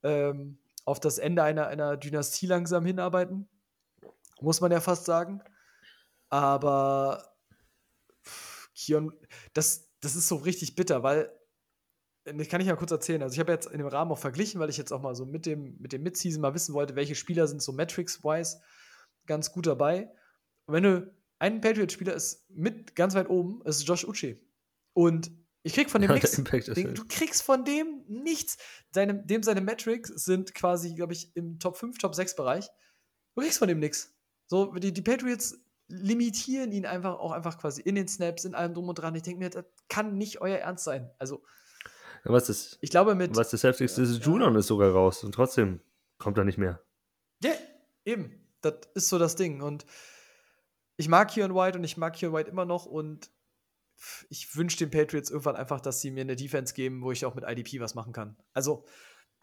[0.01, 3.47] ähm, auf das Ende einer, einer Dynastie langsam hinarbeiten
[4.43, 5.41] muss man ja fast sagen.
[6.29, 7.35] Aber
[8.75, 9.13] Kion,
[9.53, 11.31] das, das ist so richtig bitter, weil,
[12.25, 13.21] das kann ich ja kurz erzählen.
[13.21, 15.25] Also, ich habe jetzt in dem Rahmen auch verglichen, weil ich jetzt auch mal so
[15.25, 18.59] mit dem, mit dem Mid-Season mal wissen wollte, welche Spieler sind so Metrics-wise
[19.25, 20.11] ganz gut dabei.
[20.65, 24.39] Und wenn du einen Patriot-Spieler ist mit ganz weit oben, ist Josh Uche.
[24.93, 25.31] Und
[25.63, 26.31] ich krieg von dem nichts.
[26.93, 28.57] Du kriegst von dem nichts.
[28.91, 32.67] Seine, dem seine Metrics sind quasi, glaube ich, im Top 5, Top 6 Bereich.
[33.35, 34.13] Du kriegst von dem nichts.
[34.47, 38.73] So, die, die Patriots limitieren ihn einfach auch einfach quasi in den Snaps, in allem
[38.73, 39.15] drum und dran.
[39.15, 41.11] Ich denke mir, das kann nicht euer Ernst sein.
[41.19, 41.43] Also,
[42.23, 43.35] was ist, ich glaube mit.
[43.35, 44.59] Was das heftigste ist, Junon ja.
[44.59, 45.81] ist sogar raus und trotzdem
[46.17, 46.81] kommt er nicht mehr.
[47.43, 47.59] Ja, yeah,
[48.05, 48.39] eben.
[48.61, 49.61] Das ist so das Ding.
[49.61, 49.85] Und
[50.95, 53.29] ich mag Keon White und ich mag Keon White immer noch und
[54.29, 57.35] ich wünsche den Patriots irgendwann einfach, dass sie mir eine Defense geben, wo ich auch
[57.35, 58.37] mit IDP was machen kann.
[58.53, 58.85] Also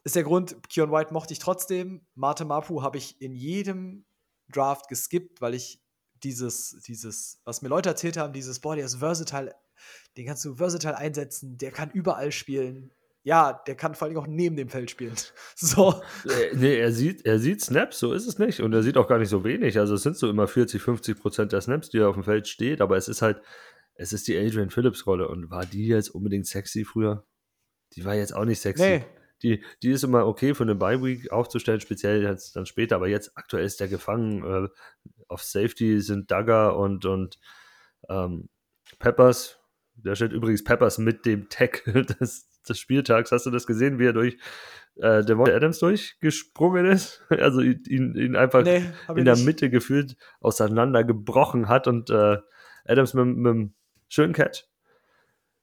[0.05, 2.07] ist der Grund, Keon White mochte ich trotzdem.
[2.15, 4.07] Mate Mapu habe ich in jedem
[4.51, 5.81] Draft geskippt, weil ich
[6.23, 9.55] dieses, dieses, was mir Leute erzählt haben, dieses, boah, der ist versatile,
[10.17, 12.93] den kannst du versatile einsetzen, der kann überall spielen.
[13.23, 15.15] Ja, der kann vor allem auch neben dem Feld spielen.
[15.57, 16.01] So.
[16.25, 18.61] Äh, nee, er sieht, er sieht Snaps, so ist es nicht.
[18.61, 19.79] Und er sieht auch gar nicht so wenig.
[19.79, 22.49] Also es sind so immer 40, 50 Prozent der Snaps, die er auf dem Feld
[22.49, 23.43] steht, aber es ist halt,
[23.95, 25.29] es ist die Adrian Phillips-Rolle.
[25.29, 27.27] Und war die jetzt unbedingt sexy früher?
[27.93, 28.83] Die war jetzt auch nicht sexy.
[28.83, 29.05] Nee,
[29.43, 33.37] die, die ist immer okay für eine Bye-Week aufzustellen, speziell jetzt dann später, aber jetzt
[33.37, 34.45] aktuell ist der gefangen.
[34.45, 34.69] Äh,
[35.29, 37.39] auf Safety sind Dagger und, und
[38.09, 38.49] ähm,
[38.99, 39.59] Peppers.
[39.95, 41.85] Da steht übrigens Peppers mit dem Tag
[42.21, 43.33] des, des Spieltags.
[43.33, 44.39] Hast du das gesehen, wie er durch
[44.97, 47.23] äh, Devonta Adams durchgesprungen ist?
[47.31, 48.85] Also ihn, ihn einfach nee,
[49.15, 49.47] in der nicht.
[49.47, 52.39] Mitte gefühlt auseinandergebrochen hat und äh,
[52.85, 53.75] Adams mit, mit einem
[54.09, 54.70] schönen Catch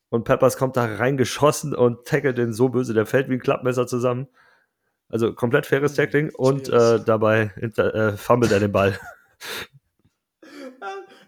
[0.10, 3.88] und Peppers kommt da reingeschossen und tackelt den so böse, der fällt wie ein Klappmesser
[3.88, 4.28] zusammen.
[5.10, 8.98] Also komplett faires hm, Tackling und äh, dabei äh, fummelt er den Ball.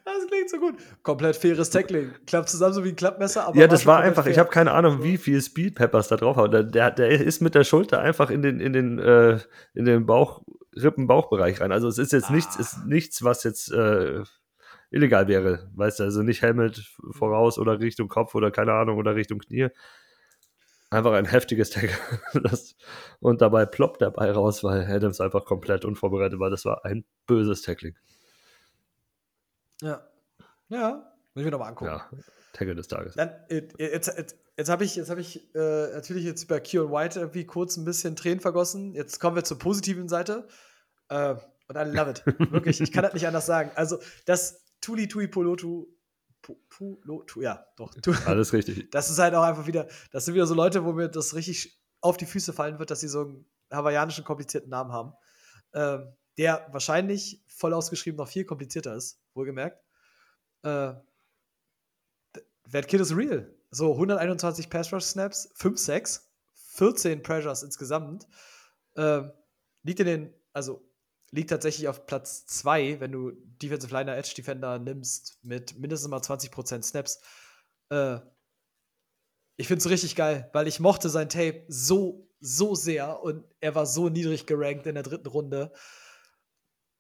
[0.06, 0.76] Das klingt so gut.
[1.04, 2.12] Komplett faires Tackling.
[2.26, 3.58] Klappt zusammen so wie ein Klappmesser, aber.
[3.58, 4.32] Ja, das war einfach, fair.
[4.32, 6.52] ich habe keine Ahnung, wie viel Speed Peppers da drauf hat.
[6.52, 9.40] Der, der, der ist mit der Schulter einfach in den, in den, äh,
[9.76, 10.42] in den Bauch,
[10.76, 11.72] Rippen-Bauchbereich rein.
[11.72, 12.34] Also es ist jetzt ah.
[12.34, 14.24] nichts, ist nichts, was jetzt äh,
[14.92, 15.70] illegal wäre.
[15.76, 19.70] Weißt du, also nicht Helmet voraus oder Richtung Kopf oder keine Ahnung oder Richtung Knie.
[20.92, 21.90] Einfach ein heftiges Tag.
[23.20, 26.50] und dabei ploppt der Ball raus, weil Adams einfach komplett unvorbereitet war.
[26.50, 27.96] Das war ein böses Tackling.
[29.82, 30.08] Ja.
[30.70, 31.92] Ja, muss ich mir nochmal angucken.
[31.92, 32.10] Ja,
[32.54, 33.16] Tackle des Tages.
[33.16, 36.92] Dann, äh, jetzt, jetzt, jetzt habe ich, jetzt hab ich äh, natürlich jetzt bei Keon
[36.92, 38.94] White irgendwie kurz ein bisschen Tränen vergossen.
[38.94, 40.48] Jetzt kommen wir zur positiven Seite.
[41.10, 41.36] Äh,
[41.68, 42.24] und I love it.
[42.52, 43.72] Wirklich, ich kann das nicht anders sagen.
[43.76, 45.88] Also, das, Tuli Tui Polotu.
[46.70, 47.94] Pulotu, ja, doch.
[48.26, 48.90] Alles richtig.
[48.92, 51.80] Das ist halt auch einfach wieder, das sind wieder so Leute, wo mir das richtig
[52.02, 55.14] auf die Füße fallen wird, dass sie so einen hawaiianischen komplizierten Namen haben.
[55.74, 59.84] Ähm, der wahrscheinlich voll ausgeschrieben noch viel komplizierter ist, wohlgemerkt.
[60.64, 60.94] Äh,
[62.72, 63.54] that Kid is real.
[63.72, 66.32] So, 121 Pass Rush Snaps, 5 Sacks,
[66.76, 68.28] 14 Pressures insgesamt.
[68.96, 69.32] Ähm,
[69.84, 70.89] liegt in den, also
[71.32, 76.20] liegt tatsächlich auf Platz 2, wenn du Defensive Liner Edge Defender nimmst mit mindestens mal
[76.20, 77.22] 20% Snaps.
[77.90, 78.20] Äh,
[79.58, 83.76] ich finde es richtig geil, weil ich mochte sein Tape so, so sehr und er
[83.76, 85.74] war so niedrig gerankt in der dritten Runde.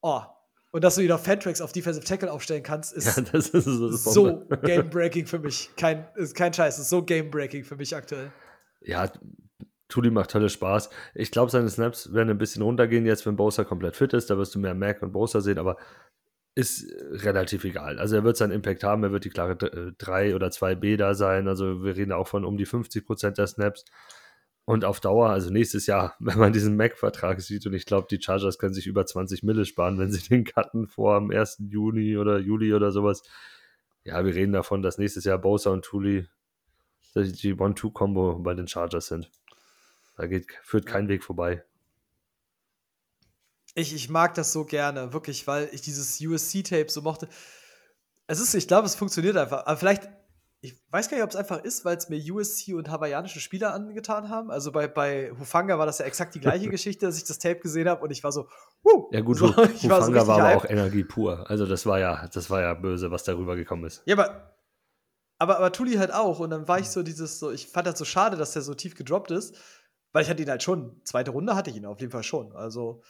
[0.01, 0.23] Oh,
[0.71, 3.91] und dass du ihn auf Fantrax auf Defensive Tackle aufstellen kannst, ist, ja, ist so,
[3.91, 5.69] so game-breaking für mich.
[5.75, 8.31] Kein, ist kein Scheiß, ist so game-breaking für mich aktuell.
[8.81, 9.11] Ja,
[9.89, 10.89] Tuli macht tolle Spaß.
[11.15, 14.29] Ich glaube, seine Snaps werden ein bisschen runtergehen jetzt, wenn Bowser komplett fit ist.
[14.29, 15.77] Da wirst du mehr Mac und Bowser sehen, aber
[16.55, 17.99] ist relativ egal.
[17.99, 21.47] Also er wird seinen Impact haben, er wird die klare 3 oder 2B da sein.
[21.47, 23.85] Also wir reden auch von um die 50% der Snaps.
[24.65, 28.21] Und auf Dauer, also nächstes Jahr, wenn man diesen Mac-Vertrag sieht, und ich glaube, die
[28.21, 31.63] Chargers können sich über 20 Mille sparen, wenn sie den cutten vor dem 1.
[31.69, 33.23] Juni oder Juli oder sowas.
[34.03, 36.27] Ja, wir reden davon, dass nächstes Jahr Bowser und Tuli
[37.15, 39.31] die One-Two-Kombo bei den Chargers sind.
[40.19, 41.63] Da geht, führt kein Weg vorbei.
[43.73, 47.29] Ich, ich mag das so gerne, wirklich, weil ich dieses USC-Tape so mochte.
[48.27, 49.65] Es ist, ich glaube, es funktioniert einfach.
[49.65, 50.09] Aber vielleicht,
[50.59, 53.73] ich weiß gar nicht, ob es einfach ist, weil es mir USC und hawaiianische Spieler
[53.73, 54.51] angetan haben.
[54.51, 57.61] Also bei, bei Hufanga war das ja exakt die gleiche Geschichte, dass ich das Tape
[57.61, 58.49] gesehen habe und ich war so,
[58.83, 59.07] Wuh!
[59.13, 61.49] Ja, gut, so, Hufanga war, so war aber auch Energie pur.
[61.49, 64.03] Also das war ja, das war ja böse, was darüber gekommen ist.
[64.05, 64.53] Ja, aber,
[65.37, 66.39] aber, aber Tuli halt auch.
[66.39, 68.73] Und dann war ich so dieses, so, ich fand das so schade, dass der so
[68.73, 69.55] tief gedroppt ist.
[70.11, 72.51] Weil ich hatte ihn halt schon, zweite Runde hatte ich ihn auf jeden Fall schon.
[72.55, 73.01] Also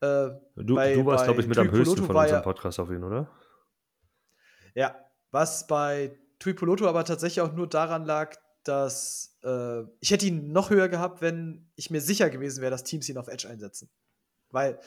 [0.00, 2.80] äh, du, bei, du warst, glaube ich, mit Tui am höchsten Poloto von unserem Podcast
[2.80, 3.30] auf ihn, oder?
[4.74, 4.96] Ja,
[5.30, 10.52] was bei Tui Poloto aber tatsächlich auch nur daran lag, dass äh, ich hätte ihn
[10.52, 13.90] noch höher gehabt, wenn ich mir sicher gewesen wäre, dass Teams ihn auf Edge einsetzen.
[14.50, 14.78] Weil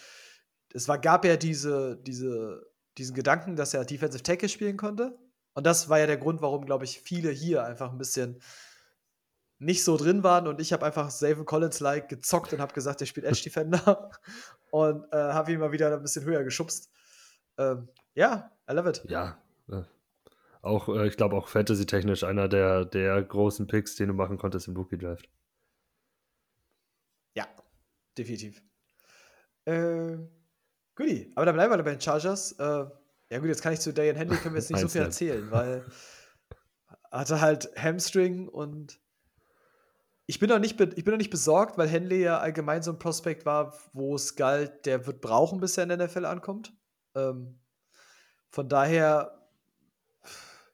[0.74, 2.66] es war, gab ja diese, diese,
[2.98, 5.18] diesen Gedanken, dass er Defensive Tackle spielen konnte.
[5.54, 8.42] Und das war ja der Grund, warum, glaube ich, viele hier einfach ein bisschen
[9.64, 13.08] nicht so drin waren und ich habe einfach Savin Collins-like gezockt und habe gesagt, er
[13.08, 14.12] spielt Edge Defender
[14.72, 16.92] und äh, habe ihn mal wieder ein bisschen höher geschubst.
[17.58, 19.04] Ähm, ja, I love it.
[19.08, 19.84] Ja, äh,
[20.62, 24.68] auch, äh, ich glaube auch Fantasy-technisch einer der, der großen Picks, den du machen konntest
[24.68, 25.30] im Rookie Draft.
[27.36, 27.46] Ja,
[28.18, 28.62] definitiv.
[29.66, 30.18] Äh,
[30.96, 32.54] Guti, aber dann bleiben wir bei den Chargers.
[32.54, 32.86] Äh,
[33.30, 35.50] ja gut, jetzt kann ich zu Dayan Henry können wir jetzt nicht so viel erzählen,
[35.52, 35.86] weil
[37.12, 39.00] hatte halt Hamstring und
[40.26, 43.00] ich bin noch nicht, ich bin noch nicht besorgt, weil Henley ja allgemein so ein
[43.00, 46.74] Prospekt war, wo es galt, der wird brauchen, bis er in der NFL ankommt.
[47.16, 47.60] Ähm,
[48.50, 49.48] von daher,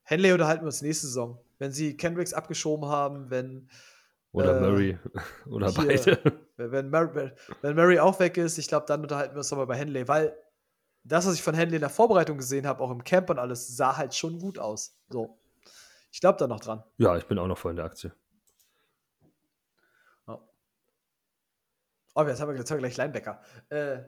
[0.03, 1.39] Henley unterhalten wir uns nächste Saison.
[1.57, 3.69] Wenn sie Kendricks abgeschoben haben, wenn.
[4.31, 4.99] Oder äh, Murray.
[5.49, 6.39] Oder hier, beide.
[6.57, 7.31] Wenn, Murray,
[7.61, 10.37] wenn Murray auch weg ist, ich glaube, dann unterhalten wir uns nochmal bei Henley, weil
[11.03, 13.75] das, was ich von Henley in der Vorbereitung gesehen habe, auch im Camp und alles,
[13.75, 14.95] sah halt schon gut aus.
[15.09, 15.39] So.
[16.11, 16.83] Ich glaube da noch dran.
[16.97, 18.11] Ja, ich bin auch noch voll in der Aktie.
[22.15, 23.41] Oh, jetzt haben wir, jetzt haben wir gleich Linebacker.
[23.69, 23.99] Äh,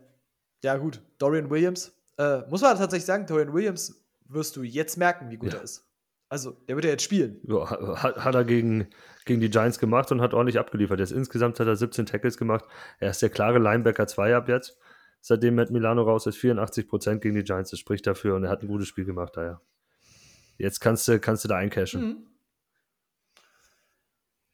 [0.64, 1.02] ja, gut.
[1.18, 1.94] Dorian Williams.
[2.18, 5.60] Äh, muss man tatsächlich sagen, Dorian Williams wirst du jetzt merken, wie gut ja.
[5.60, 5.88] er ist.
[6.30, 7.42] Also, der wird ja jetzt spielen.
[7.44, 7.70] Ja,
[8.02, 8.88] hat, hat, er gegen,
[9.26, 11.00] gegen die Giants gemacht und hat ordentlich abgeliefert.
[11.00, 12.64] Jetzt insgesamt hat er 17 Tackles gemacht.
[13.00, 14.78] Er ist der klare Linebacker 2 ab jetzt.
[15.20, 17.72] Seitdem Matt Milano raus ist, 84% gegen die Giants.
[17.72, 19.62] Das spricht dafür und er hat ein gutes Spiel gemacht daher.
[20.58, 22.02] Jetzt kannst du, kannst du da eincashen.
[22.02, 22.18] Mhm.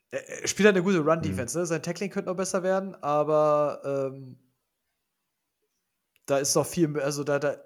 [0.10, 1.62] Er spielt halt eine gute Run-Defense, mhm.
[1.62, 1.66] ne?
[1.66, 4.40] Sein Tackling könnte noch besser werden, aber ähm,
[6.26, 7.58] da ist noch viel, also da, da,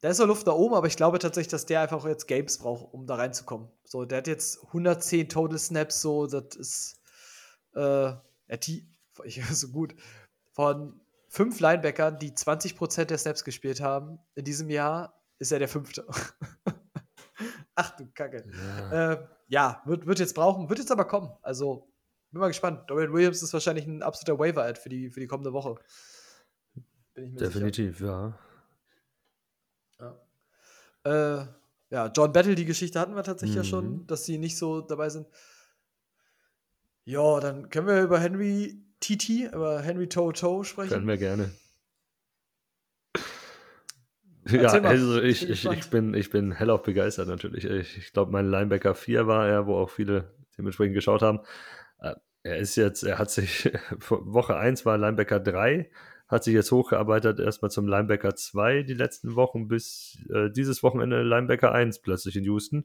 [0.00, 2.58] da ist noch Luft da oben, aber ich glaube tatsächlich, dass der einfach jetzt Games
[2.58, 3.68] braucht, um da reinzukommen.
[3.84, 7.00] So, der hat jetzt 110 Total Snaps, so, das ist,
[7.74, 8.12] äh,
[8.64, 8.88] die,
[9.24, 9.94] ich so gut,
[10.52, 15.68] von fünf Linebackern, die 20% der Snaps gespielt haben in diesem Jahr, ist er der
[15.68, 16.06] fünfte.
[17.74, 18.44] Ach du Kacke.
[18.52, 19.12] Ja.
[19.12, 21.30] Äh, ja, wird, wird jetzt brauchen, wird jetzt aber kommen.
[21.42, 21.86] Also,
[22.30, 22.88] bin mal gespannt.
[22.88, 25.74] Dorian Williams ist wahrscheinlich ein absoluter Waiver-Ad für die, für die kommende Woche.
[27.14, 28.38] Definitiv, sicher.
[30.00, 30.16] ja.
[31.04, 31.40] Ja.
[31.40, 31.46] Äh,
[31.90, 33.62] ja, John Battle, die Geschichte hatten wir tatsächlich mhm.
[33.62, 34.06] ja schon, mhm.
[34.06, 35.26] dass sie nicht so dabei sind.
[37.04, 40.94] Ja, dann können wir über Henry TT, über Henry Toto sprechen.
[40.94, 41.52] Können wir gerne.
[44.48, 47.64] Ja, also ich, ich, ich, bin, ich bin hellauf begeistert natürlich.
[47.64, 51.40] Ich, ich glaube, mein Linebacker 4 war er, wo auch viele dementsprechend geschaut haben.
[52.00, 53.70] Äh, er ist jetzt, er hat sich,
[54.08, 55.90] Woche 1 war Linebacker 3,
[56.26, 61.22] hat sich jetzt hochgearbeitet erstmal zum Linebacker 2 die letzten Wochen bis äh, dieses Wochenende
[61.22, 62.84] Linebacker 1 plötzlich in Houston.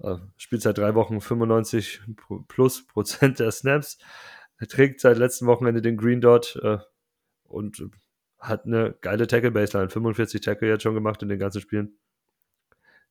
[0.00, 2.02] Äh, spielt seit drei Wochen 95
[2.48, 3.98] plus Prozent der Snaps.
[4.58, 6.78] Er trägt seit letzten Wochenende den Green Dot äh,
[7.44, 7.88] und
[8.42, 9.88] hat eine geile Tackle-Baseline.
[9.88, 11.98] 45 Tackle jetzt schon gemacht in den ganzen Spielen.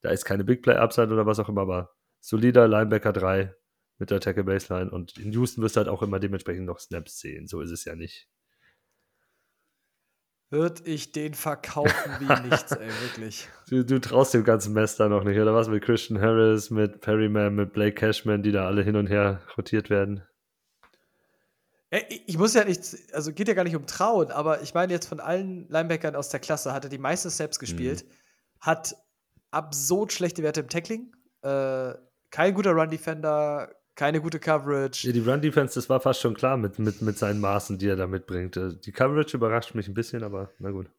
[0.02, 3.56] Da ist keine Big Play-Upside oder was auch immer, aber solider Linebacker 3
[3.98, 4.92] mit der Tackle Baseline.
[4.92, 7.48] Und in Houston wirst du halt auch immer dementsprechend noch Snaps sehen.
[7.48, 8.28] So ist es ja nicht.
[10.50, 13.48] Würde ich den verkaufen wie nichts, ey, wirklich.
[13.70, 15.70] Du, du, traust dem ganzen Mess da noch nicht, oder was?
[15.70, 19.90] Mit Christian Harris, mit Perryman, mit Blake Cashman, die da alle hin und her rotiert
[19.90, 20.24] werden.
[22.28, 22.82] Ich muss ja nicht,
[23.12, 26.30] also geht ja gar nicht um Trauen, aber ich meine jetzt von allen Linebackern aus
[26.30, 28.12] der Klasse hat er die meisten Snaps gespielt, mhm.
[28.62, 28.96] hat
[29.52, 31.94] absurd schlechte Werte im Tackling, äh,
[32.30, 35.06] kein guter Run-Defender, keine gute Coverage.
[35.06, 37.98] Ja, die Run-Defense, das war fast schon klar mit, mit, mit seinen Maßen, die er
[37.98, 38.56] da mitbringt.
[38.56, 40.90] Äh, die Coverage überrascht mich ein bisschen, aber na gut.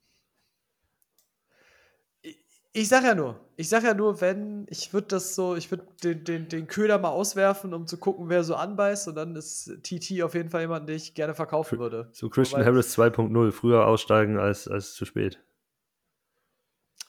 [2.74, 5.86] Ich sag ja nur, ich sag ja nur, wenn, ich würde das so, ich würde
[6.02, 9.08] den, den, den Köder mal auswerfen, um zu gucken, wer so anbeißt.
[9.08, 12.08] Und dann ist TT auf jeden Fall jemand, den ich gerne verkaufen würde.
[12.12, 15.38] So Christian Wobei, Harris 2.0, früher aussteigen als, als zu spät.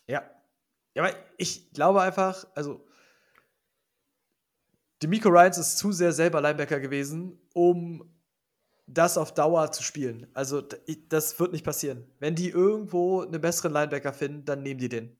[0.06, 0.24] Ja.
[0.96, 2.86] Ja, aber ich glaube einfach, also
[5.02, 8.10] Demico Ryans ist zu sehr selber Linebacker gewesen, um
[8.86, 10.28] das auf Dauer zu spielen.
[10.34, 10.62] Also
[11.10, 12.06] das wird nicht passieren.
[12.20, 15.18] Wenn die irgendwo einen besseren Linebacker finden, dann nehmen die den.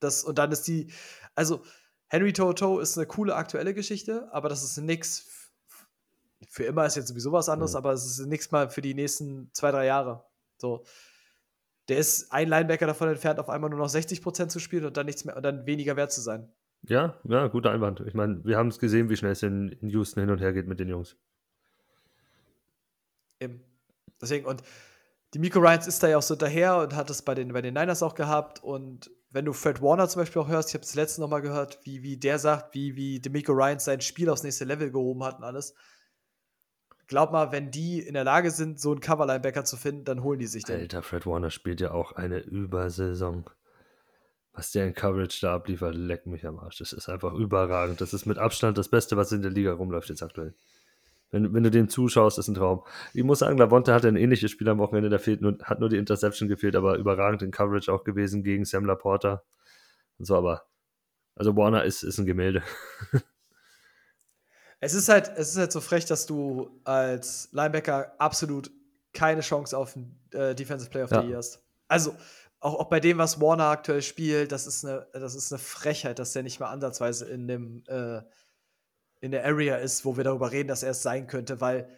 [0.00, 0.90] Das, und dann ist die,
[1.34, 1.62] also
[2.08, 5.52] Henry Toto ist eine coole aktuelle Geschichte, aber das ist nix.
[6.48, 7.78] Für immer ist jetzt sowieso was anderes, mhm.
[7.78, 10.24] aber es ist nichts mal für die nächsten zwei, drei Jahre.
[10.58, 10.84] So.
[11.88, 15.06] Der ist ein Linebacker davon entfernt, auf einmal nur noch 60% zu spielen und dann
[15.06, 16.52] nichts mehr und dann weniger wert zu sein.
[16.82, 18.00] Ja, ja, guter Einwand.
[18.06, 20.52] Ich meine, wir haben es gesehen, wie schnell es in, in Houston hin und her
[20.52, 21.16] geht mit den Jungs.
[23.38, 23.62] Eben.
[24.20, 24.62] Deswegen, und
[25.34, 27.62] die Miko Ryans ist da ja auch so daher und hat es bei den, bei
[27.62, 28.62] den Niners auch gehabt.
[28.62, 31.40] Und wenn du Fred Warner zum Beispiel auch hörst, ich habe es letztens noch mal
[31.40, 35.22] gehört, wie, wie der sagt, wie, wie Demico Ryans sein Spiel aufs nächste Level gehoben
[35.22, 35.74] hat und alles.
[37.06, 40.38] Glaub mal, wenn die in der Lage sind, so einen Cover-Linebacker zu finden, dann holen
[40.38, 40.80] die sich den.
[40.80, 43.48] Alter, Fred Warner spielt ja auch eine Übersaison.
[44.52, 46.78] Was der in Coverage da abliefert, leckt mich am Arsch.
[46.78, 48.00] Das ist einfach überragend.
[48.00, 50.54] Das ist mit Abstand das Beste, was in der Liga rumläuft jetzt aktuell.
[51.30, 52.84] Wenn, wenn du dem zuschaust, ist ein Traum.
[53.14, 55.88] Ich muss sagen, Lavonte hatte ein ähnliches Spiel am Wochenende, da fehlt nur, hat nur
[55.88, 59.42] die Interception gefehlt, aber überragend in Coverage auch gewesen gegen Sam Laporta.
[60.18, 60.64] Und so, aber,
[61.36, 62.62] also Warner ist, ist ein Gemälde.
[64.80, 68.70] Es ist halt, es ist halt so frech, dass du als Linebacker absolut
[69.12, 71.22] keine Chance auf einen äh, Defensive Player of the ja.
[71.22, 71.62] Year hast.
[71.86, 72.16] Also,
[72.60, 76.18] auch, auch bei dem, was Warner aktuell spielt, das ist eine, das ist eine Frechheit,
[76.18, 78.22] dass der nicht mal ansatzweise in dem äh,
[79.20, 81.88] in der Area ist, wo wir darüber reden, dass er es sein könnte, weil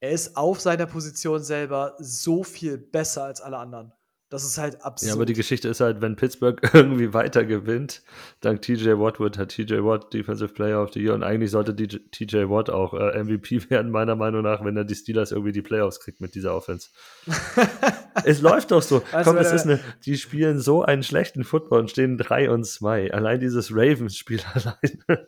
[0.00, 3.92] er ist auf seiner Position selber so viel besser als alle anderen.
[4.30, 5.08] Das ist halt absurd.
[5.08, 8.02] Ja, aber die Geschichte ist halt, wenn Pittsburgh irgendwie weiter gewinnt,
[8.40, 11.74] dank TJ Watt wird, hat TJ Watt Defensive Player of the Year und eigentlich sollte
[11.74, 15.62] TJ Watt auch äh, MVP werden, meiner Meinung nach, wenn er die Steelers irgendwie die
[15.62, 16.90] Playoffs kriegt mit dieser Offense.
[18.24, 19.02] es läuft doch so.
[19.12, 22.66] Also, Komm, es ist eine, die spielen so einen schlechten Football und stehen 3 und
[22.66, 23.14] 2.
[23.14, 25.26] Allein dieses Ravens-Spiel allein.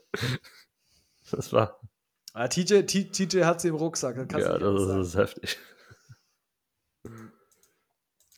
[1.31, 1.81] Das war.
[2.33, 4.17] Ah, TJ, TJ hat sie im Rucksack.
[4.17, 5.59] ja, das ist, das ist heftig.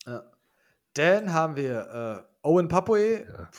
[0.05, 0.24] Ja.
[0.94, 3.24] Dann haben wir äh, Owen Papoe.
[3.24, 3.51] Ja.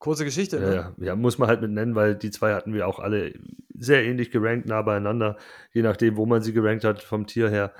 [0.00, 0.74] Kurze Geschichte, ja, ne?
[0.74, 0.92] Ja.
[0.98, 3.32] ja, muss man halt mit nennen, weil die zwei hatten wir auch alle
[3.78, 5.38] sehr ähnlich gerankt, nah beieinander.
[5.72, 7.72] Je nachdem, wo man sie gerankt hat, vom Tier her,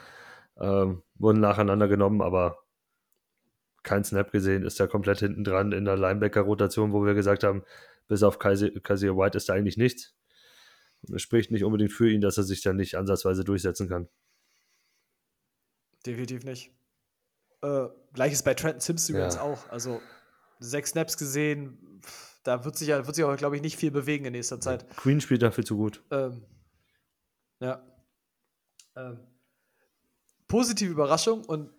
[0.58, 2.64] ähm, wurden nacheinander genommen, aber
[3.82, 7.62] kein Snap gesehen, ist da komplett hinten dran in der Linebacker-Rotation, wo wir gesagt haben,
[8.08, 10.14] bis auf Kaiser White ist da eigentlich nichts.
[11.12, 14.08] Es spricht nicht unbedingt für ihn, dass er sich dann nicht ansatzweise durchsetzen kann.
[16.06, 16.70] Definitiv nicht.
[17.62, 19.42] Äh, Gleiches bei Trenton Simpson übrigens ja.
[19.42, 19.68] auch.
[19.70, 20.00] Also
[20.60, 22.00] sechs Snaps gesehen,
[22.42, 24.88] da wird sich, wird sich auch, glaube ich, nicht viel bewegen in nächster Zeit.
[24.96, 26.02] Queen spielt dafür zu gut.
[26.10, 26.44] Ähm,
[27.60, 27.82] ja.
[28.96, 29.18] Ähm,
[30.46, 31.70] positive Überraschung und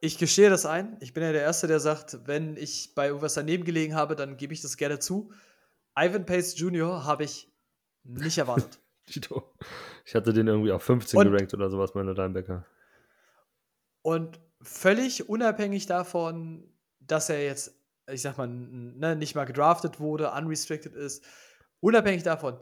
[0.00, 0.96] ich gestehe das ein.
[1.00, 4.36] Ich bin ja der Erste, der sagt, wenn ich bei irgendwas daneben gelegen habe, dann
[4.36, 5.32] gebe ich das gerne zu.
[5.98, 7.04] Ivan Pace Jr.
[7.04, 7.50] habe ich
[8.08, 8.80] nicht erwartet.
[9.06, 9.54] Tito.
[10.04, 12.66] Ich hatte den irgendwie auf 15 und, gerankt oder sowas, meine Linebacker.
[14.02, 16.68] Und völlig unabhängig davon,
[17.00, 17.80] dass er jetzt,
[18.10, 21.24] ich sag mal, ne, nicht mal gedraftet wurde, unrestricted ist,
[21.80, 22.58] unabhängig davon,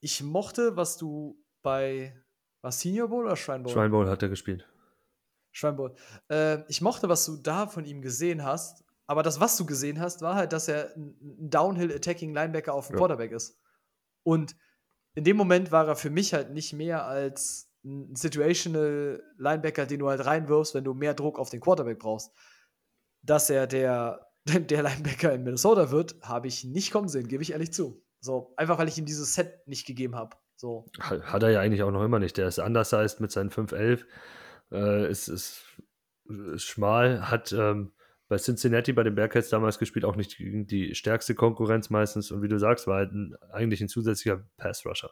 [0.00, 2.14] ich mochte, was du bei,
[2.62, 3.72] was Senior Bowl oder Shrine Bowl?
[3.72, 4.68] Shrine Bowl hat er gespielt.
[5.52, 5.94] Shrine Bowl.
[6.28, 10.00] Äh, ich mochte, was du da von ihm gesehen hast, aber das, was du gesehen
[10.00, 12.98] hast, war halt, dass er ein Downhill-Attacking Linebacker auf dem ja.
[12.98, 13.58] Quarterback ist.
[14.24, 14.56] Und
[15.16, 20.00] in dem Moment war er für mich halt nicht mehr als ein Situational Linebacker, den
[20.00, 22.30] du halt reinwirfst, wenn du mehr Druck auf den Quarterback brauchst.
[23.22, 27.52] Dass er der, der Linebacker in Minnesota wird, habe ich nicht kommen sehen, gebe ich
[27.52, 28.04] ehrlich zu.
[28.20, 30.36] So, einfach weil ich ihm dieses Set nicht gegeben habe.
[30.56, 30.86] So.
[31.00, 32.36] Hat er ja eigentlich auch noch immer nicht.
[32.36, 34.04] Der ist undersized mit seinen 5'11.
[34.70, 35.64] Äh, ist, ist,
[36.26, 37.92] ist schmal, hat ähm,
[38.28, 42.30] bei Cincinnati, bei den Bearcats damals gespielt, auch nicht gegen die stärkste Konkurrenz meistens.
[42.30, 45.10] Und wie du sagst, war halt ein, eigentlich ein zusätzlicher Pass-Rusher.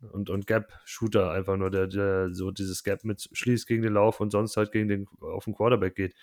[0.00, 4.20] und, und Gap-Shooter einfach nur, der, der so dieses Gap mit schließt gegen den Lauf
[4.20, 6.14] und sonst halt gegen den auf den Quarterback geht.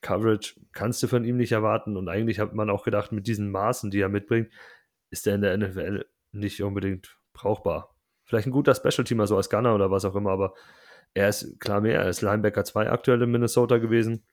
[0.00, 3.50] Coverage kannst du von ihm nicht erwarten und eigentlich hat man auch gedacht, mit diesen
[3.50, 4.50] Maßen, die er mitbringt,
[5.10, 7.94] ist er in der NFL nicht unbedingt brauchbar.
[8.24, 10.54] Vielleicht ein guter Special-Teamer, so als Gunner oder was auch immer, aber
[11.14, 14.24] er ist klar mehr, er ist Linebacker 2 aktuell in Minnesota gewesen.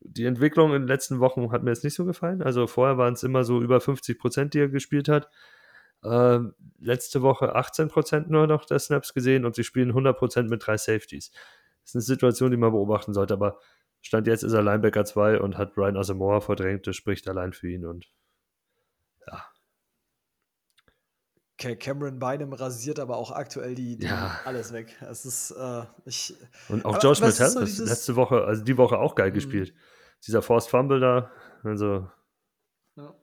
[0.00, 2.42] Die Entwicklung in den letzten Wochen hat mir jetzt nicht so gefallen.
[2.42, 5.28] Also vorher waren es immer so über 50 Prozent, die er gespielt hat.
[6.04, 10.50] Ähm, letzte Woche 18 Prozent nur noch der Snaps gesehen und sie spielen 100 Prozent
[10.50, 11.30] mit drei Safeties.
[11.82, 13.58] Das ist eine Situation, die man beobachten sollte, aber
[14.02, 17.68] Stand jetzt ist er Linebacker 2 und hat Brian Asamoah verdrängt, das spricht allein für
[17.68, 18.08] ihn und
[19.26, 19.44] ja.
[20.86, 20.92] Okay,
[21.58, 24.40] Cameron Bynum rasiert aber auch aktuell die, die Ja.
[24.44, 24.96] alles weg.
[25.02, 26.34] Es ist, äh, ich,
[26.68, 29.34] Und auch Josh Mattel so dieses- letzte Woche, also die Woche auch geil Mhm.
[29.34, 29.74] gespielt.
[30.26, 31.30] Dieser Forced Fumble da,
[31.64, 32.08] also
[32.96, 33.14] Ja.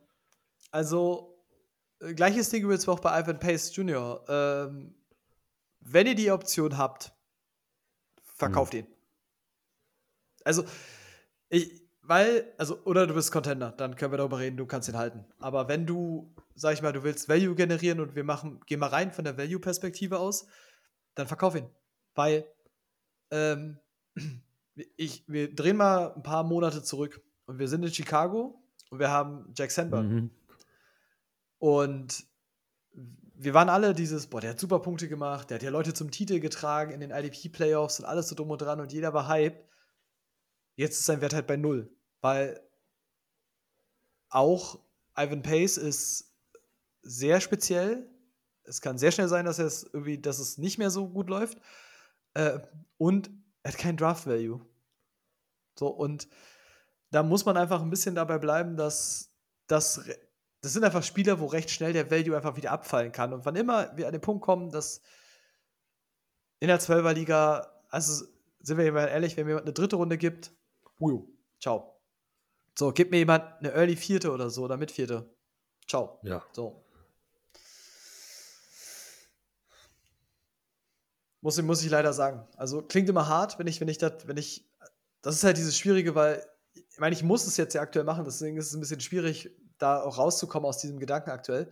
[0.71, 1.41] Also,
[2.01, 4.23] äh, gleiches Ding übrigens auch bei Ivan Pace Jr.
[4.27, 4.95] Ähm,
[5.79, 7.13] wenn ihr die Option habt,
[8.21, 8.87] verkauft ihn.
[10.43, 10.65] Also,
[11.49, 14.97] ich, weil, also, oder du bist Contender, dann können wir darüber reden, du kannst ihn
[14.97, 15.25] halten.
[15.39, 18.87] Aber wenn du, sag ich mal, du willst Value generieren und wir machen, gehen mal
[18.87, 20.47] rein von der Value-Perspektive aus,
[21.15, 21.69] dann verkauf ihn.
[22.13, 22.45] Weil,
[23.31, 23.79] ähm,
[24.97, 29.09] ich, wir drehen mal ein paar Monate zurück und wir sind in Chicago und wir
[29.09, 30.05] haben Jack Sandberg.
[30.05, 30.31] mhm.
[31.57, 32.25] Und
[33.37, 36.11] wir waren alle dieses, boah, der hat super Punkte gemacht, der hat ja Leute zum
[36.11, 39.65] Titel getragen in den IDP-Playoffs und alles so dumm und dran und jeder war hyped.
[40.75, 41.94] Jetzt ist sein Wert halt bei null,
[42.25, 42.59] weil
[44.29, 44.79] auch
[45.15, 46.35] Ivan Pace ist
[47.03, 48.09] sehr speziell.
[48.63, 51.59] Es kann sehr schnell sein, dass es irgendwie, dass es nicht mehr so gut läuft.
[52.33, 52.57] Äh,
[52.97, 53.29] und
[53.61, 54.59] er hat kein Draft-Value.
[55.77, 56.27] So, und
[57.11, 59.29] da muss man einfach ein bisschen dabei bleiben, dass
[59.67, 60.01] das,
[60.61, 63.33] das sind einfach Spieler, wo recht schnell der Value einfach wieder abfallen kann.
[63.33, 64.99] Und wann immer wir an den Punkt kommen, dass
[66.59, 68.25] in der 12er-Liga, also
[68.61, 70.51] sind wir mal ehrlich, wenn mir jemand eine dritte Runde gibt,
[71.59, 71.94] ciao.
[72.77, 75.29] So, gib mir jemand eine Early Vierte oder so, oder mit Vierte.
[75.87, 76.19] Ciao.
[76.23, 76.43] ja.
[76.51, 76.83] So.
[81.41, 82.47] Muss, muss ich leider sagen.
[82.57, 84.67] Also klingt immer hart, wenn ich, wenn ich das, wenn ich.
[85.21, 88.25] Das ist halt dieses Schwierige, weil, ich meine, ich muss es jetzt ja aktuell machen,
[88.25, 91.71] deswegen ist es ein bisschen schwierig, da auch rauszukommen aus diesem Gedanken aktuell.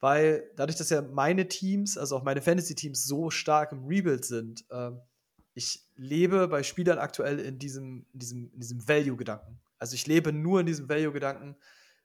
[0.00, 4.64] Weil dadurch, dass ja meine Teams, also auch meine Fantasy-Teams, so stark im Rebuild sind,
[4.70, 5.00] ähm,
[5.54, 9.60] ich lebe bei Spielern aktuell in diesem, in diesem, in diesem Value-Gedanken.
[9.84, 11.56] Also ich lebe nur in diesem Value-Gedanken,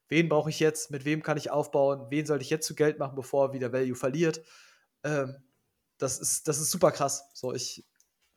[0.10, 3.00] wen brauche ich jetzt, mit wem kann ich aufbauen, wen sollte ich jetzt zu Geld
[3.00, 4.44] machen, bevor wieder Value verliert.
[5.06, 5.38] Ähm,
[5.98, 7.32] das, ist, das ist super krass.
[7.34, 7.88] So, ich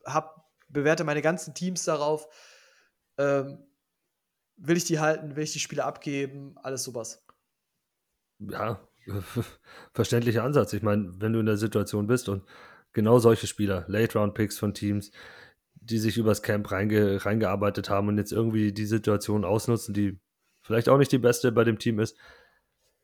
[0.05, 2.29] hab, bewerte meine ganzen Teams darauf.
[3.17, 3.67] Ähm,
[4.55, 7.25] will ich die halten, will ich die Spiele abgeben, alles sowas.
[8.39, 8.79] ja,
[9.93, 10.71] verständlicher Ansatz.
[10.71, 12.45] Ich meine, wenn du in der Situation bist und
[12.93, 15.11] genau solche Spieler, Late-Round-Picks von Teams,
[15.85, 20.19] die sich übers Camp reinge reingearbeitet haben und jetzt irgendwie die Situation ausnutzen, die
[20.61, 22.17] vielleicht auch nicht die beste bei dem Team ist,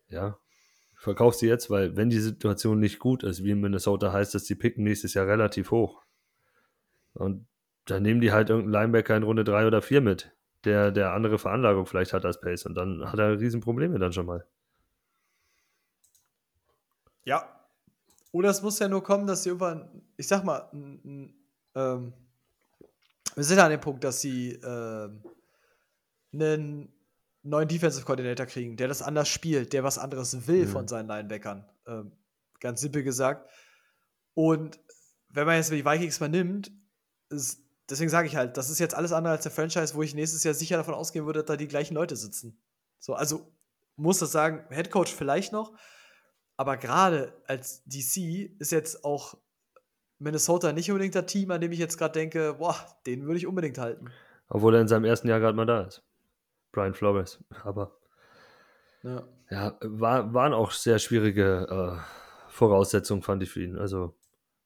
[0.08, 0.38] ja,
[0.96, 4.44] verkauf sie jetzt, weil wenn die Situation nicht gut ist, wie in Minnesota heißt das,
[4.44, 6.04] die picken nächstes Jahr relativ hoch.
[7.14, 7.48] Und
[7.86, 10.36] dann nehmen die halt irgendeinen Linebacker in Runde 3 oder 4 mit,
[10.66, 14.26] der, der andere Veranlagung vielleicht hat als Pace und dann hat er Riesenprobleme dann schon
[14.26, 14.46] mal.
[17.24, 17.48] Ja.
[18.32, 21.34] Oder es muss ja nur kommen, dass sie irgendwann, ich sag mal, n, n,
[21.76, 22.14] ähm,
[23.40, 25.24] wir sind an dem Punkt, dass sie ähm,
[26.34, 26.94] einen
[27.42, 30.70] neuen Defensive Coordinator kriegen, der das anders spielt, der was anderes will Mhm.
[30.72, 31.66] von seinen Linebackern.
[31.88, 32.12] Ähm,
[32.60, 33.50] ganz simpel gesagt.
[34.34, 34.80] Und
[35.30, 36.72] wenn man jetzt die Vikings mal nimmt,
[37.30, 40.14] ist, deswegen sage ich halt, das ist jetzt alles andere als der Franchise, wo ich
[40.14, 42.62] nächstes Jahr sicher davon ausgehen würde, dass da die gleichen Leute sitzen.
[43.00, 43.52] So, also
[43.96, 45.74] muss das sagen, Head Coach vielleicht noch,
[46.58, 49.38] aber gerade als DC ist jetzt auch
[50.20, 52.76] Minnesota nicht unbedingt das Team, an dem ich jetzt gerade denke, boah,
[53.06, 54.12] den würde ich unbedingt halten.
[54.50, 56.04] Obwohl er in seinem ersten Jahr gerade mal da ist.
[56.72, 57.44] Brian Flores.
[57.64, 57.98] Aber
[59.02, 59.28] Ja.
[59.50, 63.78] ja, war, waren auch sehr schwierige äh, Voraussetzungen, fand ich für ihn.
[63.78, 64.16] Also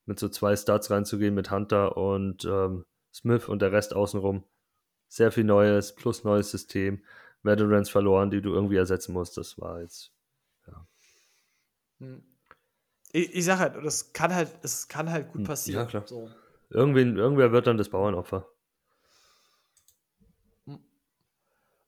[0.06, 4.44] mit so zwei Starts reinzugehen mit Hunter und ähm, Smith und der Rest außenrum.
[5.08, 7.04] Sehr viel Neues, plus neues System.
[7.44, 9.38] Veterans verloren, die du irgendwie ersetzen musst.
[9.38, 10.12] Das war jetzt.
[12.00, 12.24] Hm.
[13.14, 15.82] Ich, ich sag halt, das kann halt, es kann halt gut Hm, passieren.
[15.84, 16.06] ja, klar.
[16.08, 16.30] So.
[16.70, 18.48] Irgendwen, irgendwer wird dann das Bauernopfer.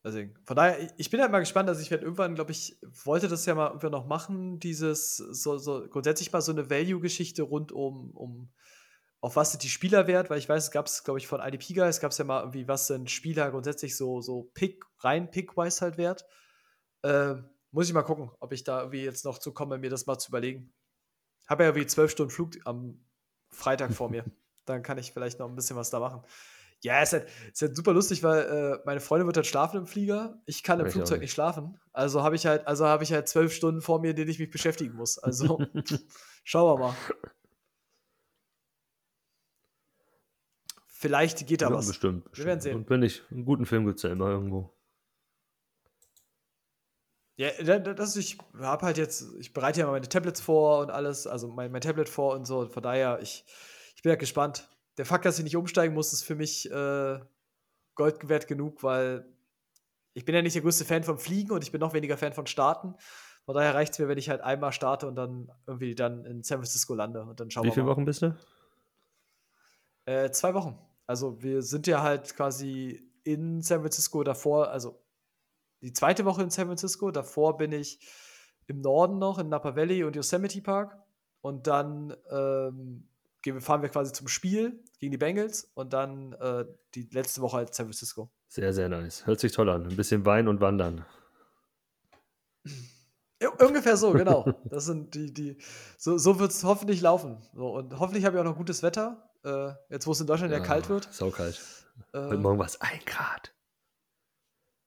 [0.04, 0.36] Deswegen.
[0.46, 3.46] Von daher, ich- bin halt mal gespannt, also ich werde irgendwann, glaube ich, wollte das
[3.48, 8.12] ja mal irgendwann noch machen, dieses, so, so grundsätzlich mal so eine Value-Geschichte rund um,
[8.12, 8.54] um,
[9.20, 11.42] auf was sind die Spieler wert, weil ich weiß, es gab es, glaube ich, von
[11.42, 15.32] IDP Guys, gab es ja mal irgendwie, was sind Spieler grundsätzlich so, so Pick, rein
[15.32, 16.24] Pick-wise halt wert.
[17.02, 20.06] Ähm, muss ich mal gucken, ob ich da irgendwie jetzt noch zu komme, mir das
[20.06, 20.72] mal zu überlegen.
[21.48, 23.00] Habe ja wie zwölf Stunden Flug am
[23.50, 24.24] Freitag vor mir.
[24.66, 26.22] Dann kann ich vielleicht noch ein bisschen was da machen.
[26.84, 29.88] Ja, ist halt, ist halt super lustig, weil äh, meine Freundin wird halt schlafen im
[29.88, 30.42] Flieger.
[30.46, 31.26] Ich kann im Ich Flugzeug nicht.
[31.28, 31.80] nicht schlafen.
[31.94, 34.40] Also habe ich halt, also habe ich halt zwölf Stunden vor mir, in denen ich
[34.40, 35.18] mich beschäftigen muss.
[35.18, 35.60] Also
[36.44, 36.96] schauen wir mal.
[40.88, 41.88] Vielleicht geht da Ja, was.
[41.88, 42.62] bestimmt, Wir werden bestimmt.
[42.64, 42.76] sehen.
[42.76, 44.74] Und wenn nicht, einen guten Film gibt es ja immer irgendwo.
[47.38, 50.90] Ja, da- da- das, ich habe halt jetzt, ich bereite ja meine Tablets vor und
[50.92, 52.60] alles, also mein, mein Tablet vor und so.
[52.60, 53.44] Und von daher, ich,
[53.96, 54.70] ich bin ja gespannt.
[54.98, 57.20] Der Fakt, dass ich nicht umsteigen muss, ist für mich äh,
[57.96, 59.26] Gold wert genug, weil
[60.14, 62.32] ich bin ja nicht der größte Fan vom Fliegen und ich bin noch weniger Fan
[62.34, 62.96] von Starten.
[63.46, 66.42] Von daher reicht es mir, wenn ich halt einmal starte und dann irgendwie dann in
[66.44, 67.92] San Francisco lande und dann schauen Wie wir viele mal.
[67.92, 68.36] Wochen bist du?
[70.06, 70.80] Äh, zwei Wochen.
[71.08, 75.05] Also wir sind ja halt quasi in San Francisco davor, also
[75.86, 78.00] die zweite Woche in San Francisco, davor bin ich
[78.66, 80.98] im Norden noch in Napa Valley und Yosemite Park
[81.42, 83.08] und dann ähm,
[83.60, 87.76] fahren wir quasi zum Spiel gegen die Bengals und dann äh, die letzte Woche halt
[87.76, 88.32] San Francisco.
[88.48, 89.28] Sehr, sehr nice.
[89.28, 89.86] Hört sich toll an.
[89.86, 91.06] Ein bisschen Wein und Wandern.
[93.40, 94.46] Ja, ungefähr so, genau.
[94.66, 95.58] Das sind die, die,
[96.00, 97.48] so, so wird es hoffentlich laufen.
[97.54, 99.30] So, und hoffentlich habe ich auch noch gutes Wetter.
[99.44, 101.14] Äh, jetzt, wo es in Deutschland ja, kalt wird.
[101.14, 101.62] Saukalt.
[102.12, 103.54] Äh, Heute Morgen war es 1 Grad.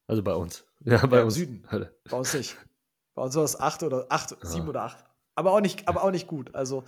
[0.09, 0.68] Also bei uns.
[0.81, 1.35] Ja, bei Ja, im uns.
[1.35, 1.67] Süden.
[2.11, 2.57] Bei uns nicht.
[3.15, 4.37] Bei uns war es acht oder acht, Ja.
[4.49, 5.05] sieben oder acht.
[5.35, 6.55] Aber auch nicht, aber auch nicht gut.
[6.55, 6.85] Also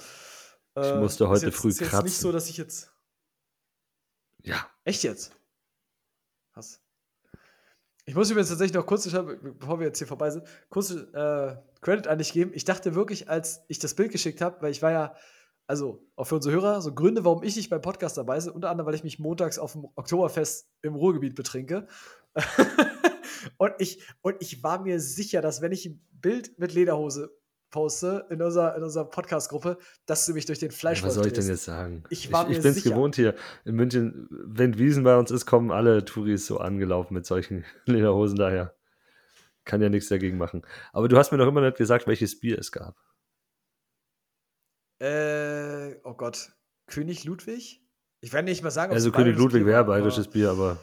[0.77, 2.21] Ich musste heute jetzt, früh ist jetzt nicht kratzen.
[2.23, 2.93] so, dass ich jetzt.
[4.43, 4.67] Ja.
[4.85, 5.33] Echt jetzt?
[6.55, 6.81] Was?
[8.07, 12.07] Ich muss übrigens tatsächlich noch kurz, bevor wir jetzt hier vorbei sind, kurz äh, Credit
[12.09, 12.53] an dich geben.
[12.55, 15.15] Ich dachte wirklich, als ich das Bild geschickt habe, weil ich war ja,
[15.67, 18.71] also auch für unsere Hörer, so Gründe, warum ich nicht beim Podcast dabei bin, unter
[18.71, 21.87] anderem, weil ich mich montags auf dem Oktoberfest im Ruhrgebiet betrinke.
[23.57, 27.31] und, ich, und ich war mir sicher, dass wenn ich ein Bild mit Lederhose
[27.71, 31.33] poste in unserer, in unserer Podcast-Gruppe, dass du mich durch den Fleisch Was soll ich
[31.33, 32.05] denn jetzt sagen?
[32.11, 32.91] Ich war ich, mir bin's sicher.
[32.91, 33.35] gewohnt hier
[33.65, 34.29] in München.
[34.31, 38.75] Wenn Wiesen bei uns ist, kommen alle Touris so angelaufen mit solchen Lederhosen daher.
[39.65, 40.63] Kann ja nichts dagegen machen.
[40.93, 42.97] Aber du hast mir noch immer nicht gesagt, welches Bier es gab.
[44.99, 46.53] Äh, oh Gott.
[46.87, 47.83] König Ludwig?
[48.21, 50.79] Ich werde nicht mal sagen, ob Also es König bayerisches Ludwig wäre bayerisches Bier, aber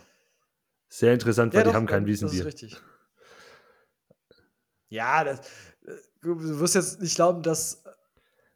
[0.89, 2.45] sehr interessant, weil Ja, die doch, haben kein ähm, Das ist Wiesenbier.
[2.45, 2.77] richtig.
[4.89, 5.39] Ja, das,
[5.85, 5.91] äh,
[6.21, 7.83] du wirst jetzt nicht glauben, dass.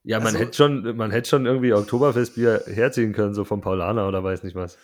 [0.03, 4.07] Ja, man Also- hätte schon, man hätte schon irgendwie Oktoberfestbier herziehen können, so vom Paulaner
[4.07, 4.77] oder weiß nicht was.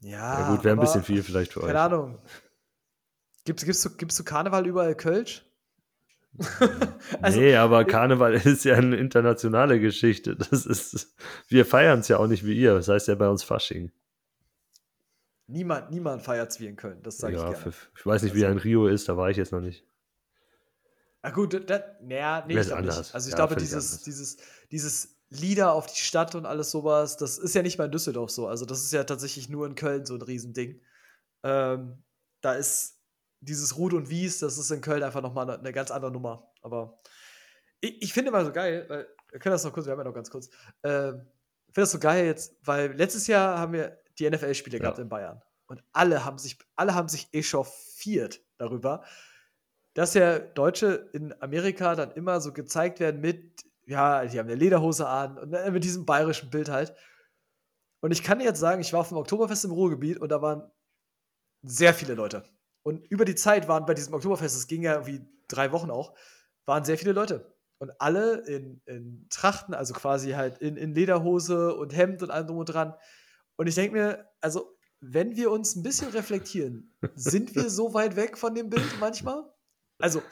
[0.00, 1.66] Ja, Ja, gut, wäre ein bisschen viel vielleicht für euch.
[1.66, 2.18] Keine Ahnung.
[3.44, 5.44] Gibst, gibst, du, gibst du Karneval überall Kölsch?
[7.20, 10.36] also, nee, aber Karneval ist ja eine internationale Geschichte.
[10.36, 11.16] Das ist,
[11.48, 12.74] wir feiern es ja auch nicht wie ihr.
[12.74, 13.90] Das heißt ja bei uns Fasching.
[15.48, 17.74] Niemand, niemand feiert es wie in Köln, das sage ja, ich gerne.
[17.96, 19.84] ich weiß nicht, wie Also- ein Rio ist, da war ich jetzt noch nicht.
[21.22, 22.98] Ah, gut, das, naja, nee, ist anders.
[22.98, 23.14] nicht.
[23.14, 24.36] Also ich Ja, glaube, dieses, dieses,
[24.70, 28.30] dieses Lieder auf die Stadt und alles sowas, das ist ja nicht mal in Düsseldorf
[28.30, 28.46] so.
[28.46, 30.80] Also das ist ja tatsächlich nur in Köln so ein Riesending.
[31.42, 32.02] Ähm,
[32.40, 33.00] da ist
[33.40, 36.50] dieses Rud und Wies, das ist in Köln einfach nochmal eine, eine ganz andere Nummer.
[36.62, 37.00] Aber
[37.80, 40.04] ich, ich finde immer so geil, weil, wir können das noch kurz, wir haben ja
[40.04, 40.48] noch ganz kurz.
[40.84, 41.26] Ähm,
[41.66, 44.82] ich finde das so geil jetzt, weil letztes Jahr haben wir die NFL-Spiele Ja.
[44.82, 45.42] gehabt in Bayern.
[45.66, 49.04] Und alle haben sich, alle haben sich echauffiert darüber,
[49.94, 54.54] dass ja Deutsche in Amerika dann immer so gezeigt werden mit, ja, die haben eine
[54.54, 56.94] Lederhose an und dann mit diesem bayerischen Bild halt.
[58.00, 60.70] Und ich kann jetzt sagen, ich war auf dem Oktoberfest im Ruhrgebiet und da waren
[61.62, 62.44] sehr viele Leute.
[62.84, 66.14] Und über die Zeit waren bei diesem Oktoberfest, es ging ja irgendwie drei Wochen auch,
[66.64, 67.54] waren sehr viele Leute.
[67.78, 72.46] Und alle in, in Trachten, also quasi halt in, in Lederhose und Hemd und allem
[72.46, 72.94] drum und dran.
[73.58, 78.16] Und ich denke mir, also, wenn wir uns ein bisschen reflektieren, sind wir so weit
[78.16, 79.44] weg von dem Bild manchmal?
[79.98, 80.22] Also,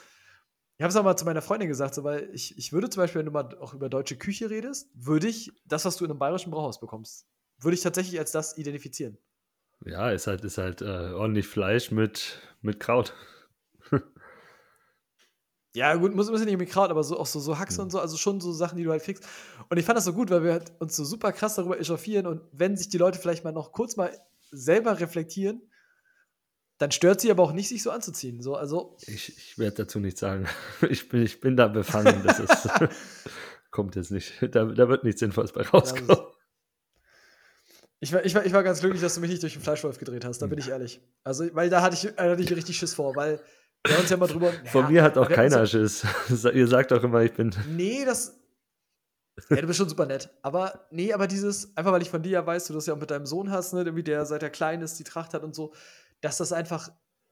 [0.79, 3.03] ich habe es auch mal zu meiner Freundin gesagt, so, weil ich, ich würde zum
[3.03, 6.11] Beispiel, wenn du mal auch über deutsche Küche redest, würde ich das, was du in
[6.11, 7.27] einem bayerischen Brauhaus bekommst,
[7.59, 9.19] würde ich tatsächlich als das identifizieren.
[9.85, 13.15] Ja, ist halt, ist halt äh, ordentlich Fleisch mit, mit Kraut.
[15.77, 17.59] Ja, gut, muss, muss ja nicht mit Kraut, aber so, auch so, so Hm.
[17.59, 19.25] Haxe und so, also schon so Sachen, die du halt kriegst.
[19.69, 22.27] Und ich fand das so gut, weil wir halt uns so super krass darüber echauffieren
[22.27, 24.11] und wenn sich die Leute vielleicht mal noch kurz mal
[24.51, 25.61] selber reflektieren,
[26.79, 28.41] dann stört sie aber auch nicht, sich so anzuziehen.
[28.41, 30.47] So, also, Ich, ich werde dazu nichts sagen.
[30.89, 32.23] Ich bin, ich bin da befangen.
[32.25, 32.69] Das ist,
[33.71, 34.33] kommt jetzt nicht.
[34.41, 36.17] Da, da wird nichts Sinnvolles bei rauskommen.
[38.01, 39.99] ich war, ich, war, ich war ganz glücklich, dass du mich nicht durch den Fleischwolf
[39.99, 40.49] gedreht hast, Hm.
[40.49, 41.03] da bin ich ehrlich.
[41.23, 43.41] Also, weil da hatte ich, da hatte ich richtig Schiss vor, weil
[43.87, 44.53] wir haben uns ja mal drüber.
[44.67, 46.05] Von ja, mir hat auch keiner so- Schiss.
[46.55, 47.55] Ihr sagt doch immer, ich bin.
[47.71, 48.39] Nee, das.
[49.51, 50.31] Ja, du bist schon super nett.
[50.43, 52.99] Aber nee, aber dieses, einfach weil ich von dir ja weiß, du das ja auch
[52.99, 55.55] mit deinem Sohn hast, ne, irgendwie der seit er klein ist, die Tracht hat und
[55.55, 55.75] so,
[56.23, 56.89] dass das einfach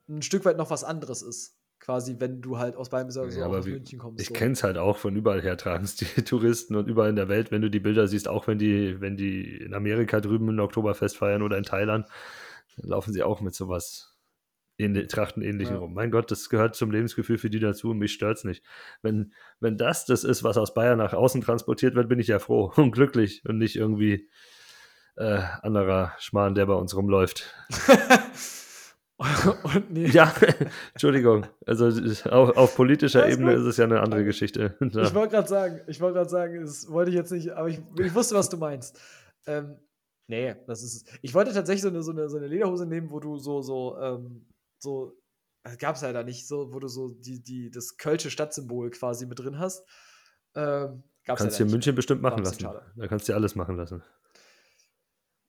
[0.09, 1.57] ein Stück weit noch was anderes ist.
[1.81, 4.21] Quasi, wenn du halt aus Bayern so Ja, auch aus wie, München kommst.
[4.21, 4.35] ich so.
[4.35, 7.29] kenne es halt auch von überall her, tragen es die Touristen und überall in der
[7.29, 10.61] Welt, wenn du die Bilder siehst, auch wenn die, wenn die in Amerika drüben ein
[10.61, 12.07] Oktoberfest feiern oder in Thailand,
[12.77, 14.14] dann laufen sie auch mit sowas
[14.79, 15.81] ähnlich, Trachtenähnlichen Ja.
[15.81, 15.95] rum.
[15.95, 18.65] Mein Gott, das gehört zum Lebensgefühl für die dazu und mich stört es nicht.
[19.03, 22.39] Wenn, wenn das das ist, was aus Bayern nach außen transportiert wird, bin ich ja
[22.39, 24.29] froh und glücklich und nicht irgendwie
[25.17, 27.55] äh, anderer Schmarrn, der bei uns rumläuft.
[29.17, 30.33] und nee, Ja,
[30.93, 31.47] Entschuldigung.
[31.67, 31.87] Also
[32.31, 33.61] auf, auf politischer Alles Ebene gut.
[33.61, 34.77] ist es ja eine andere Geschichte.
[34.81, 37.81] Ich wollte gerade sagen, ich wollte gerade sagen, das wollte ich jetzt nicht, aber ich,
[37.99, 38.99] ich wusste, was du meinst.
[39.47, 39.77] Ähm,
[40.27, 41.09] nee, das ist.
[41.23, 43.97] Ich wollte tatsächlich so eine, so eine, so eine Lederhose nehmen, wo du so, so,
[44.01, 44.47] ähm,
[44.85, 45.19] so,
[45.79, 49.39] gab es leider nicht, so, wo du so die, die, das Kölsche Stadtsymbol quasi mit
[49.41, 49.85] drin hast.
[50.55, 51.71] Ähm, gab's kannst du in.
[51.71, 52.61] München bestimmt machen lassen.
[52.61, 52.83] schade.
[52.95, 54.03] Da kannst du dir alles machen lassen.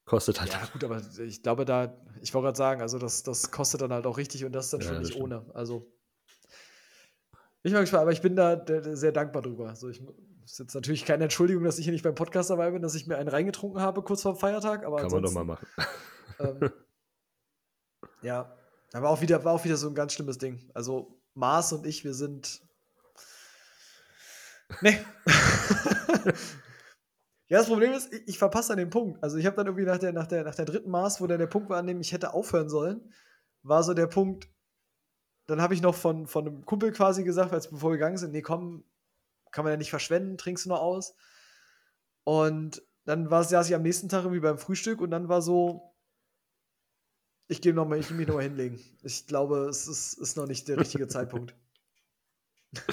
[0.06, 0.52] Kostet halt.
[0.54, 3.92] Ja, gut, aber ich glaube, da, ich wollte gerade sagen, also das, das kostet dann
[3.92, 5.34] halt auch richtig und das dann Ja, schon das nicht stimmt.
[5.34, 5.46] ohne.
[5.56, 5.92] Also,
[7.64, 8.64] ich bin gespannt, aber ich bin da
[8.96, 9.70] sehr dankbar drüber.
[9.70, 10.02] Also, ich
[10.46, 13.08] ist jetzt natürlich keine Entschuldigung, dass ich hier nicht beim Podcast dabei bin, dass ich
[13.08, 15.66] mir einen reingetrunken habe kurz vor dem Feiertag, aber Kann man doch mal machen.
[16.40, 16.70] ähm,
[18.22, 18.56] ja,
[18.96, 20.72] aber auch wieder, war auch wieder so ein ganz schlimmes Ding.
[20.74, 22.62] Also, Mars und ich, wir sind.
[24.82, 24.98] Nee.
[27.48, 29.22] ja, das Problem ist, ich, ich verpasse dann den Punkt.
[29.22, 31.40] Also, ich habe dann irgendwie nach der, nach, der, nach der dritten Mars, wo dann
[31.40, 33.14] der Punkt war, an dem ich hätte aufhören sollen,
[33.64, 34.50] war so der Punkt.
[35.48, 38.32] Dann habe ich noch von, von einem Kumpel quasi gesagt, als bevor wir gegangen sind:
[38.32, 38.86] Nee, komm,
[39.52, 41.16] kann man ja nicht verschwenden, trinkst du nur aus.
[42.24, 45.95] Und dann war, saß ich am nächsten Tag irgendwie beim Frühstück und dann war so,
[47.48, 48.80] ich gehe noch mal, ich geh mich noch mal hinlegen.
[49.04, 51.56] Ich glaube, es ist, ist noch nicht der richtige Zeitpunkt.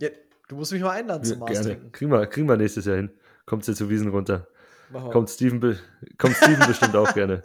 [0.00, 0.10] Ja,
[0.48, 1.66] du musst mich mal einladen zum Mars gerne.
[1.66, 1.92] trinken.
[1.92, 3.10] Kriegen wir, kriegen wir nächstes Jahr hin.
[3.46, 4.46] Kommt ihr zu Wiesen runter.
[4.92, 5.78] Kommt Steven, be
[6.18, 7.44] kommt Steven bestimmt auch gerne.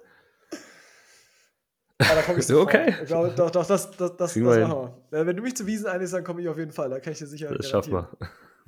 [1.98, 2.68] Ah, da komm ich sofort.
[2.76, 2.96] Okay.
[3.02, 5.20] Ich glaube, doch, doch, das, das, das, das wir machen wir.
[5.20, 6.90] Äh, Wenn du mich zu Wiesen einlädst, dann komme ich auf jeden Fall.
[6.90, 8.10] Da kann ich dir sicher Das schaffen wir.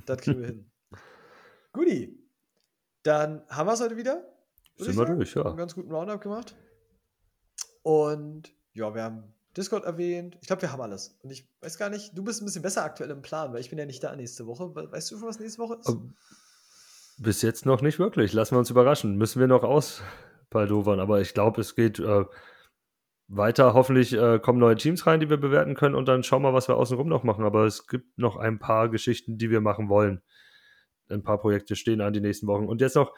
[0.06, 0.72] Das kriegen wir hin.
[1.72, 2.25] Guti.
[3.06, 4.24] Dann haben wir es heute wieder.
[4.78, 5.46] Sind wir durch, ja.
[5.46, 6.56] Einen ganz guten Roundup gemacht.
[7.84, 9.24] Und ja, wir haben
[9.56, 10.38] Discord erwähnt.
[10.42, 11.18] Ich glaube, wir haben alles.
[11.22, 13.70] Und ich weiß gar nicht, du bist ein bisschen besser aktuell im Plan, weil ich
[13.70, 14.76] bin ja nicht da nächste Woche.
[14.76, 15.88] We- Weißt du schon, was nächste Woche ist?
[15.88, 16.02] Ob-
[17.20, 18.34] Bis jetzt noch nicht wirklich.
[18.34, 19.16] Lassen wir uns überraschen.
[19.18, 21.00] Müssen wir noch auspaldovern.
[21.00, 22.26] Aber ich glaube, es geht äh,
[23.28, 23.76] weiter.
[23.76, 25.94] Hoffentlich äh, kommen neue Teams rein, die wir bewerten können.
[25.96, 27.46] Und dann schauen wir, was wir außenrum noch machen.
[27.46, 30.22] Aber es gibt noch ein paar Geschichten, die wir machen wollen.
[31.10, 32.66] Ein paar Projekte stehen an die nächsten Wochen.
[32.66, 33.14] Und jetzt noch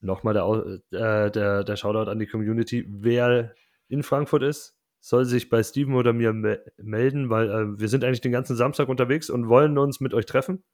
[0.00, 2.84] nochmal der, äh, der, der Shoutout an die Community.
[2.88, 3.54] Wer
[3.88, 8.04] in Frankfurt ist, soll sich bei Steven oder mir me melden, weil äh, wir sind
[8.04, 10.64] eigentlich den ganzen Samstag unterwegs und wollen uns mit euch treffen.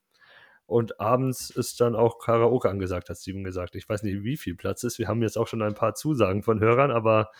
[0.66, 3.74] Und abends ist dann auch Karaoke angesagt, hat Steven gesagt.
[3.74, 4.98] Ich weiß nicht, wie viel Platz ist.
[4.98, 7.30] Wir haben jetzt auch schon ein paar Zusagen von Hörern, aber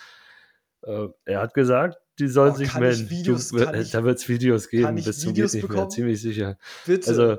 [0.83, 3.09] äh, er hat gesagt, die sollen Oh, sich melden.
[3.11, 5.91] Videos- du, äh, ich- da wird es Videos geben, bis zum Videos nicht mehr, bekommen?
[5.91, 6.57] ziemlich sicher.
[6.87, 7.09] Bitte.
[7.11, 7.39] Also,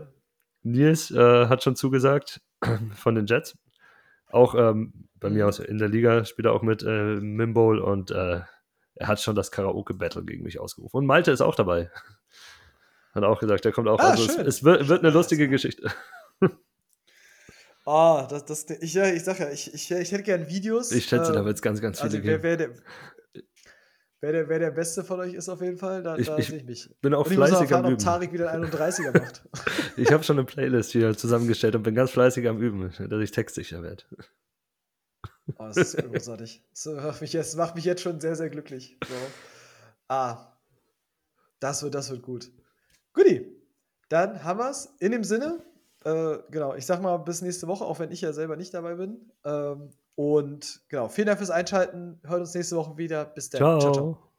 [0.64, 2.42] Nils äh, hat schon zugesagt
[2.96, 3.58] von den Jets.
[4.32, 5.50] Auch ähm, bei mir Mhm.
[5.50, 8.42] aus in der Liga spielt er auch mit äh, Mimbowl und äh,
[8.96, 10.98] er hat schon das Karaoke-Battle gegen mich ausgerufen.
[10.98, 11.90] Und Malte ist auch dabei.
[13.14, 14.00] Hat auch gesagt, der kommt auch.
[14.00, 15.92] Ah, also es, es wird, wird eine lustige Geschichte.
[17.86, 20.92] Ah, das, das, ich, ich sag ja, ich, ich, ich hätte gern Videos.
[20.92, 22.76] Ich schätze, da ähm, wird es ganz, ganz viele Also, wer, geben.
[23.34, 23.44] wer,
[24.22, 26.48] wer, der, wer der Beste von euch ist, auf jeden Fall, da, Ich- da ich
[26.48, 26.90] sehe ich mich.
[27.02, 28.00] Bin auch Und ich muss fleißig am ob Üben.
[28.00, 29.44] Tarek wieder einen 31er macht.
[29.98, 33.32] Ich habe schon eine Playlist hier zusammengestellt und bin ganz fleißig am Üben, dass ich
[33.32, 34.04] textsicher werde.
[35.58, 36.64] Oh, das ist großartig.
[36.72, 38.98] Das macht mich, jetzt, macht mich jetzt schon sehr, sehr glücklich.
[39.08, 39.16] So.
[40.08, 40.58] Ah,
[41.60, 42.52] das wird, das wird gut.
[43.14, 43.46] Guti,
[44.10, 44.86] dann haben wir es.
[45.00, 45.62] In dem Sinne,
[46.06, 48.96] äh, genau, ich sag mal bis nächste Woche, auch wenn ich ja selber nicht dabei
[48.96, 49.32] bin.
[49.44, 49.90] Ähm,
[50.20, 52.20] und genau, vielen Dank fürs Einschalten.
[52.26, 53.24] Hören uns nächste Woche wieder.
[53.24, 53.60] Bis dann.
[53.60, 53.80] ciao.
[53.80, 54.30] ciao, ciao.